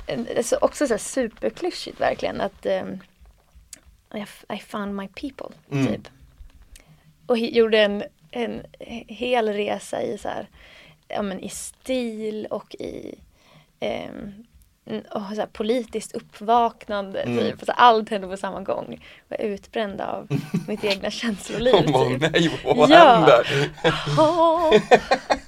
eh, 0.08 0.44
så 0.44 0.58
också 0.62 0.88
så 0.88 0.94
här 0.94 0.98
superklyschigt 1.00 2.02
verkligen 2.02 2.42
att 2.42 2.66
ehm, 2.66 3.00
I, 4.54 4.58
found 4.60 4.96
my 4.96 5.08
people 5.08 5.56
Mm. 5.72 5.88
typ. 5.88 6.08
Och 7.26 7.38
gjorde 7.38 7.80
en, 7.80 8.04
en 8.32 8.62
hel 9.08 9.48
resa 9.54 10.02
i 10.02 10.18
så 10.18 10.28
här, 10.30 10.48
ja 11.08 11.22
men 11.22 11.40
i 11.40 11.50
stil 11.50 12.48
och 12.50 12.76
i 12.76 13.16
ehm, 13.80 14.34
och 15.12 15.22
så 15.30 15.36
här 15.36 15.46
politiskt 15.54 16.12
uppvaknande 16.16 17.20
Mm. 17.22 17.38
typ. 17.40 17.66
Så 17.66 17.72
allt 17.72 18.10
hände 18.10 18.28
på 18.28 18.38
samma 18.38 18.62
gång. 18.62 19.06
Jag 19.28 19.38
var 19.38 19.46
utbränd 19.46 20.02
av 20.02 20.28
mitt 20.68 20.84
egna 20.84 21.12
känsloliv. 21.12 21.74
De 21.86 21.92
bara, 21.92 22.10
typ. 22.10 22.22
nej 22.32 22.52
vad 22.64 22.90
Ja. 22.90 22.98
händer? 22.98 23.70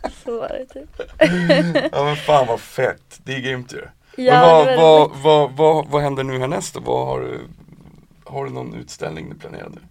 Så 0.26 0.40
var 0.40 0.50
det 0.50 0.66
typ. 0.66 1.02
Ja 1.92 2.04
men 2.04 2.16
fan 2.16 2.48
vad 2.48 2.60
fett, 2.60 3.20
det 3.24 3.36
är 3.36 3.40
grymt 3.40 3.74
ju. 3.74 3.82
Ja, 4.24 4.64
men 4.66 4.78
vad, 4.78 5.10
vad, 5.12 5.12
vad, 5.22 5.52
vad, 5.52 5.88
vad 5.88 6.02
händer 6.02 6.24
nu 6.24 6.40
härnäst 6.40 6.74
då? 6.74 6.80
Vad 6.80 7.08
har, 7.08 7.20
du, 7.20 7.40
har 8.26 8.46
du 8.46 8.52
någon 8.52 8.74
utställning 8.74 9.30
du 9.30 9.36
planerar 9.36 9.70
nu? 9.70 9.82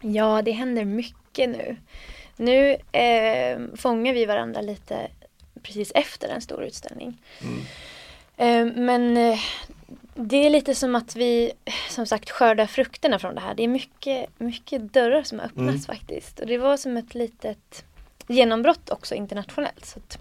Ja, 0.00 0.42
det 0.42 0.52
händer 0.52 0.84
mycket 0.84 1.48
nu. 1.48 1.76
Nu 2.38 2.76
eh, 2.92 3.58
fångar 3.76 4.12
vi 4.14 4.24
varandra 4.26 4.60
lite 4.60 5.08
precis 5.62 5.92
efter 5.94 6.28
en 6.28 6.40
stor 6.40 6.62
utställning. 6.64 7.18
Mm. 7.42 7.60
Eh, 8.36 8.76
men 8.82 9.16
eh, 9.16 9.38
det 10.14 10.36
är 10.46 10.50
lite 10.50 10.74
som 10.74 10.94
att 10.94 11.16
vi 11.16 11.52
som 11.88 12.06
sagt 12.06 12.30
skördar 12.30 12.66
frukterna 12.66 13.18
från 13.18 13.34
det 13.34 13.40
här. 13.40 13.54
Det 13.54 13.62
är 13.64 13.68
mycket, 13.68 14.28
mycket 14.38 14.92
dörrar 14.92 15.22
som 15.22 15.38
har 15.38 15.46
öppnats 15.46 15.88
Mm. 15.88 15.98
faktiskt. 15.98 16.40
Och 16.40 16.46
det 16.46 16.58
var 16.58 16.76
som 16.76 16.96
ett 16.96 17.14
litet 17.14 17.84
genombrott 18.26 18.90
också 18.90 19.14
internationellt. 19.14 19.86
Så 19.86 19.98
att, 19.98 20.18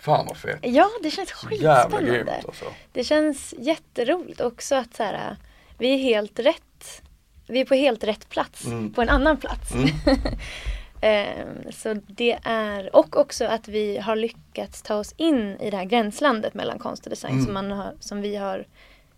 Fan 0.00 0.26
vad 0.26 0.36
fett. 0.36 0.58
ja, 0.62 0.88
det 1.02 1.10
känns 1.10 1.32
skitspännande. 1.32 2.40
alltså. 2.46 2.64
Det 2.92 3.04
känns 3.04 3.54
jätteroligt 3.58 4.40
också 4.40 4.74
att 4.74 4.96
så 4.96 5.02
här, 5.02 5.36
vi 5.78 5.94
är 5.94 5.98
helt 5.98 6.38
rätt. 6.38 7.02
Vi 7.46 7.60
är 7.60 7.64
på 7.64 7.74
helt 7.74 8.04
rätt 8.04 8.28
plats, 8.28 8.64
Mm. 8.66 8.92
på 8.92 9.02
en 9.02 9.08
annan 9.08 9.36
plats. 9.36 9.72
Mm. 11.04 11.56
Eh, 11.66 11.70
så 11.72 11.94
det 12.06 12.38
är, 12.44 12.96
och 12.96 13.16
också 13.16 13.44
att 13.44 13.68
vi 13.68 13.98
har 13.98 14.16
lyckats 14.16 14.82
ta 14.82 14.94
oss 14.94 15.14
in 15.16 15.56
i 15.60 15.70
det 15.70 15.76
här 15.76 15.84
gränslandet 15.84 16.54
mellan 16.54 16.78
konst 16.78 17.04
och 17.06 17.10
design 17.10 17.32
Mm. 17.32 17.44
som, 17.44 17.54
man 17.54 17.70
har, 17.70 17.94
som 18.00 18.20
vi 18.20 18.36
har 18.36 18.66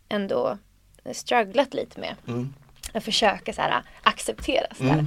ändå 0.09 0.59
strugglat 1.13 1.75
lite 1.75 2.01
med. 2.01 2.15
Mm. 2.29 2.55
Att 2.95 3.05
försöka 3.05 3.53
så 3.53 3.61
här, 3.63 3.83
acceptera 4.03 4.67
så 4.77 4.85
här. 4.85 4.93
Mm. 4.93 5.07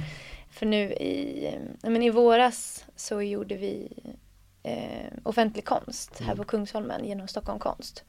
För 0.50 0.66
nu 0.66 0.92
i, 0.92 1.50
men 1.82 2.02
i 2.02 2.10
våras 2.10 2.84
så 2.96 3.22
gjorde 3.22 3.54
vi 3.54 3.88
eh, 4.62 5.12
offentlig 5.22 5.64
konst 5.64 6.18
här 6.20 6.24
Mm. 6.26 6.36
på 6.36 6.44
Kungsholmen 6.44 7.04
genom 7.04 7.28
Stockholm 7.28 7.58
konst. 7.58 8.04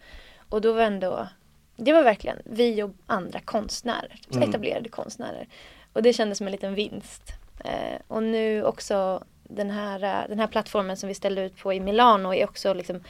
Och 0.49 0.61
då 0.61 0.73
var 0.73 0.81
ändå, 0.81 1.27
det 1.75 1.93
var 1.93 2.03
verkligen 2.03 2.37
vi 2.45 2.83
och 2.83 2.91
andra 3.05 3.39
konstnärer, 3.39 4.19
Mm. 4.33 4.49
etablerade 4.49 4.89
konstnärer. 4.89 5.47
Och 5.93 6.03
det 6.03 6.13
kändes 6.13 6.37
som 6.37 6.47
en 6.47 6.51
liten 6.51 6.75
vinst. 6.75 7.23
Eh, 7.63 7.99
och 8.07 8.23
nu 8.23 8.63
också 8.63 9.23
den 9.43 9.69
här, 9.69 10.03
eh, 10.03 10.29
den 10.29 10.39
här 10.39 10.47
plattformen 10.47 10.97
som 10.97 11.07
vi 11.07 11.13
ställde 11.15 11.41
ut 11.45 11.57
på 11.57 11.73
i 11.73 11.79
Milano 11.79 12.33
är 12.33 12.43
också 12.43 12.73
liksom 12.73 13.03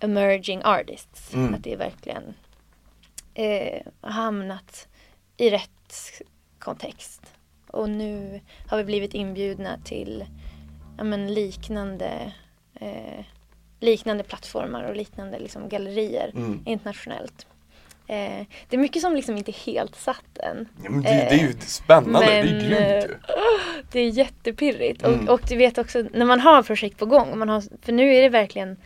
emerging 0.00 0.60
artists. 0.64 1.34
Mm. 1.34 1.54
Att 1.54 1.64
det 1.64 1.72
är 1.72 1.76
verkligen 1.76 2.34
eh, 3.34 3.82
hamnat 4.00 4.88
i 5.36 5.50
rätt 5.50 6.22
kontext. 6.58 7.22
Och 7.66 7.90
nu 7.90 8.40
har 8.66 8.78
vi 8.78 8.84
blivit 8.84 9.14
inbjudna 9.14 9.78
till 9.84 10.24
ja, 10.98 11.04
men 11.04 11.34
liknande, 11.34 12.32
eh, 12.74 13.24
liknande 13.80 14.24
plattformar 14.24 14.84
och 14.84 14.96
liknande 14.96 15.38
liksom, 15.38 15.68
gallerier 15.68 16.30
Mm. 16.34 16.62
internationellt. 16.66 17.46
Eh, 18.08 18.46
det 18.68 18.76
är 18.76 18.78
mycket 18.78 19.02
som 19.02 19.14
liksom 19.16 19.36
inte 19.36 19.50
är 19.50 19.66
helt 19.66 19.96
satt 19.96 20.38
än. 20.38 20.68
Ja, 20.84 20.90
men 20.90 21.02
det, 21.02 21.08
det 21.08 21.34
är 21.34 21.38
ju 21.38 21.52
spännande, 21.60 22.26
det 22.26 22.32
är 22.32 22.44
men, 22.44 22.58
grymt 22.58 23.10
ju. 23.10 23.14
Det 23.92 24.00
är 24.00 24.08
jättepirrigt. 24.08 25.04
Mm. 25.04 25.28
Och, 25.28 25.34
och 25.34 25.40
du 25.48 25.56
vet 25.56 25.78
också 25.78 26.04
när 26.12 26.26
man 26.26 26.40
har 26.40 26.62
projekt 26.62 26.98
på 26.98 27.06
gång. 27.06 27.38
Man 27.38 27.48
har, 27.48 27.64
för 27.82 27.92
nu 27.92 28.14
är 28.14 28.22
det 28.22 28.28
verkligen, 28.28 28.76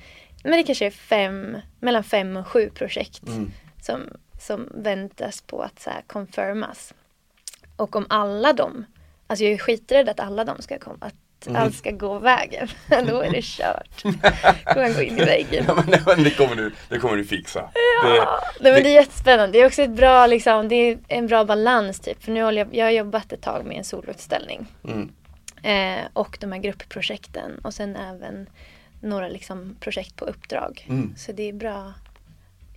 men 0.42 0.52
det 0.52 0.62
kanske 0.62 0.86
är 0.86 0.90
fem, 0.90 1.56
mellan 1.80 2.04
fem 2.04 2.36
och 2.36 2.48
sju 2.48 2.70
projekt 2.74 3.22
Mm. 3.28 3.50
som, 3.82 4.00
som 4.40 4.68
väntas 4.74 5.40
på 5.40 5.62
att 5.62 5.80
så 5.80 5.90
här 5.90 6.02
confirmas. 6.06 6.94
Och 7.76 7.96
om 7.96 8.06
alla 8.08 8.52
de, 8.52 8.84
alltså 9.26 9.44
jag 9.44 9.52
är 9.52 9.58
skiträdd 9.58 10.08
att 10.08 10.20
alla 10.20 10.44
de 10.44 10.62
ska 10.62 10.78
komma, 10.78 10.96
att 11.00 11.14
Mm. 11.46 11.62
allt 11.62 11.74
ska 11.74 11.90
gå 11.90 12.18
vägen. 12.18 12.68
Då 12.88 13.20
är 13.20 13.30
det 13.30 13.42
kört. 13.42 14.02
Då 14.02 14.72
kommer 14.74 14.94
gå 14.94 15.02
in 15.02 15.18
i 15.18 15.24
väggen. 15.24 15.64
Ja, 15.68 15.74
men, 16.06 16.24
det 16.24 16.30
kommer 16.36 16.56
du, 16.56 16.72
det 16.88 16.98
kommer 16.98 17.16
du 17.16 17.24
fixa. 17.24 17.70
Det, 18.02 18.28
Nej 18.60 18.72
men 18.72 18.82
det 18.82 18.88
är 18.88 18.94
jättespännande. 18.94 19.58
Det 19.58 19.62
är 19.62 19.66
också 19.66 19.82
ett 19.82 19.90
bra, 19.90 20.26
liksom, 20.26 20.68
det 20.68 20.74
är 20.74 20.98
en 21.08 21.26
bra 21.26 21.44
balans 21.44 22.00
typ. 22.00 22.24
För 22.24 22.32
nu 22.32 22.42
håller 22.42 22.58
jag, 22.58 22.74
jag 22.74 22.84
har 22.84 22.90
jobbat 22.90 23.32
ett 23.32 23.42
tag 23.42 23.64
med 23.66 23.76
en 23.78 23.84
soloutställning. 23.84 24.66
mm. 24.84 25.10
Eh, 25.64 26.04
och 26.12 26.38
de 26.40 26.52
här 26.52 26.58
gruppprojekten. 26.58 27.58
Och 27.64 27.74
sen 27.74 27.96
även 27.96 28.46
några 29.00 29.28
liksom, 29.28 29.76
projekt 29.80 30.16
på 30.16 30.24
uppdrag. 30.24 30.86
Mm. 30.88 31.14
Så 31.16 31.32
det 31.32 31.48
är 31.48 31.52
bra. 31.52 31.92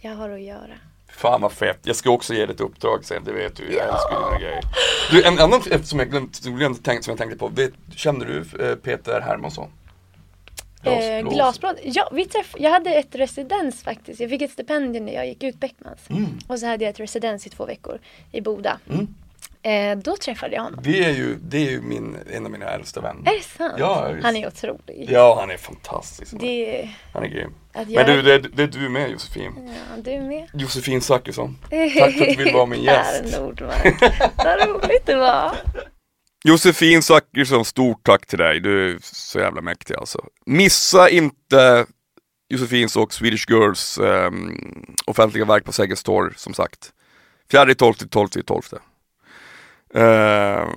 Jag 0.01 0.15
har 0.15 0.29
att 0.29 0.41
göra. 0.41 0.73
Fan 1.17 1.41
vad 1.41 1.51
fett, 1.51 1.79
jag 1.83 1.95
ska 1.95 2.09
också 2.09 2.33
ge 2.33 2.45
dig 2.45 2.55
ett 2.55 2.61
uppdrag 2.61 3.05
sen, 3.05 3.23
det 3.23 3.31
vet 3.31 3.55
du, 3.55 3.63
jag 3.63 3.87
älskar 3.89 4.25
dina 4.29 4.39
grejer. 4.39 4.61
Du, 5.11 5.23
en 5.23 5.39
annan 5.39 5.61
som 5.83 5.99
jag 5.99 6.09
glömt, 6.09 6.35
som 6.35 6.61
jag 6.61 6.83
tänkt, 6.83 7.03
som 7.05 7.11
jag 7.11 7.17
tänkte 7.17 7.37
på, 7.37 7.47
vet, 7.47 7.73
känner 7.95 8.25
du 8.25 8.65
eh, 8.69 8.75
Peter 8.75 9.21
Hermansson? 9.21 9.69
Glas- 10.81 11.03
Eh, 11.03 11.21
glas- 11.21 11.33
glasblad. 11.33 11.75
Ja, 11.83 12.09
vi 12.13 12.23
träff- 12.25 12.55
jag 12.57 12.71
hade 12.71 12.93
ett 12.93 13.15
residens 13.15 13.83
faktiskt. 13.83 14.19
Jag 14.19 14.29
fick 14.29 14.41
ett 14.41 14.51
stipendium 14.51 15.05
när 15.05 15.13
jag 15.13 15.27
gick 15.27 15.43
ut 15.43 15.59
Beckmans. 15.59 15.99
Mm. 16.09 16.25
Och 16.47 16.59
så 16.59 16.65
hade 16.65 16.83
jag 16.83 16.89
ett 16.91 16.99
residens 16.99 17.47
i 17.47 17.49
två 17.49 17.65
veckor 17.65 17.99
i 18.31 18.41
Boda. 18.41 18.79
Mm. 18.89 19.07
Eh, 19.65 19.97
då 19.97 20.17
träffade 20.17 20.55
jag 20.55 20.63
honom. 20.63 20.79
Det 20.83 21.03
är 21.03 21.11
ju, 21.11 21.35
det 21.35 21.57
är 21.57 21.71
ju 21.71 21.81
min, 21.81 22.17
en 22.31 22.45
av 22.45 22.51
mina 22.51 22.65
äldsta 22.65 23.01
vänner. 23.01 23.31
Är 23.31 23.37
det 23.37 23.43
sant? 23.43 23.73
Ja, 23.77 24.09
visst. 24.11 24.25
Han 24.25 24.35
är 24.35 24.47
otrolig. 24.47 25.07
Ja, 25.11 25.37
han 25.39 25.51
är 25.51 25.57
fantastisk. 25.57 26.33
Det, 26.39 26.89
Han 27.13 27.23
är 27.23 27.27
grym. 27.27 27.53
att 27.73 27.85
Men 27.87 27.93
jag, 27.93 28.07
du, 28.07 28.21
det, 28.21 28.33
är- 28.33 28.39
det 28.39 28.63
är 28.63 28.67
du 28.67 28.89
med 28.89 29.09
Josefin. 29.11 29.51
Ja, 29.95 30.01
du 30.01 30.19
med. 30.21 30.49
Josefin 30.53 31.01
Zachrisson. 31.01 31.57
Tack 31.69 31.91
för 31.91 32.01
att 32.07 32.37
du 32.37 32.43
vill 32.43 32.53
vara 32.53 32.65
min 32.65 32.83
gäst. 32.83 33.23
Per 33.33 33.39
Nordmark. 33.41 34.01
Vad 34.37 34.67
roligt 34.69 35.05
det 35.05 35.15
var. 35.15 35.51
Josefin 36.43 37.01
Zachrisson, 37.03 37.65
stort 37.65 38.03
tack 38.03 38.25
till 38.25 38.39
dig. 38.39 38.59
Du 38.59 38.91
är 38.95 38.97
så 39.01 39.39
jävla 39.39 39.61
mäktig 39.61 39.95
alltså. 39.95 40.25
Missa 40.45 41.09
inte 41.09 41.85
Josefins 42.49 42.95
och 42.95 43.13
Swedish 43.13 43.49
Girls 43.51 43.97
ehm, 43.97 44.57
offentliga 45.05 45.45
verk 45.45 45.63
på 45.65 45.71
Sergels 45.71 46.03
torg 46.03 46.33
som 46.35 46.53
sagt. 46.53 46.91
4 47.51 47.75
12 47.75 47.93
12 47.93 48.27
12. 48.27 48.61
Eh, 49.95 50.69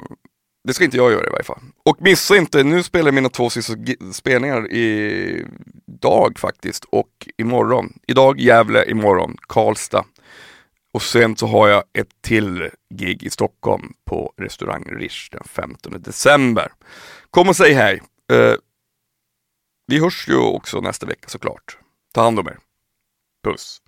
det 0.65 0.75
ska 0.75 0.85
inte 0.85 0.97
jag 0.97 1.13
göra 1.13 1.27
i 1.27 1.31
varje 1.31 1.45
fall. 1.45 1.61
Och 1.85 2.03
missa 2.03 2.37
inte, 2.37 2.63
nu 2.63 2.83
spelar 2.83 3.07
jag 3.07 3.15
mina 3.15 3.29
två 3.29 3.51
sista 3.51 3.73
spelningar 4.13 4.73
i 4.73 5.47
dag 5.87 6.39
faktiskt 6.39 6.85
och 6.85 7.29
imorgon. 7.39 7.93
Idag 8.07 8.41
Gävle, 8.41 8.91
imorgon 8.91 9.37
Karlstad. 9.41 10.05
Och 10.93 11.03
sen 11.03 11.37
så 11.37 11.47
har 11.47 11.69
jag 11.69 11.83
ett 11.99 12.23
till 12.23 12.71
gig 12.95 13.23
i 13.23 13.31
Stockholm 13.31 13.93
på 14.05 14.33
restaurang 14.37 14.85
Rish 14.85 15.29
den 15.33 15.45
15 15.45 16.03
december. 16.03 16.73
Kom 17.31 17.49
och 17.49 17.57
säg 17.57 17.73
hej. 17.73 18.03
Eh, 18.33 18.55
vi 19.87 20.01
hörs 20.01 20.29
ju 20.29 20.37
också 20.37 20.81
nästa 20.81 21.07
vecka 21.07 21.29
såklart. 21.29 21.79
Ta 22.15 22.23
hand 22.23 22.39
om 22.39 22.47
er. 22.47 22.59
Puss. 23.45 23.81